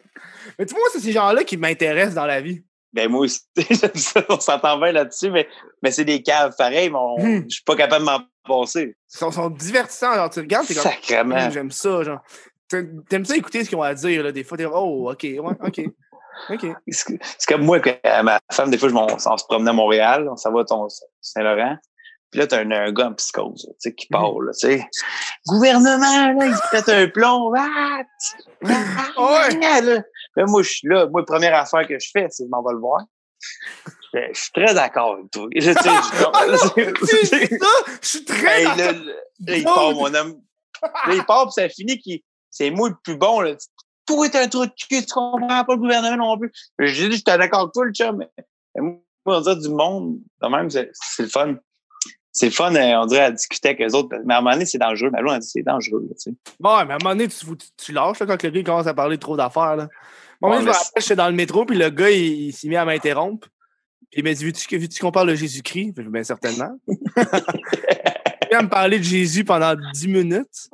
[0.58, 2.62] Mais tu vois, c'est ces gens-là qui m'intéressent dans la vie.
[2.92, 5.46] Ben moi aussi, j'aime ça, on s'entend bien là-dessus, mais,
[5.82, 7.44] mais c'est des caves pareil, mais on- Hmm.
[7.48, 8.96] je suis pas capable de m'en passer.
[9.14, 11.36] Ils sont, sont divertissants, genre, tu regardes, t'es comme, Sacrement.
[11.36, 12.20] Hum, j'aime ça, genre.
[12.68, 15.40] T'aimes ça écouter ce qu'ils ont à dire, là, des fois, t'es oh, ok, ouais,
[15.40, 15.82] ok.
[16.50, 16.66] Ok.
[16.88, 17.90] C'est comme moi, que
[18.22, 20.64] ma femme, des fois, je on, se promenait à Montréal, on s'en va à
[21.20, 21.76] Saint-Laurent.
[22.36, 24.86] Puis là, t'as un, un gars en psychose, tu sais, qui part, là, tu sais.
[25.46, 27.50] Gouvernement, là, il se pète un plomb.
[27.56, 29.80] Ah, t- ah, Ouais.
[29.80, 30.02] là.
[30.36, 31.06] Là, moi, je suis là.
[31.06, 33.00] Moi, la première affaire que je fais, c'est je m'en vais le voir.
[34.12, 35.46] Je je suis très d'accord avec toi.
[35.54, 35.92] Je, je- ça!
[38.02, 38.76] Je suis très d'accord.
[38.76, 40.42] là, là, il part, mon homme.
[40.82, 42.20] Là, il part, puis ça finit qu'il.
[42.50, 43.54] C'est moi le plus bon, là.
[44.06, 46.52] Toi, t'es un trou de cul, tu comprends pas le gouvernement non plus.
[46.80, 48.28] J'ai dit, j'étais d'accord avec toi, le chum, mais,
[48.82, 51.56] moi, on dirait du monde, quand même, c'est le fun.
[52.38, 54.14] C'est fun, euh, on dirait, à discuter avec les autres.
[54.26, 55.08] Mais à un moment donné, c'est dangereux.
[55.10, 56.36] Mais là, on a dit, c'est dangereux, tu sais.
[56.60, 58.92] Bon, ouais, mais à un moment donné, tu, lâches là, quand le gars commence à
[58.92, 59.74] parler trop d'affaires.
[59.76, 59.88] Là.
[60.42, 62.52] Bon, Ouais, moi, je me rappelle, j'étais dans le métro, puis le gars, il, il
[62.52, 63.48] s'est mis à m'interrompre.
[64.10, 65.94] Puis il m'a dit Veux-tu que- veux-tu qu'on parle de Jésus-Christ?
[65.98, 66.78] Bien certainement.
[66.86, 70.68] il a me parler de Jésus pendant 10 minutes.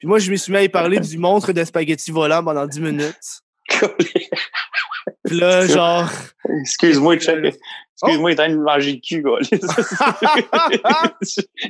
[0.00, 2.66] Puis moi, je me suis mis à y parler du monstre de spaghetti volant pendant
[2.66, 3.42] 10 minutes.
[5.24, 6.10] Puis là, genre.
[6.60, 7.54] Excuse-moi, check.
[8.02, 9.38] Excuse-moi, il est en train de manger le cul, gars.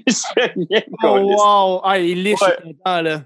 [0.06, 0.54] il se fait
[1.02, 1.80] Oh, wow!
[1.84, 2.56] Ah, il est liche, Ouais.
[2.64, 3.22] il là.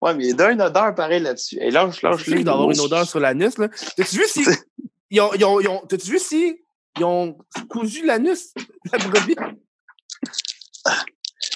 [0.00, 1.58] Ouais, mais il a une odeur pareil là-dessus.
[1.60, 3.68] Et lâche, lâche sûr qu'il doit avoir une odeur sur l'anus, là.
[3.96, 4.44] T'as-tu vu si.
[5.14, 6.58] Ils ont, ils ont, ils ont, T'as-tu vu si.
[6.98, 7.36] Ils ont
[7.68, 8.54] cousu l'anus,
[8.90, 9.36] la brebis?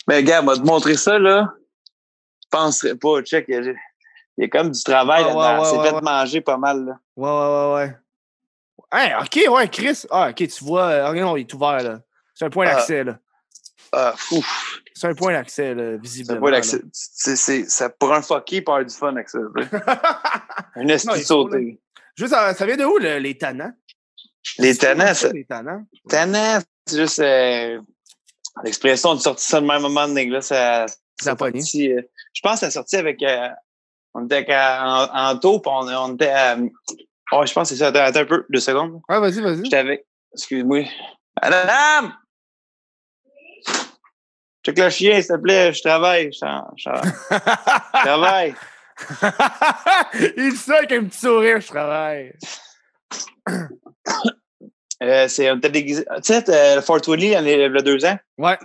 [0.07, 1.53] Mais gars, m'a te montrer ça, là.
[2.43, 3.23] Je penserais pas.
[3.23, 3.73] Check, il y a,
[4.39, 5.63] il comme du travail Ah, ouais, là-dedans.
[5.81, 6.99] ouais, C'est fait manger pas mal, là.
[7.17, 7.97] Ouais, ouais, ouais, ouais.
[8.93, 10.03] Hey, ok, ouais, Chris.
[10.11, 10.85] Ah, ok, tu vois.
[10.89, 12.01] euh, regarde, non, il est ouvert, là.
[12.35, 12.75] C'est un point Ah.
[12.77, 13.19] d'accès, là.
[13.93, 14.81] Ah, ouf.
[14.95, 16.41] C'est un point d'accès, visiblement.
[16.41, 16.57] pas là.
[16.59, 19.39] l'accès- c'est, c'est, ça pour un fucky, avoir du fun avec ça.
[20.77, 21.81] Un esti de sauté.
[22.17, 23.73] Juste, ça, ça vient de où, le- les tannants?
[24.59, 25.85] Les C'est tannants, ça, Les tannants?
[26.87, 27.81] c'est juste euh,
[28.65, 30.27] l'expression de sortir ça de même moment donné.
[30.27, 30.87] Là, ça,
[31.21, 32.03] Ça a sorti, euh,
[32.33, 33.23] je pense que ça a sorti avec.
[33.23, 33.49] euh,
[34.15, 36.57] on était avec, en, en taupe, on, on était à,
[37.33, 37.89] Oh, je pense que c'est ça.
[37.89, 39.01] Attends, attends, un peu, deux secondes.
[39.09, 39.65] Ouais, vas-y, vas-y.
[39.65, 40.07] J'étais avec.
[40.33, 40.85] Excuse-moi.
[41.43, 42.15] Madame!
[44.65, 45.73] Check le chien, s'il te plaît.
[45.73, 46.33] Je travaille.
[46.33, 46.47] Je,
[46.77, 48.55] je, je travaille.
[50.37, 52.33] Il sait avec un petit sourire, je travaille.
[55.03, 56.07] Euh, c'est un déguisé.
[56.25, 58.17] Tu sais, le Fort Willy, il y a deux ans?
[58.39, 58.57] Ouais.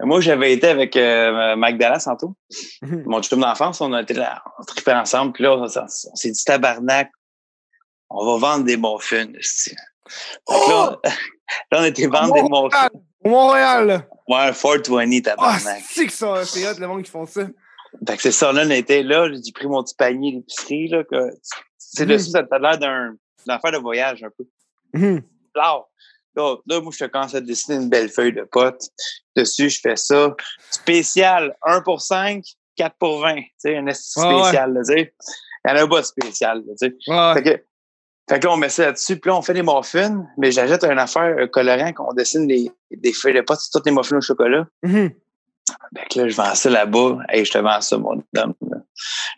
[0.00, 2.36] Moi, j'avais été avec euh, Mike Dallas tantôt.
[2.82, 5.32] Mon chum d'enfance, on a été là, on tripait ensemble.
[5.32, 7.10] Puis là, on, on s'est dit tabarnak,
[8.14, 9.32] on va vendre des muffins.
[10.46, 10.66] Oh!
[10.68, 11.00] Là,
[11.72, 12.88] là, on était vendre des muffins.
[13.24, 14.06] Montréal!
[14.28, 15.62] Ouais, Fort 20, tabarnak.
[15.66, 17.42] Ah, c'est que ça, c'est hot, le monde qui font ça.
[18.06, 21.04] Fait que c'est ça, là, on était là, j'ai pris mon petit panier d'épicerie, là,
[21.04, 21.30] que,
[21.78, 23.16] c'est de ça, ça a l'air d'un,
[23.48, 24.44] affaire de voyage, un peu.
[24.94, 25.20] Mmh.
[25.54, 25.84] Là,
[26.36, 28.82] là, là, moi, je commence à dessiner une belle feuille de pote.
[29.36, 30.34] Dessus, je fais ça.
[30.70, 32.44] Spécial, 1 pour 5,
[32.76, 33.36] 4 pour 20.
[33.36, 35.14] Tu sais, un spécial, là, tu sais.
[35.66, 36.94] Il y en a pas de spécial, tu sais.
[37.06, 37.34] Ouais.
[37.34, 37.64] Fait que,
[38.28, 40.82] fait que là, on met ça là-dessus, puis là, on fait des muffins, mais j'ajoute
[40.84, 44.16] une affaire un colorant qu'on dessine des, des feuilles de pote sur toutes les muffins
[44.16, 44.66] au chocolat.
[44.82, 45.08] Mmh.
[45.96, 47.18] Fait que là, je vends ça là-bas.
[47.28, 48.54] Hey, je te vends ça, mon homme.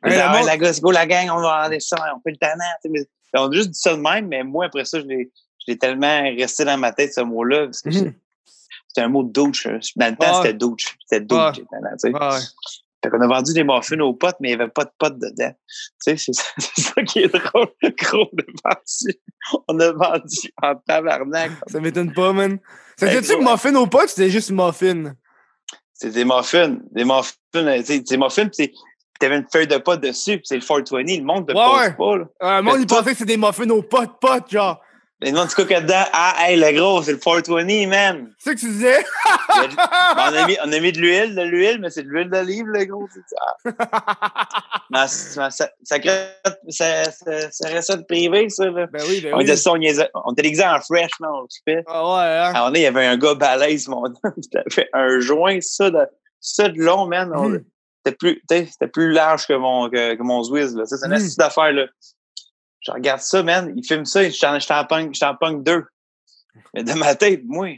[0.04, 2.30] Hey, la ah, ouais, la gosse, go la gang, on va vendre ça, on fait
[2.32, 3.04] le talent.
[3.34, 6.64] On a juste dit ça de même, mais moi, après ça, je l'ai tellement resté
[6.64, 8.14] dans ma tête, ce mot-là, parce que Mhm.
[8.88, 9.66] c'était un mot de douche.
[9.66, 9.78] hein.
[9.96, 10.96] Dans le temps, c'était douche.
[11.06, 11.58] C'était douche.
[12.12, 12.38] Ouais.
[13.06, 13.10] Tu.
[13.10, 15.18] Fait qu'on a vendu des muffins aux potes, mais il n'y avait pas de potes
[15.18, 15.52] dedans.
[16.04, 16.44] Tu sais, c'est ça,
[16.94, 17.68] ça qui est drôle.
[17.98, 19.18] Gros, on a vendu.
[19.68, 21.52] On a vendu en tabarnak.
[21.66, 22.58] Ça m'étonne pas, man.
[22.98, 23.50] Ça Hey, fait-tu que ouais.
[23.50, 25.14] muffin au pot, c'était juste muffin?
[25.92, 26.78] C'est des muffins.
[26.92, 28.72] Des muffins, tu des muffins, puis
[29.18, 31.02] t'avais une feuille de pot dessus, puis c'est le 420.
[31.18, 32.24] Le monde ne Ouais, pas, là.
[32.42, 34.80] Euh, le monde, il pensait que c'était des muffins au pot, pot, genre.
[35.22, 36.04] Les gens du cook dedans.
[36.12, 38.34] Ah, hey, le gros, c'est le 420, man.
[38.38, 39.02] C'est ça que tu disais?
[39.54, 42.08] Il a- on, a mis, on a mis de l'huile, de l'huile, mais c'est de
[42.08, 43.08] l'huile d'olive, le gros.
[43.12, 43.72] c'est ça.
[44.90, 45.96] Non, ça, ça, ça,
[46.68, 48.66] ça, ça, ça reste privé, ça.
[48.66, 48.86] Là.
[48.86, 49.42] ben oui, ben On oui.
[49.44, 49.80] était ça, on
[50.32, 51.82] était déguisés en fresh, man, on se fait.
[51.88, 52.52] Ah ouais, hein?
[52.54, 56.06] Alors il y avait un gars balèze, mon avait fait un joint, ça de,
[56.40, 57.30] ça de long, man.
[57.30, 57.64] Mhm.
[58.04, 60.84] C'était plus, tu plus large que mon, que, que mon Zwiz, là.
[60.86, 61.16] Ça, C'est une Mhm.
[61.16, 61.86] astuce d'affaires, là.
[62.86, 63.72] Je regarde ça, man.
[63.76, 65.84] Il filme ça et je t'en, t'en pogne deux.
[66.72, 67.76] Mais dans ma tête, moi,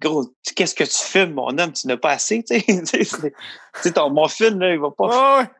[0.00, 1.72] gros, qu'est-ce que tu filmes, mon homme?
[1.72, 3.92] Tu n'as pas assez, tu sais.
[3.92, 5.50] Ton, mon film, là, il va pas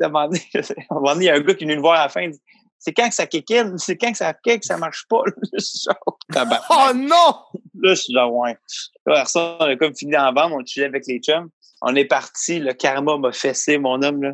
[0.02, 2.04] à un moment donné, il y a un gars qui est venu nous voir à
[2.04, 2.40] la fin, il dit
[2.78, 3.76] C'est quand que ça kick-in?
[3.76, 5.22] C'est quand que ça kick, ça marche pas?
[5.26, 6.48] Là.
[6.70, 7.60] Oh non!
[7.74, 8.56] Là, je suis genre, ouais.
[9.04, 11.50] Là, ça, on a comme fini en bande, on chillait avec les chums.
[11.82, 14.32] On est parti, le karma m'a fessé, mon homme, là.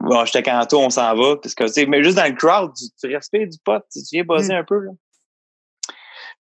[0.00, 1.36] Bon, j'étais canto, on s'en va.
[1.36, 4.00] Parce que, tu sais, mais juste dans le crowd, tu, tu respires du pot, tu,
[4.12, 4.92] viens bosser un peu, là.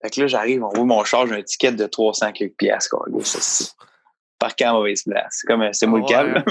[0.03, 2.97] Fait que là, j'arrive, on voit mon char, j'ai un ticket de 300 quelques piastres,
[4.39, 5.39] Parqué en mauvaise place.
[5.41, 6.45] C'est comme, c'est moi le câble.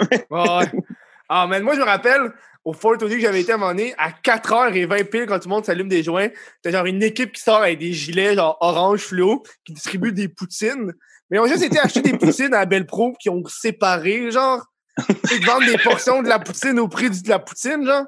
[1.29, 2.31] Ah, man, moi, je me rappelle,
[2.65, 5.49] au Fort Audi que j'avais été à un moment donné, à 4h20 pile, quand tout
[5.49, 6.29] le monde s'allume des joints,
[6.61, 10.27] t'as genre une équipe qui sort avec des gilets, genre orange fluo, qui distribue des
[10.27, 10.93] poutines.
[11.29, 14.65] Mais ils ont juste été acheter des poutines à Belle Pro, qui ont séparé, genre.
[15.09, 18.05] Ils te vendent des portions de la poutine au prix de la poutine, genre?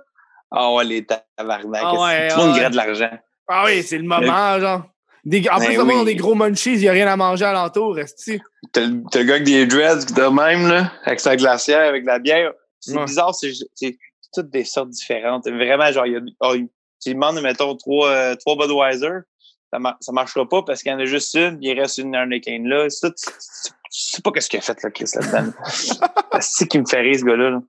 [0.51, 1.81] Ah ouais, les tabarnak.
[1.83, 2.59] Ah ouais, Tout le monde ouais.
[2.59, 3.09] gratte de l'argent?
[3.47, 4.83] Ah oui, c'est le moment, genre.
[5.23, 6.01] Des, en Ben plus, le monde oui.
[6.01, 8.29] ont des gros munchies, il n'y a rien à manger alentour, reste
[8.71, 12.51] T'as le gars avec des dreads de même, là, avec sa glacière, avec la bière.
[12.79, 13.05] C'est Ouais.
[13.05, 13.97] bizarre, c'est c'est
[14.33, 15.47] toutes des sortes différentes.
[15.47, 16.55] Vraiment, genre, il y a, oh,
[17.01, 19.21] tu demandes, mettons, trois, euh, trois Budweiser,
[19.73, 21.97] ça, mar- ça marchera pas parce qu'il y en a juste une, puis il reste
[21.97, 22.87] une Hurricane là.
[22.87, 25.51] Tu, tu- tu sais pas qu'est-ce qu'il a fait, là, Chris, là-dedans.
[26.39, 27.49] c'est qui me fait rire, ce gars-là.
[27.51, 27.59] là.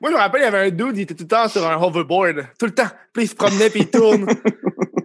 [0.00, 1.66] Moi, je me rappelle, il y avait un dude, il était tout le temps sur
[1.66, 2.46] un hoverboard.
[2.58, 2.88] Tout le temps.
[3.12, 4.26] Puis il se promenait, puis il tourne.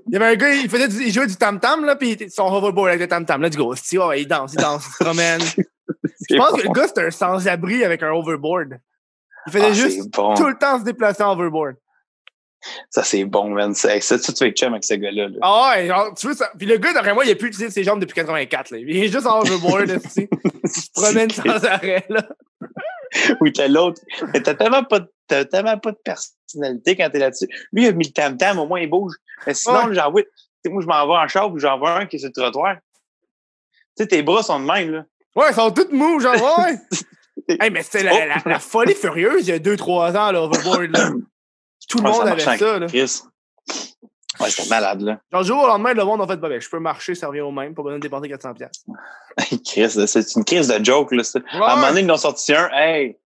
[0.08, 2.12] Il y avait un gars, il, faisait du- il jouait du tam-tam, là, puis il
[2.14, 3.42] était- son hoverboard avec le tam-tam.
[3.42, 3.76] Let's go.
[3.76, 5.42] Si, ouais, il danse, il danse, il se promène.
[6.30, 6.58] Je pense bon.
[6.58, 8.80] que le gars, c'était un sans-abri avec un hoverboard.
[9.48, 10.34] Il faisait Ah, juste bon.
[10.36, 11.76] tout le temps se déplacer en hoverboard.
[12.90, 13.74] Ça, c'est bon, man.
[13.76, 15.28] Ça, ça, tu fais chum avec ce gars-là.
[15.30, 15.38] là.
[15.42, 16.50] Ah ouais, genre, tu veux ça.
[16.58, 18.78] Puis le gars, d'après moi, il a plus utilisé ses jambes depuis 84, là.
[18.80, 20.30] Il est juste en hoverboard, là, tu sais.
[20.64, 22.28] Il se promène sans arrêt, là.
[23.40, 24.02] Oui, t'as l'autre.
[24.34, 27.48] Mais t'as tellement pas de, t'as tellement pas de personnalité quand t'es là-dessus.
[27.72, 29.14] Lui, il a mis le tam-tam, au moins il bouge.
[29.48, 29.94] Mais sinon, Ouais.
[29.96, 30.30] j'en vois, tu
[30.66, 32.34] sais, moi, je m'en vais en char, puis j'en vois un qui est sur le
[32.34, 32.76] trottoir.
[33.98, 35.06] Tu sais, tes bras sont de même, là.
[35.36, 36.76] Ouais, ils sont tous mous, genre, ouais.
[37.62, 40.92] hey, mais c'était la, la, la folie furieuse il y a 2-3 ans, là, hoverboard,
[40.98, 41.10] là.
[41.88, 42.88] Tout le Ouais, monde avait ça, là.
[42.88, 43.22] Chris.
[44.40, 45.20] Ouais, c'était malade, là.
[45.32, 47.28] Genre, du jour au lendemain, le monde en fait, bah, ben, je peux marcher, ça
[47.28, 48.54] revient au même, pas besoin de dépenser 400$.
[48.54, 48.86] piastres.
[49.66, 51.24] Chris, c'est une crise de joke, là.
[51.24, 51.40] ça.
[51.54, 52.70] À un moment donné, ils en ont sorti un.
[52.74, 53.18] Hey,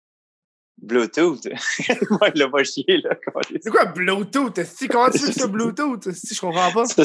[0.80, 1.44] Bluetooth.
[2.10, 3.10] Moi, il l'a pas chier, là.
[3.60, 4.56] C'est quoi Bluetooth?
[4.58, 4.86] esti?
[4.88, 6.06] Comment tu que c'est Bluetooth?
[6.06, 6.34] esti?
[6.34, 6.86] Je comprends pas?
[6.86, 7.04] Ça,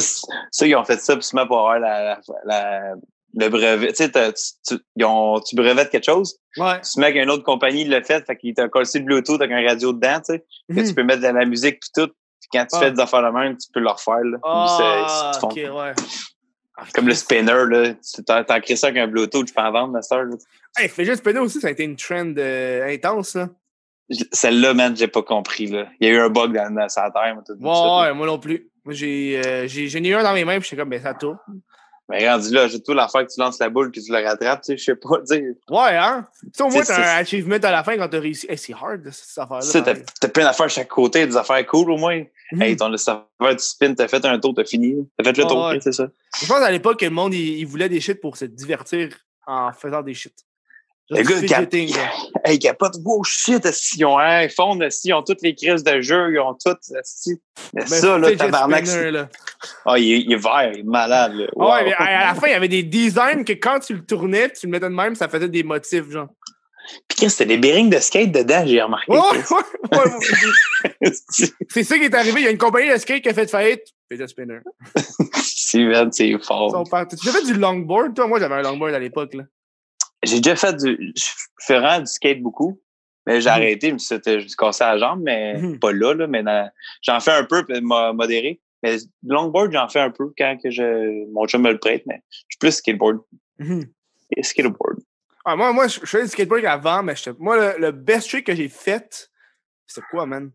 [0.51, 2.93] ça, ils ont fait ça, puis pour avoir la, la, la,
[3.35, 4.19] le brevet, tu sais, tu,
[4.67, 6.79] tu, ils ont- tu brevettes quelque chose, Ouais.
[6.81, 9.67] tu mets qu'une autre compagnie l'a fait, fait qu'il t'a collé le Bluetooth avec un
[9.67, 10.39] radio dedans, tu sais,
[10.69, 10.87] que Mhm.
[10.87, 12.07] tu peux mettre de la musique puis tout.
[12.39, 12.79] Puis quand tu Ah.
[12.79, 14.37] fais des affaires de même, tu peux le refaire, là.
[14.43, 15.93] Ah, ok, ouais.
[16.75, 17.93] Ah, Comme le spinner, là.
[17.93, 20.25] Tu t'en crées ça avec un Bluetooth, je peux en vendre, ma soeur.
[20.77, 23.49] Hey, fais juste spinner aussi, ça a été une trend euh, intense, là.
[24.31, 25.87] Celle-là, man, j'ai pas compris, là.
[25.99, 27.97] Il y a eu un bug dans, dans sa terre, moi, tout de suite, là.
[28.01, 28.69] Ouais, ouais, moi non plus.
[28.85, 31.37] Moi, j'ai euh, eu un dans mes mains, puis j'étais comme, ben, ça tourne.
[32.09, 34.61] Mais rendu là, j'ai tout l'affaire que tu lances la boule, que tu la rattrapes,
[34.61, 35.41] tu sais, je sais pas, sais.
[35.69, 36.27] Ouais, hein?
[36.41, 38.45] Tu sais, au moins, t'as un achievement à la fin quand t'as réussi.
[38.49, 39.61] Hey, c'est hard, cette affaire-là.
[39.61, 42.21] Tu sais, t'as plein d'affaires à chaque côté, des affaires cool au moins.
[42.51, 42.61] Mhm.
[42.61, 44.95] Hey, ton affaire du spin, t'as fait un tour, t'as fini.
[45.17, 45.79] T'as fait le tour, ouais.
[45.81, 46.07] c'est ça.
[46.41, 49.09] Je pense à l'époque que le monde, il, il voulait des shit pour se divertir
[49.47, 50.33] en faisant des shit.
[51.09, 52.11] Le gars, cap- fidgeting, là.
[52.45, 55.83] Hey, capote, wow, shit, si ils ont un iPhone, si ils ont toutes les crises
[55.83, 57.39] de jeu, ils ont tout, si.
[57.73, 59.11] Mais Ben, ça, là, tabarnak, c'est-
[59.85, 61.45] ah, il, est- il est vert, il est malade, là.
[61.49, 61.71] Ah Wow.
[61.71, 64.49] Ouais, mais à la fin, il y avait des designs que quand tu le tournais,
[64.51, 66.27] tu le mettais de même, ça faisait des motifs, genre.
[67.07, 69.09] Puis c'était des bearings de skate dedans, j'ai remarqué.
[69.11, 72.41] Ouais, ouais, c'est C'est ça qui est arrivé.
[72.41, 73.83] Il y a une compagnie de skate qui a fait faillite.
[74.11, 74.59] Fidget spinner.
[75.35, 75.79] c'est
[76.41, 77.07] Son fort.
[77.07, 78.27] Tu fait du longboard, toi?
[78.27, 79.43] Moi, j'avais un longboard à l'époque, là.
[80.23, 81.13] J'ai déjà fait du.
[81.15, 81.25] Je
[81.59, 82.79] fais vraiment du skate beaucoup.
[83.25, 83.55] Mais j'ai Mhm.
[83.55, 85.79] arrêté, je me suis je me suis cassé la jambe, mais Mhm.
[85.79, 86.27] pas là, là.
[86.27, 86.43] Mais
[87.03, 88.59] j'en fais un peu, modéré.
[88.81, 92.21] Mais longboard, j'en fais un peu quand que je, mon chum me le prête, mais
[92.31, 93.19] je suis plus skateboard.
[94.35, 94.99] Et skateboard.
[95.45, 98.45] Ah, moi, moi, je je faisais du skateboard avant, mais moi, le, le best trick
[98.45, 99.29] que j'ai fait,
[99.87, 100.51] c'était quoi, man?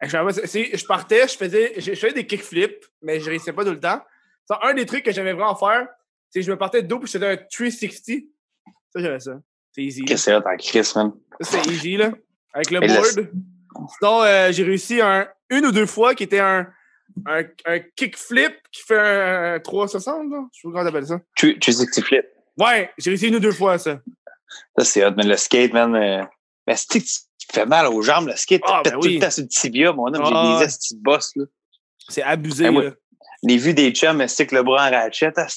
[0.00, 4.02] Je, partais, je faisais, je, faisais des kickflips, mais je réussissais pas tout le temps.
[4.62, 5.86] Un des trucs que j'aimais vraiment faire,
[6.30, 8.24] c'est que je me partais de dos puis je faisais un 360.
[8.94, 9.32] Ça, j'avais ça.
[9.72, 10.04] C'est easy.
[10.04, 11.12] Qu'est-ce que c'est t'en Chris, man?
[11.40, 12.12] Ça, c'était easy, là.
[12.54, 13.30] Avec le board.
[13.98, 16.66] Sinon, euh, j'ai réussi un, une ou deux fois qui était un,
[17.26, 20.44] un, un kickflip qui fait un, 360, là.
[20.52, 21.20] Je sais pas comment t'appelles ça.
[21.36, 22.24] 360 flip.
[22.60, 24.00] Ouais, j'ai réussi une ou deux fois, ça.
[24.76, 25.94] Ça, c'est hot, mais le skate, man.
[25.96, 26.22] euh,
[26.66, 27.04] Mais c'est que tu
[27.38, 28.62] tu fais mal aux jambes, le skate?
[28.62, 29.14] Tu Ah, pètes ben tout oui.
[29.14, 30.22] le temps sur le tibia, mon homme.
[30.24, 30.58] Ah, J'ai ouais.
[30.60, 31.44] des estis de boss, là.
[32.08, 32.90] C'est abusé, moi, là.
[33.42, 35.56] Les vues des chums, c'est que le bras en ratchet, ah, tu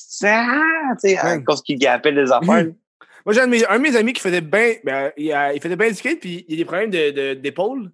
[0.97, 2.65] sais, à cause qu'ils gapaient les affaires.
[3.25, 4.75] Moi, j'ai un, de mes- un de mes amis qui faisait bien.
[4.83, 7.91] Ben, il, il faisait bien du skate, puis il a des problèmes de- de- d'épaule.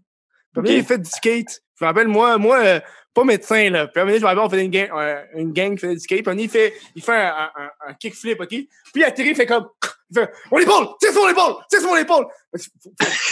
[0.53, 0.70] Puis Ok.
[0.70, 1.62] il fait du skate.
[1.80, 2.80] Je me rappelle, moi, moi euh,
[3.14, 3.88] pas médecin, là.
[3.88, 5.72] Puis à un moment donné, je me rappelle, on faisait une gang, un- une gang
[5.76, 6.24] qui faisait du skate.
[6.26, 8.49] Puis il fait, il fait un, un, un- kickflip, OK?
[8.49, 9.68] Puis il atterrit, il fait comme.
[10.14, 10.88] Il fait Mon épaule!
[10.99, 11.53] Tire sur mon épaule!
[11.70, 12.26] Tire sur mon épaule!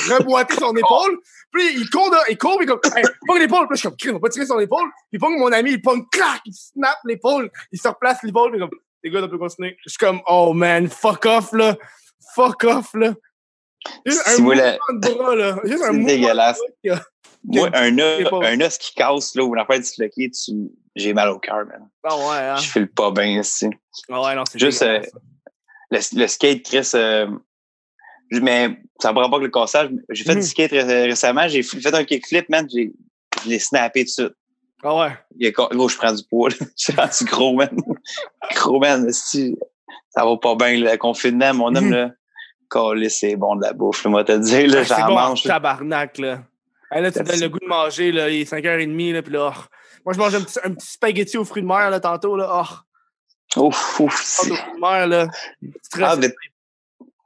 [0.09, 1.19] Reboîter son épaule.
[1.51, 2.79] Puis il court, de- il court, puis il comme.
[2.95, 3.67] Hey, pogne l'épaule!
[3.67, 4.87] Puis je suis comme, on va pas tirer sur l'épaule.
[5.11, 6.39] Puis pogne mon ami, il pogne, clac!
[6.45, 7.51] Il snap l'épaule.
[7.73, 8.69] Il se replace l'épaule, puis comme.
[9.03, 9.77] Les gars, on peut continuer.
[9.83, 11.77] Je suis comme, oh man, fuck off, là.
[12.35, 13.13] Fuck off, là.
[14.05, 15.59] Juste Si un vous la- mouvement de bras, là.
[15.63, 16.59] Juste un C'est mouvement dégueulasse.
[16.83, 17.01] de bras.
[17.45, 20.51] Moi, un os, un os qui casse, là, ou une affaire disloquée, tu...
[20.95, 21.87] j'ai mal au cœur, man.
[22.03, 22.55] Ah ouais, hein.
[22.57, 23.69] Je file pas bien ici.
[24.09, 24.99] Ah ouais, non, c'est Juste, euh.
[25.91, 27.27] Le, le skate, Chris, euh,
[28.31, 29.89] mais ça ne prend pas que le cassage.
[30.09, 32.91] J'ai fait du skate ré- récemment, j'ai fait un kickflip, man, j'ai,
[33.43, 34.35] je l'ai snappé tout de suite.
[34.83, 35.17] Ah ouais.
[35.37, 36.55] Il est gros, je prends du poids, là.
[36.77, 37.69] Je suis rendu gros, man.
[38.55, 39.55] Gros, man, si,
[40.09, 41.91] ça va pas bien, le confinement, mon homme, Mhm.
[41.93, 42.11] là.
[42.69, 45.43] Calé, c'est bon de la bouffe, là, moi, te dire, là, j'en bon, mange.
[45.45, 45.53] là.
[45.55, 46.43] tabarnak, là.
[46.91, 48.29] Là, tu me donnes le goût de manger, là.
[48.29, 49.61] Il est 5h30, là, puis là, oh.
[50.05, 52.63] Moi, je mange un petit, un petit spaghetti aux fruits de mer, là, tantôt, là.
[53.55, 54.11] Oh, Ouf, ouf.
[54.11, 55.27] pâte c'est- aux fruits de mer, là.
[56.01, 56.19] Ah, recette.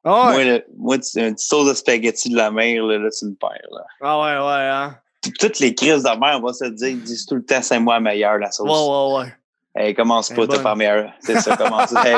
[0.06, 0.32] mais ouais.
[0.32, 3.26] moi, là, moi, tu- une petite sauce de spaghetti de la mer, là, là tu
[3.26, 3.82] me perds, là.
[4.02, 4.98] Ah ouais, ouais, hein.
[5.40, 7.80] Toutes les crises de mer, on va se dire, ils disent tout le temps, c'est
[7.80, 8.68] moi meilleur, la sauce.
[8.70, 9.34] Ouais, ouais, ouais.
[9.76, 11.12] Hey, commence pas, t'as pas meilleur.
[11.20, 11.91] C'est ça, commence.
[12.06, 12.16] hey,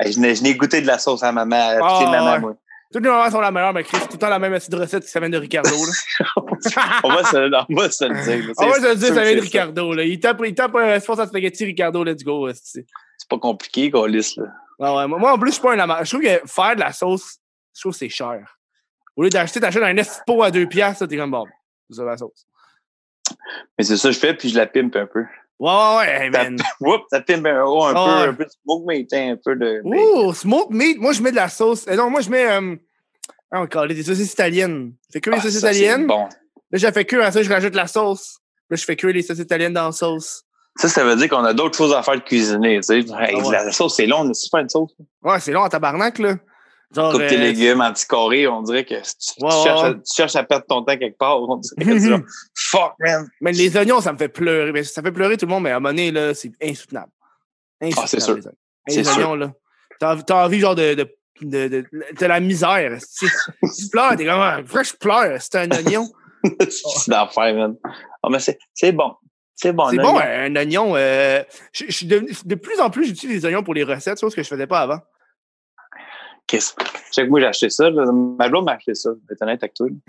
[0.00, 2.40] hey, je n'ai- goûté de la sauce à maman, à la petite maman, ouais.
[2.40, 2.54] moi.
[2.92, 5.04] Toutes les moments sont la meilleure, mais Chris, tout le temps la même petite recette
[5.04, 6.26] qui ça vient de Ricardo, là.
[7.04, 7.36] On va se,
[7.70, 8.50] on va se le dire.
[8.58, 10.02] ouais, je te le sûr ça vient de Ricardo, là.
[10.02, 12.84] Il tape, il tape un sauce à spaghetti Ricardo, let's go, esti.
[13.16, 14.44] C'est pas compliqué, qu'on lisse, là.
[14.78, 16.04] Ah ouais, moi, en plus, je suis pas un amateur.
[16.04, 17.38] Je trouve que faire de la sauce,
[17.74, 18.58] je trouve que c'est cher.
[19.16, 21.44] Au lieu d'acheter, t'achètes un esti pot à 2 piastres, t'es comme bon.
[21.88, 22.46] C'est la sauce.
[23.78, 25.24] Mais c'est ça que je fais, puis je la pimpe un peu.
[25.58, 26.56] Ouais, ouais, ouais, man.
[26.80, 29.54] Whoop, ça pimpe un, oh, un, Ah peu, un peu de smoke meat, un peu
[29.54, 29.80] de.
[29.84, 30.98] Ouh, smoke meat.
[30.98, 31.86] Moi, je mets de la sauce.
[31.88, 32.50] Euh, non, moi, je mets.
[32.50, 32.76] Euh,
[33.52, 34.94] ah, encore, des saucisses italiennes.
[35.08, 36.06] Je fais cuire Ah, les saucisses ça, c'est italiennes.
[36.06, 36.24] Bon.
[36.24, 38.38] Là, j'ai fait cuire, à ça, je rajoute la sauce.
[38.70, 40.42] Là, je fais cuire les saucisses italiennes dans la sauce.
[40.76, 42.98] Ça, ça veut dire qu'on a d'autres choses à faire de cuisiner, tu sais.
[43.00, 43.52] Hey, Ah ouais.
[43.52, 44.90] La sauce, c'est long, on a su faire une sauce.
[45.22, 46.36] Ouais, c'est long en tabarnak, là.
[46.94, 47.12] Genre.
[47.12, 49.82] Coupe tes euh, légumes carrés, on dirait que si tu, cherches.
[49.84, 51.40] À, tu cherches à perdre ton temps quelque part.
[51.40, 52.20] On dirait que tu vas,
[52.54, 53.28] fuck, man.
[53.40, 54.72] Mais les oignons, ça me fait pleurer.
[54.72, 57.10] Mais ça fait pleurer tout le monde, mais à un moment donné, là, c'est insoutenable.
[57.80, 58.04] Insoutenable.
[58.04, 58.38] Ah, c'est sûr.
[58.88, 59.14] Les, oignons.
[59.14, 59.36] Sûr.
[59.36, 59.52] là.
[59.98, 60.94] T'as envie- t'as envie, genre, de.
[60.94, 61.84] de de, de,
[62.20, 62.98] de la misère.
[63.18, 65.40] Tu pleures, t'es comme, pourquoi je pleure?
[65.40, 66.08] C'est un oignon.
[66.60, 67.74] c'est d'enfer, man.
[68.22, 69.14] Ah, mais c'est, c'est bon.
[69.56, 70.20] C'est bon, C'est un bon, oignon.
[70.22, 70.92] un oignon.
[70.96, 71.42] euh,
[71.72, 74.48] je, je de plus en plus, j'utilise les oignons pour les recettes, chose que je
[74.48, 74.98] faisais pas avant.
[76.60, 76.74] Qu'est-ce
[77.22, 77.90] que moi, j'ai acheté ça.
[77.90, 79.10] Ma blonde m'a acheté ça.
[79.14, 79.88] Je vais honnête avec toi.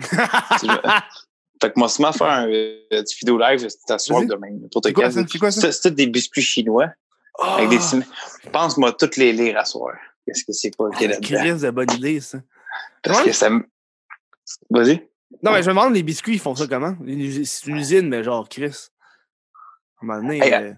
[1.60, 4.28] fait que moi, sûrement faire un euh, petit vidéo live cet soir Vas-y.
[4.28, 4.48] demain.
[4.84, 5.12] C'est quel.
[5.12, 5.22] ça?
[5.50, 5.60] C'est?
[5.60, 6.88] C'est c'est des biscuits chinois
[7.40, 8.04] avec des Ah, ciments.
[8.44, 9.94] Je pense, moi, toutes les lire à soir.
[10.26, 12.38] Qu'est-ce que c'est pas qu'il y a de bonne idée, ça.
[13.02, 13.64] Parce que ça me.
[14.70, 15.08] Vas-y.
[15.42, 16.94] Non, mais je me demande, les biscuits, ils font ça comment?
[17.44, 18.88] C'est une usine, mais genre, Chris.
[20.00, 20.72] À un moment donné, euh,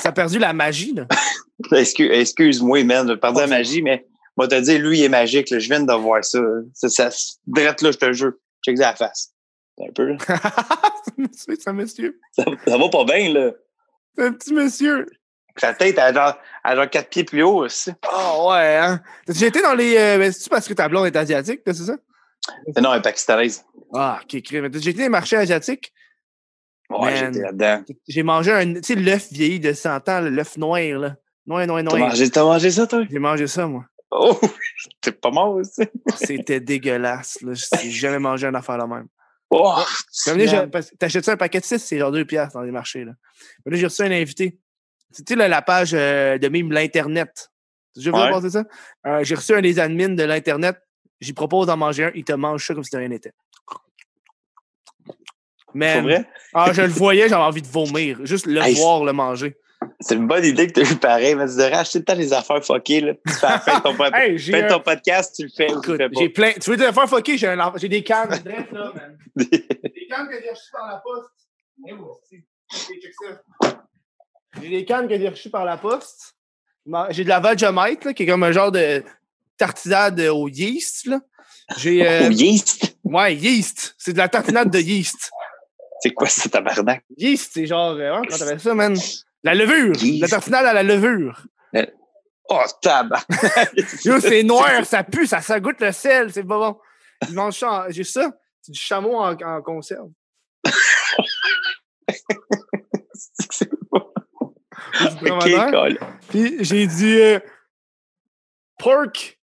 [0.00, 1.06] ça a perdu la magie, là.
[1.72, 5.50] Excuse- Excuse-moi, man, de perdre la magie, mais moi, te dire, lui, il est magique.
[5.50, 5.58] là.
[5.58, 6.40] Je viens de voir ça.
[6.72, 7.08] Ça, ça
[7.46, 8.32] drette là, je te jure.
[8.64, 9.30] Check ça à la face.
[9.80, 10.16] Un peu, là.
[11.32, 12.18] c'est un monsieur.
[12.32, 13.50] Ça, ça va pas bien, là.
[14.16, 15.06] C'est un petit monsieur.
[15.56, 17.90] Sa tête, elle a genre, quatre pieds plus haut aussi.
[18.12, 19.00] Oh, ouais, hein.
[19.28, 19.96] J'ai été dans les.
[19.96, 21.96] euh, C'est-tu parce que ta blonde est asiatique, c'est ça?
[22.74, 23.64] Mais non, elle est pakistanaise.
[23.94, 24.68] Ah, ok, crime.
[24.74, 25.92] J'ai été dans les marchés asiatiques.
[26.90, 27.82] Ouais, j'étais là-dedans.
[28.08, 28.74] J'ai mangé un.
[28.74, 31.16] Tu sais, l'œuf vieilli de 100 ans, l'œuf noir, là.
[31.46, 32.08] Noir, noir, T'as noir.
[32.10, 33.04] mangé, t'as mangé ça, toi?
[33.10, 33.84] J'ai mangé ça, moi.
[34.16, 34.38] Oh!
[35.00, 35.82] T'es pas mort aussi.
[36.16, 37.52] C'était dégueulasse, là.
[37.82, 39.08] J'ai jamais mangé un affaire la même.
[39.50, 39.74] Oh!
[40.98, 43.04] T'achètes ça un paquet de 6, c'est genre 2 piastres dans les marchés.
[43.04, 43.12] Là,
[43.64, 44.58] Mais là j'ai reçu un invité.
[45.14, 47.50] Tu sais, là, la page euh, de mime l'Internet?
[47.94, 48.50] Déjà vu Ouais.
[48.50, 48.64] ça?
[49.06, 50.76] Euh, j'ai reçu un des admins de l'Internet.
[51.20, 52.10] J'y propose d'en manger un.
[52.14, 53.32] Il te mange ça comme si de rien n'était.
[55.74, 56.28] Mais vrai?
[56.54, 58.18] ah, je le voyais, j'avais envie de vomir.
[58.24, 59.56] Juste le Hey, voir le manger.
[60.00, 62.32] C'est une bonne idée que t'as eu pareil, mais tu devrais acheter le temps les
[62.32, 63.14] affaires fuckées, là.
[63.26, 66.52] Tu fais ton, pod- Hey, un- ton podcast, tu le fais tu j'ai plein.
[66.52, 67.36] Tu veux te faire fucker?
[67.38, 67.72] J'ai, un...
[67.76, 68.30] j'ai des cannes.
[68.42, 69.18] direct, là, man.
[69.36, 71.30] Des cannes que j'ai reçues par la poste.
[71.88, 71.92] Eh
[73.62, 73.84] ça.
[74.62, 76.34] J'ai des cannes que j'ai reçues par la poste.
[77.10, 79.02] J'ai de la Vegemite, là, qui est comme un genre de
[79.56, 81.06] tartinade au yeast.
[81.06, 81.20] Là.
[81.78, 82.06] J'ai.
[82.06, 82.96] euh, Oh, yeast!
[83.04, 83.94] Ouais, yeast.
[83.98, 85.30] C'est de la tartinade de yeast.
[86.00, 87.02] C'est quoi ça, tabarnak?
[87.16, 87.96] Yeast, c'est genre.
[87.98, 88.94] hein, comment t'appelles ça, man?
[89.44, 89.94] La levure.
[90.28, 91.46] Tartinade à la levure.
[92.48, 93.26] Oh, tabarnak!
[94.04, 96.78] Yo, c'est noir, ça pue, ça, ça goûte le sel, c'est pas bon.
[97.28, 97.86] Ils mangent ça.
[97.88, 98.30] J'ai ça.
[98.60, 100.10] C'est du chameau en, en conserve.
[103.50, 103.68] C'est
[104.94, 105.70] Du Ok, dromadaire.
[105.70, 105.98] cool.
[106.28, 107.40] Puis j'ai du euh,
[108.78, 109.38] pork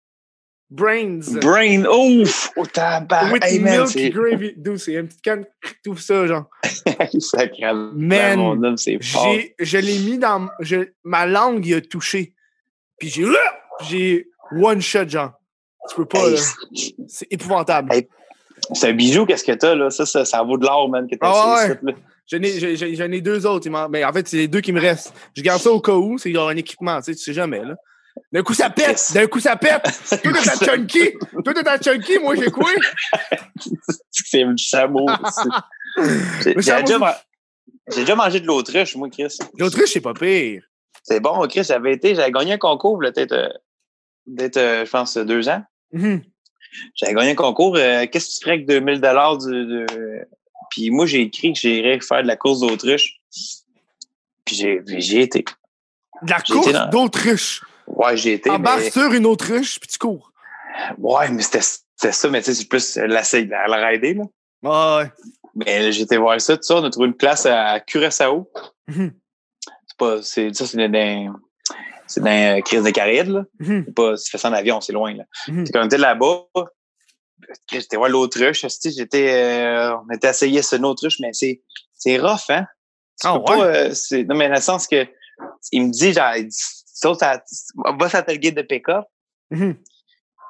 [0.70, 2.50] brains Brain, ouf!
[2.56, 3.32] Oh, tabarnak!
[3.32, 4.10] with Hey, milk c'est...
[4.10, 4.52] gravy.
[4.56, 5.44] D'où c'est une petite canne,
[5.84, 6.44] tout ça, genre.
[7.18, 9.32] Sacrément, Man, mon homme, c'est fort.
[9.34, 10.48] J'ai, je l'ai mis dans.
[10.60, 12.34] Je, ma langue y a touché.
[12.98, 13.24] Puis j'ai.
[13.88, 15.32] J'ai one shot, genre.
[15.88, 16.40] Tu peux pas, Hey, là.
[17.06, 17.92] C'est épouvantable.
[17.92, 18.08] Hey,
[18.74, 19.90] C'est un bijou, qu'est-ce que t'as, là?
[19.90, 21.78] Ça, ça, ça vaut de l'or, man, que t'as Ah ouais.
[21.82, 21.92] là.
[22.30, 23.70] J'en ai, deux autres.
[23.88, 25.14] ben, en fait, c'est les deux qui me restent.
[25.34, 26.18] Je garde ça au cas où.
[26.18, 27.74] C'est genre un équipement, tu sais, tu sais jamais, là.
[28.32, 29.10] D'un coup, ça pète!
[29.14, 29.82] D'un coup, ça pète!
[30.22, 31.12] Toi, t'es ta chunky!
[31.44, 32.18] Toi, t'es ta chunky!
[32.18, 32.70] Moi, j'ai quoi?
[34.10, 35.06] C'est chameau.
[36.42, 37.22] J'ai Le chameau, déjà,
[37.92, 39.36] j'ai déjà mangé de l'autruche, moi, Chris.
[39.58, 40.62] L'Autriche, c'est pas pire.
[41.02, 41.64] C'est bon, Chris.
[41.64, 43.48] J'avais été, j'avais gagné un concours, peut-être, euh,
[44.56, 45.62] euh, je pense, deux ans.
[45.92, 46.22] Mhm.
[46.94, 47.76] J'avais gagné un concours.
[47.76, 49.86] euh, Qu'est-ce que tu ferais avec 2000 dollars de, de...
[50.70, 53.14] Puis moi, j'ai écrit que j'irais faire de la course d'autruche.
[54.44, 55.44] Puis j'ai été.
[56.22, 57.62] De la course dans- d'autruche.
[57.88, 58.50] Ouais, j'ai été.
[58.50, 60.32] Embarque mais- sur une autruche, puis tu cours.
[60.98, 64.24] Ouais, mais c'était ça, mais tu sais, c'est plus la, la, la rider, là.
[64.62, 65.10] Ouais.
[65.54, 66.76] Mais été voir ça, tout ça.
[66.76, 68.50] On a trouvé une place à Curaçao.
[68.86, 69.12] Mhm.
[69.86, 71.34] C'est pas, c'est, ça, c'est dans,
[72.06, 73.44] c'est dans euh, Crise des Caraïbes, là.
[73.58, 73.84] Mhm.
[73.86, 75.24] C'est pas, tu fais ça en avion, c'est loin, là.
[75.48, 75.66] Mhm.
[75.66, 76.44] C'est quand on était là-bas,
[77.72, 81.62] j'étais voir l'autruche, tu sais, j'étais, euh, on était essayé sur une autruche, mais c'est,
[81.94, 82.66] c'est rough, hein?
[83.20, 83.64] Tu peux pas, ouais?
[83.64, 85.06] euh, c'est, non, mais dans le sens que,
[85.72, 86.34] il me dit, genre,
[87.00, 87.42] saute à,
[87.98, 89.04] va guide de pick-up,
[89.50, 89.76] Mhm.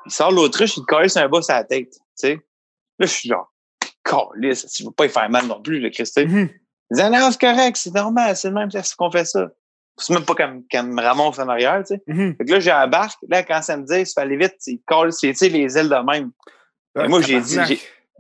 [0.06, 2.34] il sort l'autruche, il te colle sur un bas la tête, tu sais.
[2.98, 3.52] Là, je suis genre,
[4.02, 6.18] calisse, je veux pas y faire mal non plus, le Christ.
[6.18, 6.48] Mhm.
[6.90, 9.48] Il dit, ah non, c'est correct, c'est normal, c'est le même c'est qu'on fait ça.
[10.00, 12.02] C'est même pas comme quand me ramasse en arrière, tu sais.
[12.06, 12.36] Mhm.
[12.36, 13.18] Fait que là, j'embarque.
[13.28, 15.76] Là, quand ça me dit, il faut aller vite, il colle, c'est, tu sais, les
[15.76, 16.30] ailes de même.
[16.94, 17.58] Ben, moi, j'ai dit,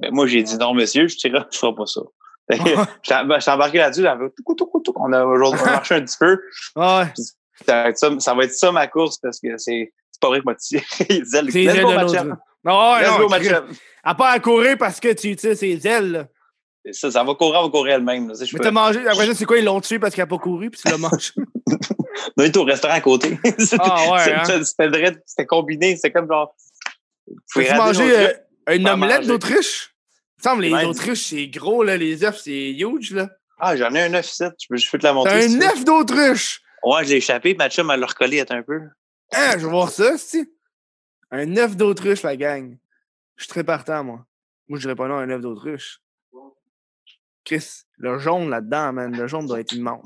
[0.00, 2.00] Ben, moi, j'ai dit, non, monsieur, je tire, je ferai pas ça.
[2.50, 4.92] J'étais ben, j'étais embarqué là-dessus, j'avais tout, tout, tout, tout.
[4.96, 6.40] On a aujourd'hui, on a marché un petit peu.
[6.76, 7.06] Ah.
[7.66, 10.28] Ça va, être ça, ça va être ça, ma course, parce que c'est, c'est pas
[10.28, 11.48] vrai que moi, tiré les ailes.
[11.50, 12.24] C'est les ailes de l'autre.
[12.64, 13.48] non, Chris.
[13.48, 13.66] chum.
[14.04, 16.12] À pas à courir parce que tu utilises ses ailes.
[16.12, 16.26] là.
[16.84, 18.30] C'est ça, ça va courir, on va courir elle-même.
[18.30, 19.06] Tu sais, Mais t'as mangé.
[19.06, 19.58] Après ça, c'est quoi?
[19.58, 21.32] Ils l'ont tué parce qu'il a pas couru, puis tu l'as mangé?
[22.36, 23.38] On est au restaurant à côté.
[23.78, 24.62] Ah ouais, hein?
[24.64, 26.54] C'était- combiné, c'était comme genre.
[27.76, 28.32] Mangé nos euh,
[28.76, 29.28] une omelette manger.
[29.28, 29.94] d'Autriche?
[30.36, 30.84] Il me semble les.
[30.84, 31.96] Autriches, c'est gros, là.
[31.96, 33.28] Les œufs, c'est huge, là.
[33.60, 35.44] Ah, j'en ai un 9 7 je peux, je peux te la montrer.
[35.44, 36.62] Un tu œuf d'Autriche!
[36.84, 38.80] Ouais, je l'ai échappé, ma chum, elle l'a recollé un peu.
[39.32, 40.50] Hein, je veux voir ça, si.
[41.30, 42.76] Un œuf d'autruche, la gang.
[43.36, 44.24] Je suis très partant, moi.
[44.68, 46.00] Moi, je dirais pas non à un œuf d'autruche.
[47.44, 47.64] Chris,
[47.96, 50.04] le jaune là-dedans, man, le jaune doit être immense.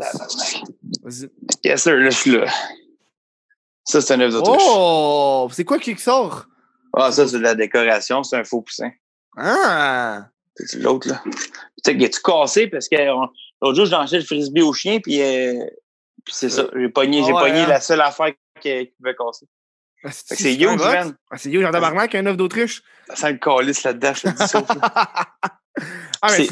[1.03, 1.28] Vas-y.
[1.65, 2.47] Yes, sir, là, je suis là.
[3.85, 4.62] Ça, c'est un œuf d'autruche.
[4.65, 5.49] Oh!
[5.53, 6.47] C'est quoi qui sort?
[6.94, 8.90] Ah, ça, c'est de la décoration, c'est un faux poussin.
[9.36, 10.28] Ah!
[10.57, 11.20] C'est l'autre, là.
[11.24, 11.32] Tu
[11.85, 13.28] sais, il est-tu cassé parce que on-
[13.61, 15.65] l'autre jour, j'ai lancé le frisbee au chien, puis, euh,
[16.24, 16.66] puis c'est ça.
[16.77, 17.66] J'ai pogné, Ah j'ai ouais, pogné hein?
[17.69, 19.47] la seule affaire qui, qui pouvait casser.
[20.05, 20.77] Ah, c'est huge, hot.
[20.77, 21.15] man.
[21.31, 22.82] Ah, c'est huge en tabarnak, un œuf d'Autriche.
[23.15, 24.65] Ça le calice là-dedans, je te dis ça.
[26.20, 26.47] Ah, mais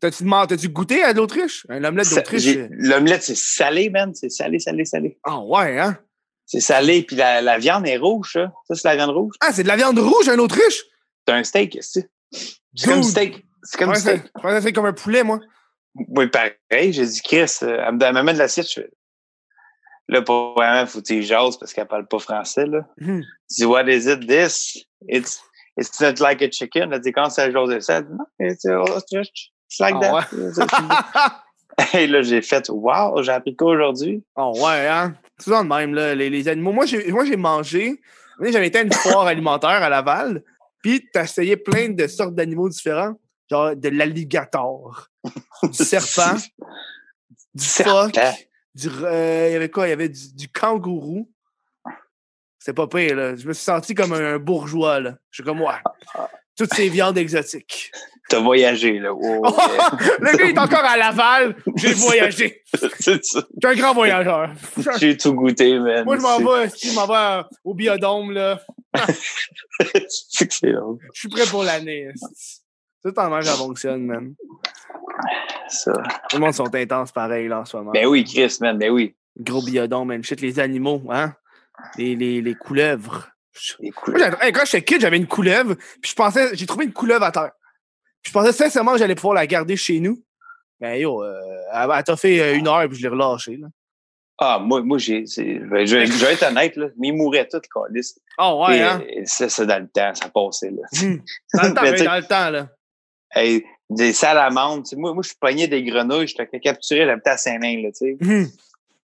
[0.00, 1.66] t'as-tu t'as-tu goûté à de l'Autriche?
[1.70, 2.56] Un omelette Ça- d'Autriche?
[2.70, 4.14] L'omelette, c'est salé, man.
[4.14, 5.18] C'est salé, salé, salé.
[5.24, 5.98] Ah, ouais, hein?
[6.44, 8.52] C'est salé, puis la, la viande est rouge, ça.
[8.68, 9.34] Ça, c'est la viande rouge.
[9.40, 10.84] Ah, c'est de la viande rouge, un Autriche?
[11.26, 12.08] C'est un steak, c'est?
[12.30, 13.44] C'est comme steak.
[13.62, 14.22] C'est comme Ouais, steak.
[14.36, 15.40] Je pensais comme un poulet, moi.
[15.94, 16.92] Oui, pareil.
[16.92, 18.68] J'ai dit, Chris, euh, elle me elle m'amène de l'assiette.
[18.68, 18.90] Je fais,
[20.08, 22.86] là, pour vraiment, faut que tu y jases parce qu'elle parle pas français, là.
[23.00, 23.22] Mhm.
[23.50, 24.84] Je dis, what is it, this?
[25.08, 25.40] It's,
[25.76, 26.92] it's not like a chicken.
[26.92, 28.02] Elle dit, quand ça jase ça?
[28.38, 31.42] Elle dit, non, it's, it's like Ah that.
[31.92, 34.24] Et là, j'ai fait, wow, j'ai appris quoi aujourd'hui?
[34.36, 35.14] Oh ouais, hein?
[35.36, 36.72] C'est souvent de même, là, les, les animaux.
[36.72, 38.00] Moi, j'ai, moi, j'ai mangé.
[38.40, 40.42] J'avais été à une foire alimentaire à Laval,
[40.82, 43.14] puis t'as essayé plein de sortes d'animaux différents,
[43.50, 45.08] genre de l'alligator,
[45.62, 46.36] du serpent,
[47.54, 48.38] du phoque, Serpent.
[48.76, 48.88] Du...
[49.02, 49.86] euh, Il y avait quoi?
[49.86, 51.30] Il y avait du, du kangourou.
[52.58, 53.36] C'est pas pire, là.
[53.36, 55.18] Je me suis senti comme un bourgeois, là.
[55.30, 55.74] Je suis comme, ouais,
[56.56, 57.92] toutes ces viandes exotiques.
[58.28, 59.14] T'as voyagé, là.
[59.14, 59.20] Oh,
[60.18, 62.64] Le gars est encore à Laval, j'ai voyagé.
[62.98, 64.50] c'est suis un grand voyageur.
[64.98, 66.04] J'ai tout goûté, man.
[66.04, 68.60] Moi, je m'en vais, je m'en vais euh, au biodôme, là.
[70.08, 70.72] C'est c'est.
[70.72, 72.08] Je suis prêt pour l'année.
[73.04, 74.34] Tout en même, ça fonctionne, man.
[75.68, 75.92] Ça.
[76.28, 77.92] Tout le monde sont intenses pareil, là, en ce moment.
[77.92, 79.14] Ben oui, Chris, man, ben oui.
[79.38, 80.22] Gros biodôme, man.
[80.22, 81.34] Shit, les animaux, hein?
[81.98, 83.28] Les, les, les couleuvres.
[83.80, 84.16] Les coups.
[84.18, 87.24] Moi, hey, quand j'étais kid, j'avais une couleuvre, puis je pensais, j'ai trouvé une couleuvre
[87.24, 87.52] à terre.
[88.22, 90.22] Puis je pensais sincèrement que j'allais pouvoir la garder chez nous.
[90.80, 91.34] Ben yo, euh,
[91.72, 93.68] elle, elle t'a fait euh, une heure, puis je l'ai relâchée, là.
[94.38, 95.24] Ah, moi, moi j'ai.
[95.24, 96.88] c'est- Je vais, je vais être honnête, là.
[96.98, 98.12] Mais ils mouraient tous, Calis.
[98.38, 99.02] Oh, ouais, hein?
[99.24, 100.82] C'est ça dans le temps, ça passait, là.
[101.02, 101.22] Hum.
[101.54, 102.68] Dans le temps, Mais dans le temps, là.
[103.34, 104.84] Hey, des salamandres.
[104.96, 106.26] Moi, moi je suis pogné des grenouilles.
[106.28, 108.16] Je t'ai capturé, j'habitais à Saint-Nain, là, tu sais.
[108.20, 108.46] Tu Hum.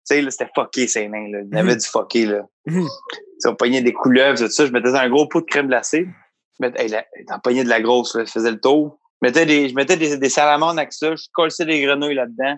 [0.05, 1.38] sais, c'était fucké, Saint-Nain, là.
[1.50, 2.46] Il y avait du fucké, là.
[2.68, 2.84] Hum.
[2.84, 4.66] Tu sais, on pognait des couleuvres, tout ça.
[4.66, 6.09] Je mettais dans un gros pot de crème glacée.
[6.59, 6.94] Je mettais, hey,
[7.42, 8.24] pognais de la grosse, là.
[8.24, 8.98] Je faisais le tour.
[9.20, 11.14] Je mettais des, je mettais des, des salamandres avec ça.
[11.14, 12.56] Je collais des grenouilles là-dedans.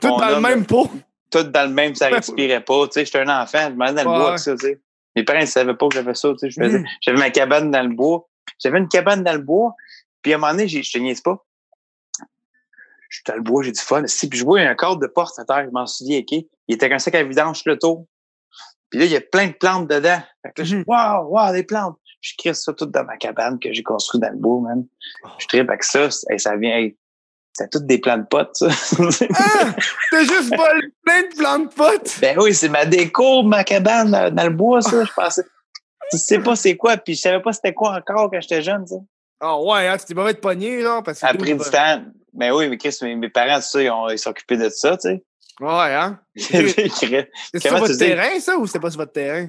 [0.00, 0.90] Tout Mon dans le même pot.
[1.30, 2.86] Tout dans le même, ça respirait pas.
[2.86, 3.68] Tu sais, j'étais un enfant.
[3.70, 4.80] Je m'en dans le bois avec ça, tu sais.
[5.14, 6.82] Mes parents, ils savaient pas que j'avais ça, tu sais.
[7.02, 8.26] J'avais ma cabane dans le bois.
[8.62, 9.74] J'avais une cabane dans le bois.
[10.22, 11.44] Puis à un moment donné, je te niaise pas.
[13.10, 14.02] Je suis dans le bois, j'ai du fun.
[14.06, 16.30] Si, puis je vois un cadre de porte à terre, je m'en souviens, OK?
[16.32, 18.06] Il était comme ça à vidange le tour.
[18.88, 20.20] Puis là, il y a plein de plantes dedans.
[20.42, 20.82] Fait que là, je Mhm.
[20.84, 21.96] dis, wow, wow, des plantes.
[22.22, 24.86] Je crée ça tout dans ma cabane que j'ai construit dans le bois, man.
[25.38, 26.08] Je tripe avec ça.
[26.28, 26.96] Hey, ça vient, hey,
[27.52, 28.68] c'est toutes des plants de potes, ça.
[29.34, 29.74] Ah!
[30.10, 32.18] T'as juste volé plein de plants de potes?
[32.20, 35.04] ben oui, c'est ma déco, ma cabane dans, dans le bois, ça.
[35.04, 35.42] Je pensais.
[36.12, 38.86] Tu sais pas c'est quoi, puis je savais pas c'était quoi encore quand j'étais jeune,
[38.86, 38.96] ça.
[39.40, 41.26] Ah ouais, hein, c'était mauvais de pogner, là, parce que...
[41.26, 43.82] Après du temps, ben oui, mais Chris, mes, mes parents, tout ça,
[44.12, 45.24] ils s'occupaient de ça, tu sais.
[45.60, 46.18] Ouais, hein?
[46.36, 49.48] c'est C'est sur votre tu terrain, ça, ou c'était pas sur votre terrain?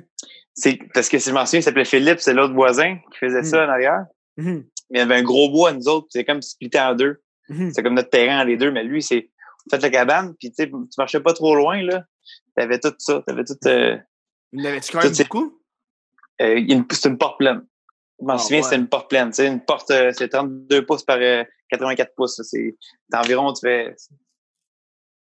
[0.94, 3.66] parce que si je m'en souviens, il s'appelait Philippe, c'est l'autre voisin qui faisait ça
[3.66, 3.70] Mm.
[3.70, 4.06] en arrière.
[4.38, 7.22] Mais il y avait un gros bois, nous autres, c'est comme splitté en deux.
[7.50, 7.72] mhm.
[7.74, 9.30] C'est comme notre terrain les deux, mais lui, c'est
[9.70, 12.04] fait la cabane, puis tu sais, tu marchais pas trop loin, là.
[12.58, 13.56] T'avais tout ça, t'avais tout.
[13.66, 13.98] Euh,
[14.60, 15.58] avait-tu quand même Tout c'est- beaucoup?
[16.42, 17.62] euh, une- c'est une porte pleine.
[18.20, 18.68] Je m'en Ah, souviens, ouais.
[18.68, 19.30] c'est une porte pleine.
[19.30, 22.42] Tu sais, une porte, euh, c'est 32 pouces par euh, 84 pouces.
[22.44, 22.76] C'est
[23.14, 23.96] environ, tu fais.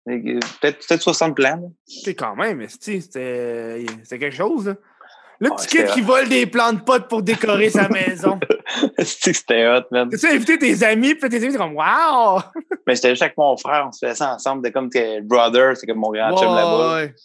[0.06, 1.72] Peut-être peut 60 plans.
[1.86, 4.76] C'est quand même, mais c'était quelque chose, là.
[5.40, 8.40] Le Ouais, petit kid qui vole des plants de potes pour décorer sa maison.
[9.00, 10.08] C'est que c'était hot, man.
[10.08, 12.42] Tu sais, inviter tes amis, puis tes amis, c'est comme «Wow!
[12.86, 15.76] Mais j'étais juste avec mon frère, on se faisait ça ensemble, de comme que brother,
[15.76, 16.94] c'est comme mon grand chum là-bas.
[16.96, 17.16] Ouais.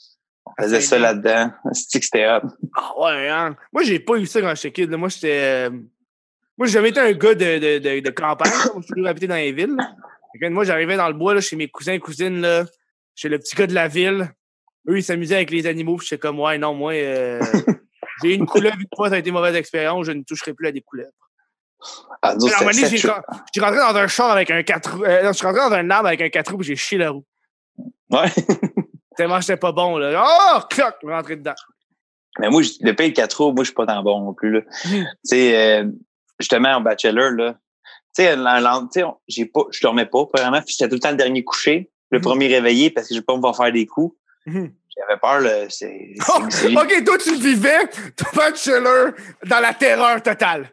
[0.46, 1.50] On faisait ça là-dedans.
[1.72, 2.48] C'est que c'était hot.
[2.74, 3.54] Ah ouais, hein?
[3.70, 4.90] Moi, j'ai pas eu ça quand j'étais kid.
[4.90, 4.96] là.
[4.96, 5.68] Moi, j'étais.
[5.68, 5.70] euh,
[6.58, 8.50] Moi, j'ai jamais été un gars de, de, de, de campagne.
[8.72, 9.76] Moi, j'ai toujours habité dans les villes.
[9.76, 10.50] là.
[10.50, 12.64] Moi, j'arrivais dans le bois là, chez mes cousins et cousines, là,
[13.14, 14.30] chez le petit gars de la ville.
[14.88, 15.96] Eux, ils s'amusaient avec les animaux.
[15.96, 17.40] Puis j'étais comme, ouais, non, moi, euh,
[18.22, 20.06] j'ai une couleuvre une fois, ça a été une mauvaise expérience.
[20.06, 21.10] Je ne toucherai plus à des couleuvres.
[22.22, 25.04] Ah, autres, à un moment donné, j'ai rentré dans un char avec un 4 roues.
[25.04, 26.96] euh, non, je suis rentré dans un arbre avec un 4 roues, puis j'ai chié
[26.98, 27.24] la roue.
[28.10, 28.28] Ouais.
[29.16, 30.24] Tellement j'étais pas bon, là.
[30.26, 31.54] Oh, cloc, je suis rentré dedans.
[32.38, 34.34] Mais moi, je- le pays de 4 roues, moi, je suis pas tant bon non
[34.34, 34.52] plus.
[34.52, 34.60] Là.
[34.84, 35.90] tu sais, euh,
[36.38, 37.54] justement, en bachelor, là,
[38.16, 40.60] tu sais, j'ai pas, je dormais pas, vraiment.
[40.62, 42.24] Puis j'étais tout le temps le dernier couché, le Mhm.
[42.24, 44.16] premier réveillé parce que je vais pas me faire des coups.
[44.46, 44.72] Mhm.
[44.96, 45.68] J'avais peur, là.
[45.68, 46.14] C'est.
[46.28, 47.86] Oh, c'est- c'est- ok, toi, tu vivais
[48.16, 49.12] ton bachelor
[49.44, 50.70] dans la terreur totale.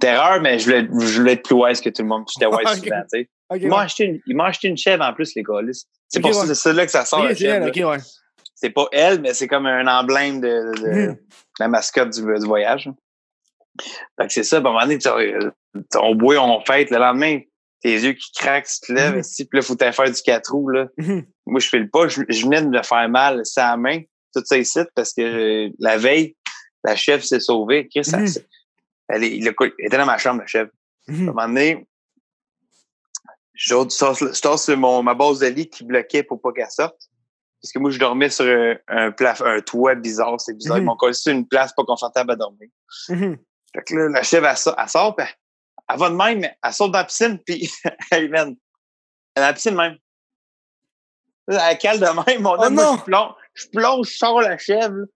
[0.00, 2.24] terreur, mais je voulais, je voulais être plus wise que tout le monde.
[2.32, 2.84] J'étais wise Ok.
[2.84, 3.28] souvent, tu sais.
[3.50, 5.60] Okay, ils m'ont acheté, acheté, une chèvre en plus, les gars.
[6.08, 7.26] C'est pour ça, c'est là que ça sort.
[7.26, 7.96] elle, ouais.
[8.54, 11.14] C'est pas elle, mais c'est comme un emblème de, de,
[11.58, 12.90] la mascotte du, du voyage.
[14.18, 14.98] Fait que c'est ça, à un moment donné,
[15.96, 16.90] on boit, on fête.
[16.90, 17.40] Le lendemain,
[17.82, 20.70] tes yeux qui craquent, tu te lèves, puis là, faut faire du quatre roues.
[20.70, 20.86] Là.
[21.46, 22.08] Moi, je fais le pas.
[22.08, 24.00] Je, venais de me faire mal, sa main,
[24.34, 26.36] tout ça ici, parce que la veille,
[26.84, 27.88] la chef s'est sauvée.
[27.88, 28.08] Chris,
[29.08, 30.68] elle, est, il, était dans ma chambre, la chef.
[31.08, 31.86] À un moment donné,
[33.54, 36.98] je sors sur mon, ma base de lit qui bloquait pour pas qu'elle sorte.
[37.60, 40.40] Parce que moi, je dormais sur un, un, un toit bizarre.
[40.40, 40.78] C'est bizarre.
[40.78, 42.68] Ils m'ont collé sur une place pas confortable à dormir.
[43.74, 46.72] Fait que là, la chèvre, elle, sort, elle, sort, elle va de même, mais elle
[46.72, 47.70] sort dans la piscine, puis
[48.10, 48.56] elle mène.
[49.34, 49.96] Elle est dans la piscine même.
[51.48, 54.58] Elle cale de même, mon oh homme, moi, je plonge, je plonge, je sors la
[54.58, 55.06] chèvre.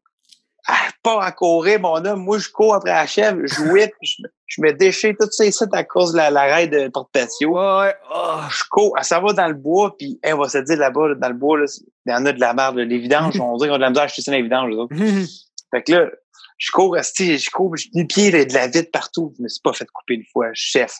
[0.67, 2.25] Elle part à courir, mon homme.
[2.25, 5.65] Moi, je cours après la chèvre, je whip, je, je me déchire tout ça ici
[5.71, 7.51] à cause de la, la de porte-patio.
[7.51, 8.41] Ouais, oh.
[8.51, 11.29] Je cours, elle s'en va dans le bois, puis elle va se dire là-bas, dans
[11.29, 11.67] le bois, là,
[12.07, 13.91] il y en a de la merde, les vidanges, on dirait qu'on a de la
[13.91, 14.75] misère à acheter ça dans les vidanges,
[15.71, 16.11] fait que là,
[16.57, 19.35] je cours, je cours, je les pieds de la vitre partout.
[19.37, 20.99] Je me suis pas fait couper une fois, chef.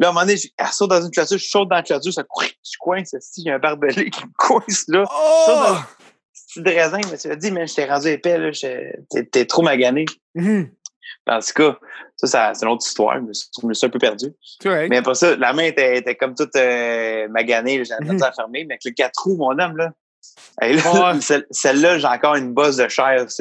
[0.00, 2.12] Là, à un moment donné, elle saute dans une clôture, je saute dans la clôture,
[2.12, 5.04] ça je coince, il y a un barbelé qui me coince là.
[5.08, 5.76] Oh!
[6.32, 8.50] C'est de raisin, mais tu l'as dit, mais je t'ai rendu épais, là,
[9.30, 10.04] t'es trop magané.
[10.36, 10.68] Mm-hmm.
[11.26, 11.78] En tout cas,
[12.16, 13.16] ça, ça c'est une autre histoire.
[13.16, 14.26] Je me, suis, un peu perdu.
[14.64, 17.84] Mais après ça, la main était, était comme toute euh, maganée.
[17.84, 18.24] J'avais mm -hmm.
[18.24, 18.64] à fermer.
[18.64, 19.92] Mais avec le quatre roues, mon homme, là,
[21.50, 23.26] celle-là, j'ai encore une bosse de chair.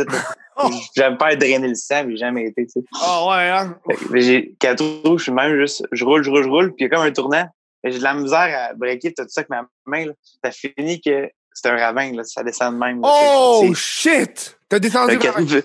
[0.56, 0.70] Oh.
[0.96, 2.68] J'aime pas drainer le sang, mais j'ai jamais été.
[2.68, 2.82] Sais.
[3.04, 3.76] Oh ouais, hein?
[4.14, 6.84] J'ai quatre roues, je suis même juste, je roule, je roule, je roule, puis il
[6.84, 7.48] y a comme un tournant.
[7.84, 10.06] J'ai de la misère à breaker tout ça avec ma main.
[10.06, 10.14] Là.
[10.44, 13.02] Ça finit que c'est un ravin, là, ça descend de même.
[13.04, 14.56] oh shit!
[14.70, 15.62] T'as descendu le quatre roues.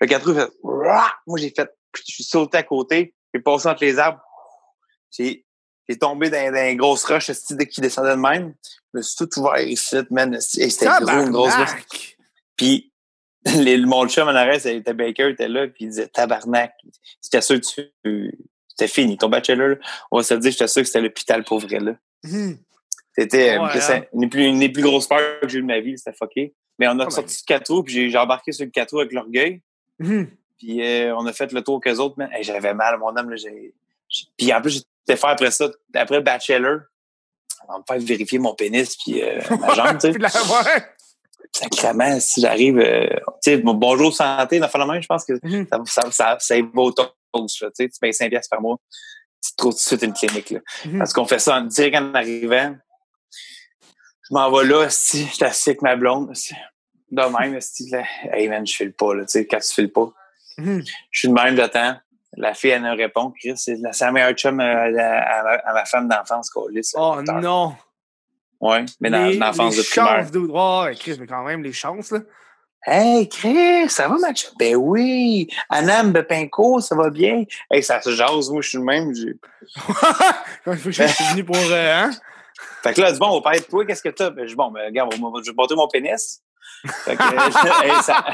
[0.00, 0.50] Le quatre roues fait.
[1.26, 1.70] Moi, j'ai fait.
[1.94, 4.20] Je suis sauté à côté, j'ai passé entre les arbres.
[5.12, 5.44] J'ai
[5.88, 7.30] j'ai tombé dans, dans une grosse roche
[7.70, 8.54] qui descendait de même.
[8.92, 10.40] Je me suis tout ouvert ici, man.
[10.40, 12.16] C'était gros, une grosse roche.
[12.56, 12.92] Puis,
[13.56, 16.74] les, mon chum en arrêt, c'était Baker, était là, puis il disait tabarnak.
[17.20, 18.38] C'était sûr que tu.
[18.68, 19.18] C'était fini.
[19.18, 19.76] Ton bachelor,
[20.10, 21.96] on va se dire, j'étais sûr que c'était l'hôpital pour vrai, là.
[22.22, 22.52] Mmh.
[23.18, 24.04] C'était ouais, hein?
[24.14, 26.54] une, plus, une des plus grosses peurs que j'ai eu de ma vie, c'était fucké.
[26.78, 29.00] Mais on a oh sorti du 4 roues, puis j'ai embarqué sur le 4 roues
[29.00, 29.60] avec l'orgueil.
[29.98, 30.22] Mmh.
[30.58, 33.36] Puis euh, on a fait le tour qu'eux autres, mais j'avais mal, mon homme, là,
[33.36, 33.74] j'ai.
[34.38, 36.80] Puis en plus, j'étais fait après ça, après le bachelor,
[37.68, 40.88] on va me faire vérifier mon pénis puis euh, ma jambe, tu sais.
[41.54, 43.06] Sacrément, si j'arrive, euh,
[43.42, 45.86] tu sais, bonjour santé, dans la main, je pense que mm -hmm.
[45.86, 48.78] ça, ça, ça, vaut tu sais, tu payes 5 piastres par mois.
[49.40, 50.60] C'est trop de suite une clinique, là.
[50.60, 50.98] Mm -hmm.
[50.98, 52.76] Parce qu'on fait ça en direct en arrivant.
[54.24, 56.54] Je m'en vais là, si, je assis avec ma blonde, si.
[57.10, 58.02] De même, si, là,
[58.32, 60.08] hey man, je fais le pas, là, tu sais, quand tu fais le pas.
[60.58, 60.80] Mm -hmm.
[61.10, 61.94] Je suis de même, j'attends.
[62.36, 66.08] La fille, elle me répond, Chris, c'est la meilleure chum à, à, à, ma femme
[66.08, 66.92] d'enfance, Colis.
[66.94, 67.74] Oh non!
[68.60, 70.30] Oui, mais dans l'enfance de primaire.
[70.30, 70.38] De...
[70.50, 72.20] Oh, Chris, mais quand même, les chances, là.
[72.84, 74.52] Hey, Chris, ça va, ma chum?
[74.58, 75.48] Ben oui!
[75.68, 77.44] Anam Bepinko, ça va bien?
[77.70, 79.12] Hey, ça se jase, moi, je suis le même.
[80.66, 81.56] je suis venu pour.
[81.56, 82.10] Euh, hein?
[82.82, 84.30] Fait que là, bon, on va parler de toi, qu'est-ce que t'as?
[84.30, 86.42] Ben, je bon, ben, regarde, je vais botter mon pénis.
[87.04, 87.22] Fait que,
[87.84, 88.24] hey, ça,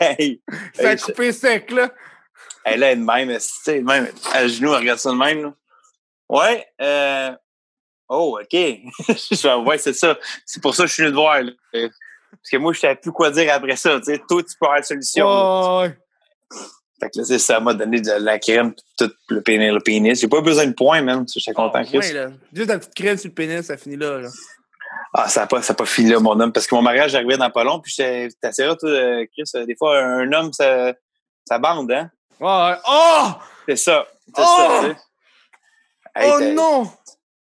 [0.00, 0.42] hey,
[0.72, 1.90] ça a coupé sec, là.
[2.64, 5.54] Elle est de même, sais, même, à genoux, elle regarde ça de même, là?
[6.28, 7.32] Ouais, euh,
[8.08, 8.52] oh, OK.
[9.66, 10.18] ouais, c'est ça.
[10.46, 11.52] C'est pour ça que je suis venu te voir, là.
[11.72, 14.22] Parce que moi, je savais plus quoi dire après ça, tu sais.
[14.28, 15.26] Toi, tu peux avoir la solution.
[15.28, 15.84] Oh.
[17.00, 20.20] Fait que là, ça, m'a donné de la crème, tout le pénis, le pénis.
[20.20, 21.24] J'ai pas besoin de points, même.
[21.32, 22.28] Je suis content, oh, ouais, là.
[22.52, 24.28] Juste la petite crème sur le pénis, ça finit là, là.
[25.12, 27.36] Ah, ça n'a pas, ça pas fini là, mon homme, parce que mon mariage arrivait
[27.36, 27.94] dans pas long, puis
[28.42, 29.66] assez rare, toi, Chris.
[29.66, 30.92] Des fois, un homme, ça,
[31.44, 32.10] ça bande, hein?
[32.40, 32.74] Ouais.
[32.88, 33.28] Oh!
[33.68, 34.06] C'est ça.
[34.26, 34.56] C'est oh!
[34.56, 34.96] ça, tu sais.
[36.16, 36.90] Hey, oh non!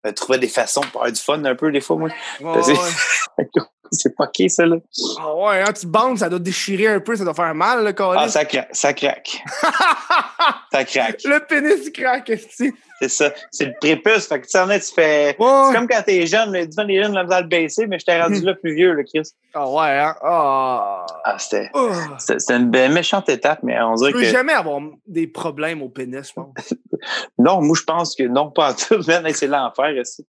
[0.04, 2.08] Je trouvais des façons pour avoir du fun un peu, des fois, moi?
[2.40, 2.62] Ouais,
[3.92, 4.76] c'est pas qui, ça, là?
[5.18, 7.92] Ah ouais, hein, tu bandes, ça doit déchirer un peu, ça doit faire mal, le
[7.92, 8.14] corps.
[8.16, 9.42] Ah, ça, cra ça craque.
[10.72, 11.22] ça craque.
[11.24, 13.32] Le pénis craque, tu C'est ça.
[13.50, 14.26] C'est le prépuce.
[14.26, 15.36] Fait que, tu sais, tu fais.
[15.38, 15.46] Ouais.
[15.66, 18.40] C'est comme quand t'es jeune, les les jeunes, la le baisser, mais je t'ai rendu
[18.42, 19.30] là plus vieux, le Chris.
[19.54, 20.14] Ah ouais, hein?
[20.22, 21.06] Oh.
[21.24, 21.70] Ah, c'était.
[21.72, 21.90] Oh.
[22.18, 24.22] C'était une méchante étape, mais on dirait tu que.
[24.22, 26.74] Tu peux jamais avoir des problèmes au pénis, je pense.
[27.38, 29.02] non, moi, je pense que non, pas en tout.
[29.02, 30.26] C'est l'enfer, aussi.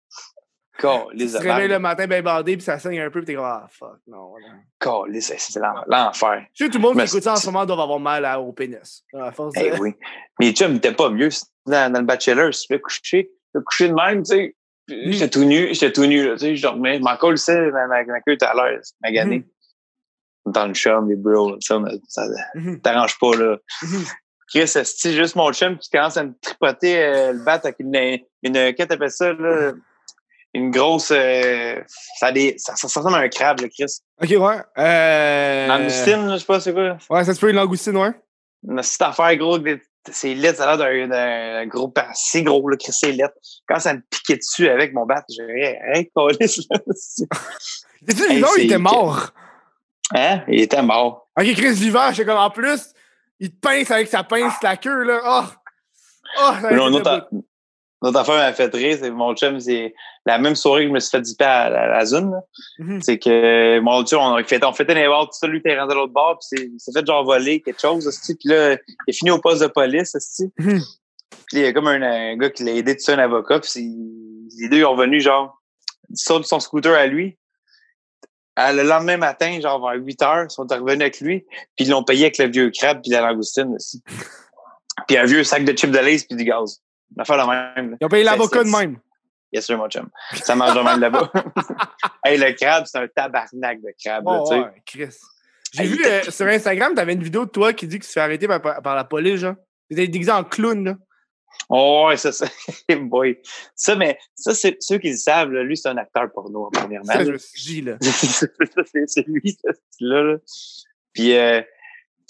[0.81, 3.45] Tu te réveilles le matin bien bandé puis ça saigne un peu puis t'es comme
[3.45, 4.35] ah fuck non.
[5.21, 6.47] c'est l'enfer.
[6.55, 8.41] Je sais tout le monde qui écoute ça en ce moment doit avoir mal à,
[8.41, 9.05] au pénis.
[9.13, 9.61] À force de...
[9.61, 9.95] Eh oui.
[10.39, 11.29] Mais tu t'es pas mieux
[11.67, 14.57] dans, dans, le bachelor, si tu fais coucher, tu coucher de même, tu sais.
[14.89, 16.99] J'étais tout nu, j'étais tout nu, là, tu sais, je dormais.
[16.99, 19.39] Je m'en colle, ma, ma, ma queue était à l'air, magané.
[19.39, 20.53] Mm -hmm.
[20.53, 21.79] Dans le chum, les bros, ça,
[22.09, 22.81] ça mm-hmm.
[22.81, 23.59] t'arrange pas, là.
[23.83, 24.13] Mm-hmm.
[24.49, 27.95] Chris, c'est juste mon chum qui commence à me tripoter euh, le bat avec une,
[28.43, 29.73] une, qu'est-ce que t'appelles ça, là?
[30.55, 31.11] Une grosse.
[31.13, 31.81] euh,
[32.19, 34.01] ça, a des, ça, ça ressemble à un crabe, le Chris.
[34.23, 34.63] Ok, ouais.
[34.79, 35.67] Euh...
[35.67, 36.97] Langoustine, là, je sais pas, c'est quoi.
[37.11, 38.13] Ouais, ça se peut une langoustine, ouais.
[38.69, 39.59] Une petite affaire, gros.
[40.11, 43.23] C'est lit, ça a l'air d'un- d'un gros C'est gros, le Chris, c'est lit.
[43.69, 46.79] Quand ça me piquait dessus avec mon bat, j'ai rien collé, là.
[48.07, 49.29] T'es-tu Hey, ou il c'est était mort?
[50.15, 50.43] Hein?
[50.49, 51.29] Il était mort.
[51.39, 52.93] Ok, Chris vivant, j'étais comme en plus,
[53.39, 55.21] il te pince avec sa pince la queue, là.
[55.25, 55.45] Oh!
[56.39, 57.43] Oh, ça a Une
[58.03, 59.95] autre affaire m'a fait rire, c'est mon chum, c'est
[60.25, 62.33] la même soirée que je me suis fait dipper à la, la zone.
[62.79, 63.03] Mhm.
[63.03, 65.95] C'est que mon chum, on, fait, on fêtait les tout ça, lui était rendu à
[65.97, 68.79] l'autre bord, puis s'est fait genre voler quelque chose, hostie, puis là, il
[69.09, 70.51] est fini au poste de police, hostie.
[70.59, 70.81] Mhm.
[71.47, 73.61] Puis il y a comme un, un gars qui l'a aidé tout ça, un avocat,
[73.61, 73.95] puis
[74.59, 75.61] les deux ils sont venus genre,
[76.09, 77.37] ils sortent de son scooter à lui.
[78.57, 81.45] À- le lendemain matin, genre vers 8 heures, ils sont revenus avec lui,
[81.77, 84.03] puis ils l'ont payé avec le vieux crabe puis la langoustine aussi.
[85.09, 86.83] Puis un vieux sac de chips de lace puis du gaz.
[87.15, 87.91] Une affaire la même.
[87.93, 87.97] là.
[88.01, 88.99] Ils ont payé l'avocat de même.
[89.53, 90.09] Yes, sir, mon chum.
[90.45, 91.31] Ça mange de même là-bas.
[92.25, 95.09] hey, le crabe, c'est un tabarnak de crabe, là, Oh, ouais, Chris.
[95.73, 98.09] J'ai Hey, vu euh, sur Instagram, t'avais une vidéo de toi qui dit que tu
[98.09, 99.57] te fais arrêter par, la police, genre.
[99.89, 100.97] T'étais déguisé en clown, là.
[101.69, 102.47] Oh, ouais, ça, ça.
[103.01, 103.39] boy.
[103.75, 107.13] Ça, mais ça, c'est ceux qui le savent, là, lui, c'est un acteur porno, premièrement.
[107.13, 107.39] Ça, je là.
[107.39, 107.97] suis là.
[108.01, 108.57] Ça,
[109.07, 110.23] c'est lui, ce style-là.
[110.23, 110.37] là.
[111.13, 111.61] Puis, euh,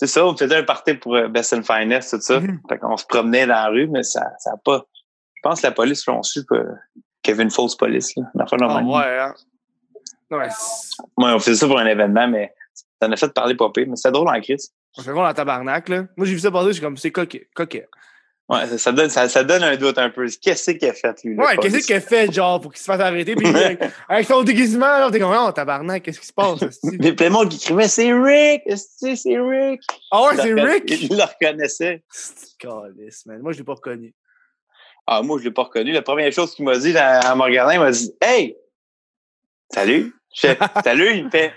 [0.00, 2.40] c'est ça, on faisait un party pour euh, Best and Finest, tout ça.
[2.40, 2.58] Mhm.
[2.70, 4.86] Fait qu'on se promenait dans la rue, mais ça ça a pas.
[5.34, 6.64] Je pense que la police l'ont su qu'il
[7.26, 8.16] y avait une fausse police.
[8.16, 8.24] Là.
[8.34, 9.34] Ah, ouais, hein.
[10.30, 10.48] Ouais,
[11.18, 13.68] Ouais, on faisait ça pour un événement, mais ça en a fait parler pire.
[13.88, 14.72] Mais c'était drôle en crise.
[14.96, 16.04] on fait la tabarnak, là.
[16.16, 17.86] Moi, j'ai vu ça passer, je suis comme, c'est coquet, coquet.
[18.50, 20.26] Ouais, ça, donne, ça, ça donne un doute un peu.
[20.42, 21.36] Qu'est-ce qu'il a fait, lui?
[21.36, 23.36] le Ouais, qu'est-ce qu'il a fait, genre, pour qu'il se fasse arrêter?
[23.36, 26.58] Puis avec, avec son déguisement, là, t'es comme, oh, tabarnak, qu'est-ce qui se passe?
[26.82, 28.62] Mais monde qui écrivait C'est Rick!
[28.74, 29.82] C'est Rick?
[30.10, 30.90] Ah ouais, c'est Rick?
[30.90, 32.02] Il le reconnaissait.
[32.10, 33.40] C'est calice, man.
[33.40, 34.12] Moi, je l'ai pas reconnu.
[35.06, 35.92] Ah, moi, je l'ai pas reconnu.
[35.92, 38.56] La première chose qu'il m'a dit en me regardant, il m'a dit Hey!
[39.72, 40.12] Salut!
[40.34, 41.54] Je fais Salut, il me fait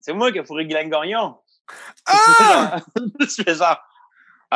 [0.00, 1.36] C'est moi qui ai fourré Guylaine Gagnon.
[2.06, 2.78] Ah!
[3.20, 3.78] je fais genre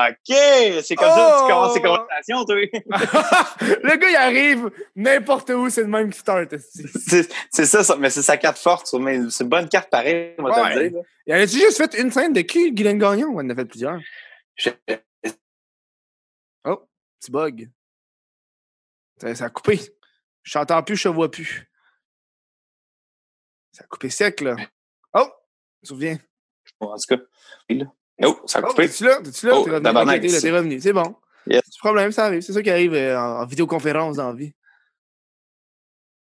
[0.06, 0.36] OK,
[0.84, 1.96] c'est comme ça que tu commences tes Oh!
[1.96, 2.56] conversations, toi.
[3.82, 6.54] le gars, il arrive n'importe où, c'est le même qui start.
[7.50, 8.92] c'est ça, ça, mais c'est sa carte forte.
[8.94, 10.74] mais C'est une bonne carte pareille, on va te Ouais.
[10.84, 11.02] le dire.
[11.26, 13.28] Il avait-tu juste fait une scène de qui, Guylaine Gagnon?
[13.34, 13.98] On en a fait plusieurs.
[14.56, 14.70] Je-
[17.20, 17.68] Petit bug.
[19.20, 19.80] Ça, ça a coupé.
[20.44, 21.68] Je t'entends plus, je te vois plus.
[23.72, 24.54] Ça a coupé sec, là.
[25.14, 25.26] Oh!
[25.26, 26.18] Tu te souviens?
[26.78, 27.22] En tout cas,
[27.68, 27.86] oui, là.
[28.22, 28.88] Oh, ça a Oh, coupé.
[28.88, 29.20] t'es-tu là?
[29.22, 29.52] T'es-tu là?
[29.56, 30.20] Oh, t'es revenu?
[30.20, 30.80] t'es c'est- t'es revenu.
[30.80, 31.14] C'est bon.
[31.46, 31.62] Yes.
[31.64, 32.40] De problème, ça arrive.
[32.42, 34.52] C'est ça qui arrive euh, en, en vidéoconférence dans la vie.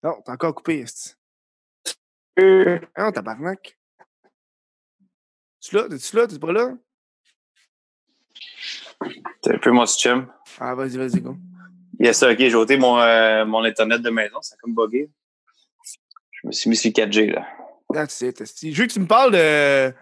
[0.04, 1.14] Non, t'es encore coupé, esti.
[2.40, 3.78] Ah non, tabarnak.
[5.60, 5.88] Tu là?
[5.90, 6.28] T'es-tu là?
[6.28, 6.74] T'es pas là?
[9.44, 10.32] C'est un peu mon chum.
[10.60, 11.36] Ah, vas-y, vas-y, go.
[12.00, 15.10] Yes, ok, j'ai ôté mon, euh, mon Internet de maison, ça a comme bugué.
[16.32, 17.48] Je me suis mis sur 4G, là.
[17.92, 18.38] That's it.
[18.62, 19.94] Je veux que tu me parles de.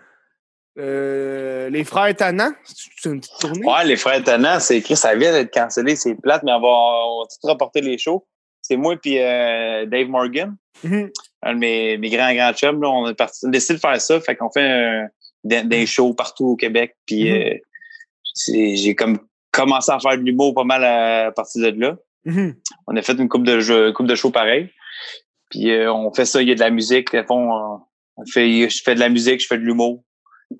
[0.77, 2.51] Euh, les frères Tannant.
[2.65, 3.65] C'est une petite tournée?
[3.65, 6.67] Ouais, les frères Tannant, c'est écrit, ça vient d'être cancellé, c'est plate, mais on va,
[6.67, 8.25] on va tout rapporter les shows.
[8.61, 11.09] C'est moi puis euh, Dave Morgan, Mhm.
[11.43, 13.79] un de mes, mes grands, grands chums, là, on, est parti, on a décidé de
[13.79, 15.05] faire ça, fait qu'on fait euh,
[15.43, 17.37] des, des shows partout au Québec, puis Mhm.
[17.37, 19.19] euh, j'ai comme
[19.51, 21.95] commencé à faire de l'humour pas mal à, partir de là.
[22.25, 22.55] Mhm.
[22.87, 24.69] On a fait une coupe de coupe de shows pareil.
[25.51, 27.11] Puis euh, on fait ça, il y a de la musique.
[27.27, 27.79] Fond, on-
[28.17, 30.03] on fait, je fais de la musique, je fais de l'humour.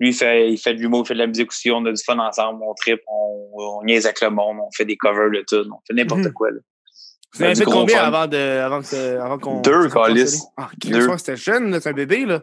[0.00, 1.70] Lui, il fait, il fait de l'humour, il fait de la musique aussi.
[1.70, 4.84] On a du fun ensemble, on trip, on, on niaise avec le monde, on fait
[4.84, 6.32] des covers de tout, on fait n'importe Mhm.
[6.32, 6.50] quoi.
[6.50, 6.58] Là.
[7.34, 8.04] Vous avez du fait combien fun.
[8.06, 9.60] avant, de, avant, que avant qu'on.
[9.60, 10.24] Deux, cancellé?
[10.56, 11.16] Ah, Deux.
[11.18, 12.42] c'était jeune, là, c'est un bébé, là.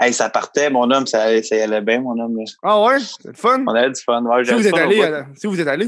[0.00, 2.36] Hey, ça partait, mon homme, ça, ça y allait bien, mon homme.
[2.36, 2.44] là.
[2.64, 3.64] Ah ouais, c'est le fun.
[3.66, 4.22] On avait du fun.
[4.24, 5.86] Ouais, Si vous êtes allé, euh, si vous êtes allé.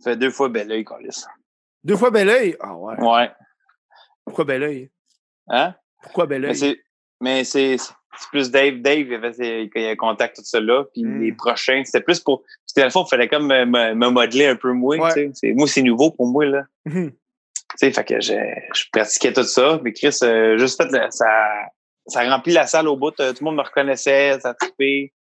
[0.00, 1.24] Ça fait deux fois bel oeil, Colis.
[1.82, 2.56] Deux fois bel oeil?
[2.60, 2.94] Ah ouais.
[3.00, 3.30] Ouais.
[4.24, 4.90] Pourquoi bel oeil?
[5.48, 5.74] Hein?
[6.02, 6.76] Pourquoi bel oeil?
[7.20, 7.76] mais c'est,
[8.18, 8.76] c'est plus Dave.
[8.80, 10.84] Dave, il avait il avait contact tout ça là.
[10.92, 11.20] Puis Mm.
[11.22, 12.42] les prochains, c'était plus pour.
[12.42, 14.96] Parce que dans le fond, il fallait comme me, me, me modeler un peu moi.
[14.96, 15.08] Ouais.
[15.14, 15.30] tu sais.
[15.34, 16.62] C'est, moi, c'est nouveau pour moi, là.
[16.84, 17.10] Mhm.
[17.12, 17.16] Tu
[17.78, 18.34] sais, fait que je,
[18.74, 19.80] je pratiquais tout ça.
[19.82, 21.26] Mais Chris, euh, juste fait, le- ça,
[22.06, 23.18] ça remplit la salle au bout.
[23.20, 25.12] euh, Tout le monde me reconnaissait, ça a trippé.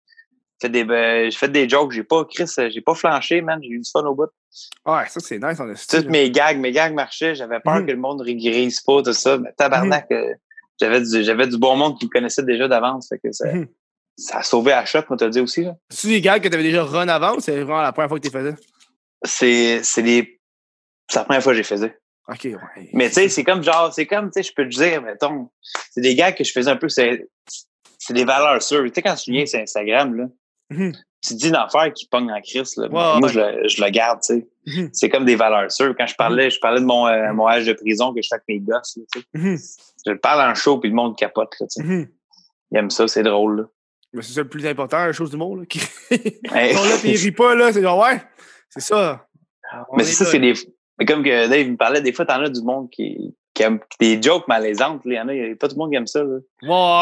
[0.61, 1.91] Fait des, ben, j'ai fait des jokes.
[1.91, 3.59] J'ai pas, Chris, euh, j'ai pas flanché, man.
[3.61, 4.29] J'ai eu du fun au bout.
[4.85, 7.35] Ouais, ça, c'est nice, on a Toutes mes gags, mes gags marchaient.
[7.35, 7.85] J'avais peur Mhm.
[7.87, 9.37] que le monde rigrise pas, tout ça.
[9.37, 10.33] Mais tabarnak, euh,
[10.79, 13.07] j'avais du, j'avais du bon monde qui me connaissait déjà d'avance.
[13.09, 13.67] Fait que ça, Mhm.
[14.17, 15.65] ça a sauvé à choc, moi, t'as dit aussi.
[15.89, 18.27] C'est des gars que t'avais déjà run avant ou c'est vraiment la première fois que
[18.27, 18.55] tu les faisais?
[19.23, 20.03] C'est, c'est
[21.07, 21.99] c'est la première fois que j'ai fait.
[22.27, 22.89] Ok, ouais.
[22.93, 25.49] Mais tu sais, c'est comme genre, c'est comme, tu sais, je peux te dire, mettons,
[25.91, 27.27] c'est des gars que je faisais un peu, c'est,
[27.99, 28.83] c'est des valeurs sûres.
[28.85, 30.25] Tu sais, quand tu viens sur Instagram, là,
[30.69, 30.93] Mhm.
[31.21, 32.75] tu dis une affaire qui pogne en crise.
[32.77, 32.87] Là.
[32.89, 33.29] Moi, ouais.
[33.29, 34.47] je, le- je le garde, tu sais.
[34.67, 34.89] Mhm.
[34.93, 35.93] C'est comme des valeurs sûres.
[35.97, 38.35] Quand je parlais, je parlais de mon, euh, mon âge de prison que je fais
[38.35, 39.25] avec mes gosses, là, tu sais.
[39.33, 39.57] Mhm.
[40.05, 41.83] Je le parle en show, puis le monde capote, là, tu sais.
[41.87, 42.07] Mhm.
[42.71, 43.63] Ils aiment ça, c'est drôle, là.
[44.13, 45.59] Mais c'est ça le plus important, la chose du monde.
[45.59, 45.79] Là, qui...
[46.09, 46.71] Hey.
[46.71, 47.73] Ils sont là, puis ils rient pas, là.
[47.73, 48.21] C'est genre, ouais,
[48.69, 49.27] c'est ça.
[49.89, 50.53] On Mais ça, c'est des.
[50.97, 53.79] Mais comme que Dave me parlait, des fois, t'en as du monde qui, qui aime
[53.99, 55.01] des jokes malaisantes.
[55.05, 56.23] Il y en a, il y a pas tout le monde qui aime ça.
[56.23, 56.35] Là.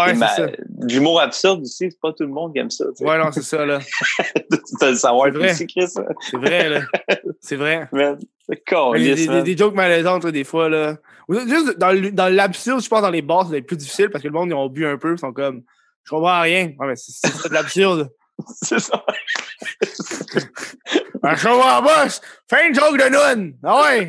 [0.06, 0.48] Ouais, c'est ça.
[0.88, 2.86] L'humour absurde aussi, c'est pas tout le monde qui aime ça.
[2.86, 3.06] tu sais.
[3.06, 3.80] Ouais, non, c'est ça, là.
[4.36, 5.52] tu le savoir C'est vrai.
[5.52, 5.88] aussi, Chris.
[5.88, 6.82] C'est vrai, là.
[7.42, 7.90] C'est vrai.
[7.92, 10.96] Man, c'est caliste, des, des- jokes malaisantes, là, des fois, là.
[11.30, 14.28] Juste dans, l'absurde, je pense, dans les bars, ça va être plus difficile parce que
[14.28, 15.64] le monde, ils ont bu un peu, ils sont comme,
[16.04, 16.74] je comprends rien.
[16.80, 18.10] Ouais, mais c'est c'est de l'absurde.
[18.64, 19.06] C'est ça.
[21.22, 22.08] Ben, je comprends pas.
[22.50, 23.54] Fais une joke de noun.
[23.64, 24.08] Ah ouais.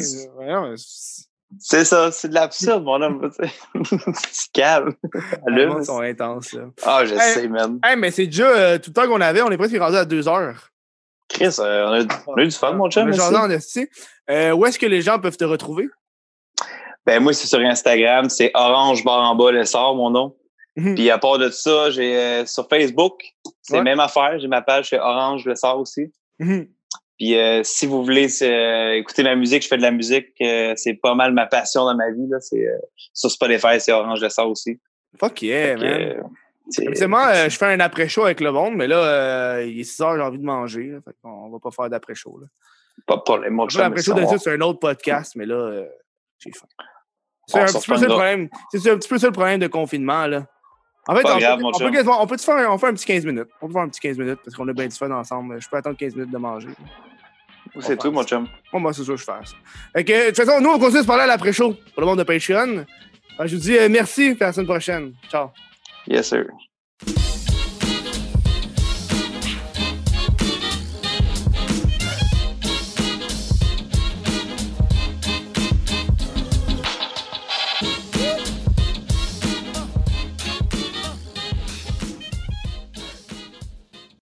[1.59, 3.31] C'est- ça, c'est de l'absurde, mon homme.
[4.22, 4.94] c'est calme.
[5.47, 5.72] les Allume.
[5.78, 6.62] gens sont intenses, là.
[6.85, 7.20] Ah, je Hey.
[7.35, 7.78] sais, man.
[7.85, 10.05] Hey, mais c'est déjà euh, tout le temps qu'on avait, on est presque rendu à
[10.05, 10.70] deux heures.
[11.28, 13.09] Chris, euh, on, a, on a eu du fun, mon chum.
[13.51, 13.89] Esti.
[14.31, 15.89] Euh, où est-ce que les gens peuvent te retrouver?
[17.06, 18.28] Ben, moi, c'est sur Instagram.
[18.31, 20.36] C'est Orange Bar en bas, le sort, mon nom.
[20.76, 20.94] Mhm.
[20.94, 23.22] Puis à part de ça, j'ai euh, sur Facebook,
[23.62, 23.78] c'est Ouais.
[23.78, 24.39] la même affaire.
[24.39, 26.12] J'ai ma page, c'est Orange le sort aussi.
[26.39, 26.66] Mhm.
[27.19, 30.28] Puis euh, si vous voulez euh, écouter ma musique, je fais de la musique.
[30.41, 32.27] euh, c'est pas mal ma passion dans ma vie.
[32.28, 32.41] Là.
[32.41, 32.77] C'est, euh,
[33.12, 34.81] sur Spotify, c'est Orange le sort aussi.
[35.19, 36.24] Fuck yeah, man.
[36.78, 40.16] Habituellement, je fais un après-show avec le monde, mais là, euh, il est 6 heures,
[40.16, 40.85] j'ai envie de manger.
[40.89, 42.39] Là, fait qu'on va pas faire d'après-show.
[42.41, 42.47] là.
[43.07, 43.61] pas de problème.
[43.61, 45.86] Après, chum, L'après-show, ça d'habitude, c'est un autre podcast, mais là, euh,
[46.39, 46.66] j'ai faim.
[47.47, 48.49] C'est On un, petit peu ça le problème.
[48.73, 50.47] C'est un petit peu ça le problème de confinement, là.
[51.06, 51.85] En fait, Pas on, grave, peut, mon on, peut
[52.20, 53.48] on peut te faire, un- on fait un petit 15 minutes.
[53.60, 55.60] On peut faire un petit 15 minutes parce qu'on a bien du fun ensemble.
[55.60, 56.68] Je peux attendre 15 minutes de manger.
[57.81, 58.47] C'est tout, mon chum.
[58.72, 59.56] Moi, moi, c'est ça que je fais ça.
[59.94, 62.06] Fait que, de toute façon, nous, on continue de se parler à l'après-show pour le
[62.06, 62.85] monde de Patreon.
[63.44, 65.12] Je vous dis euh, merci, et à la semaine prochaine.
[65.31, 65.48] Ciao.
[66.06, 66.44] Yes, sir.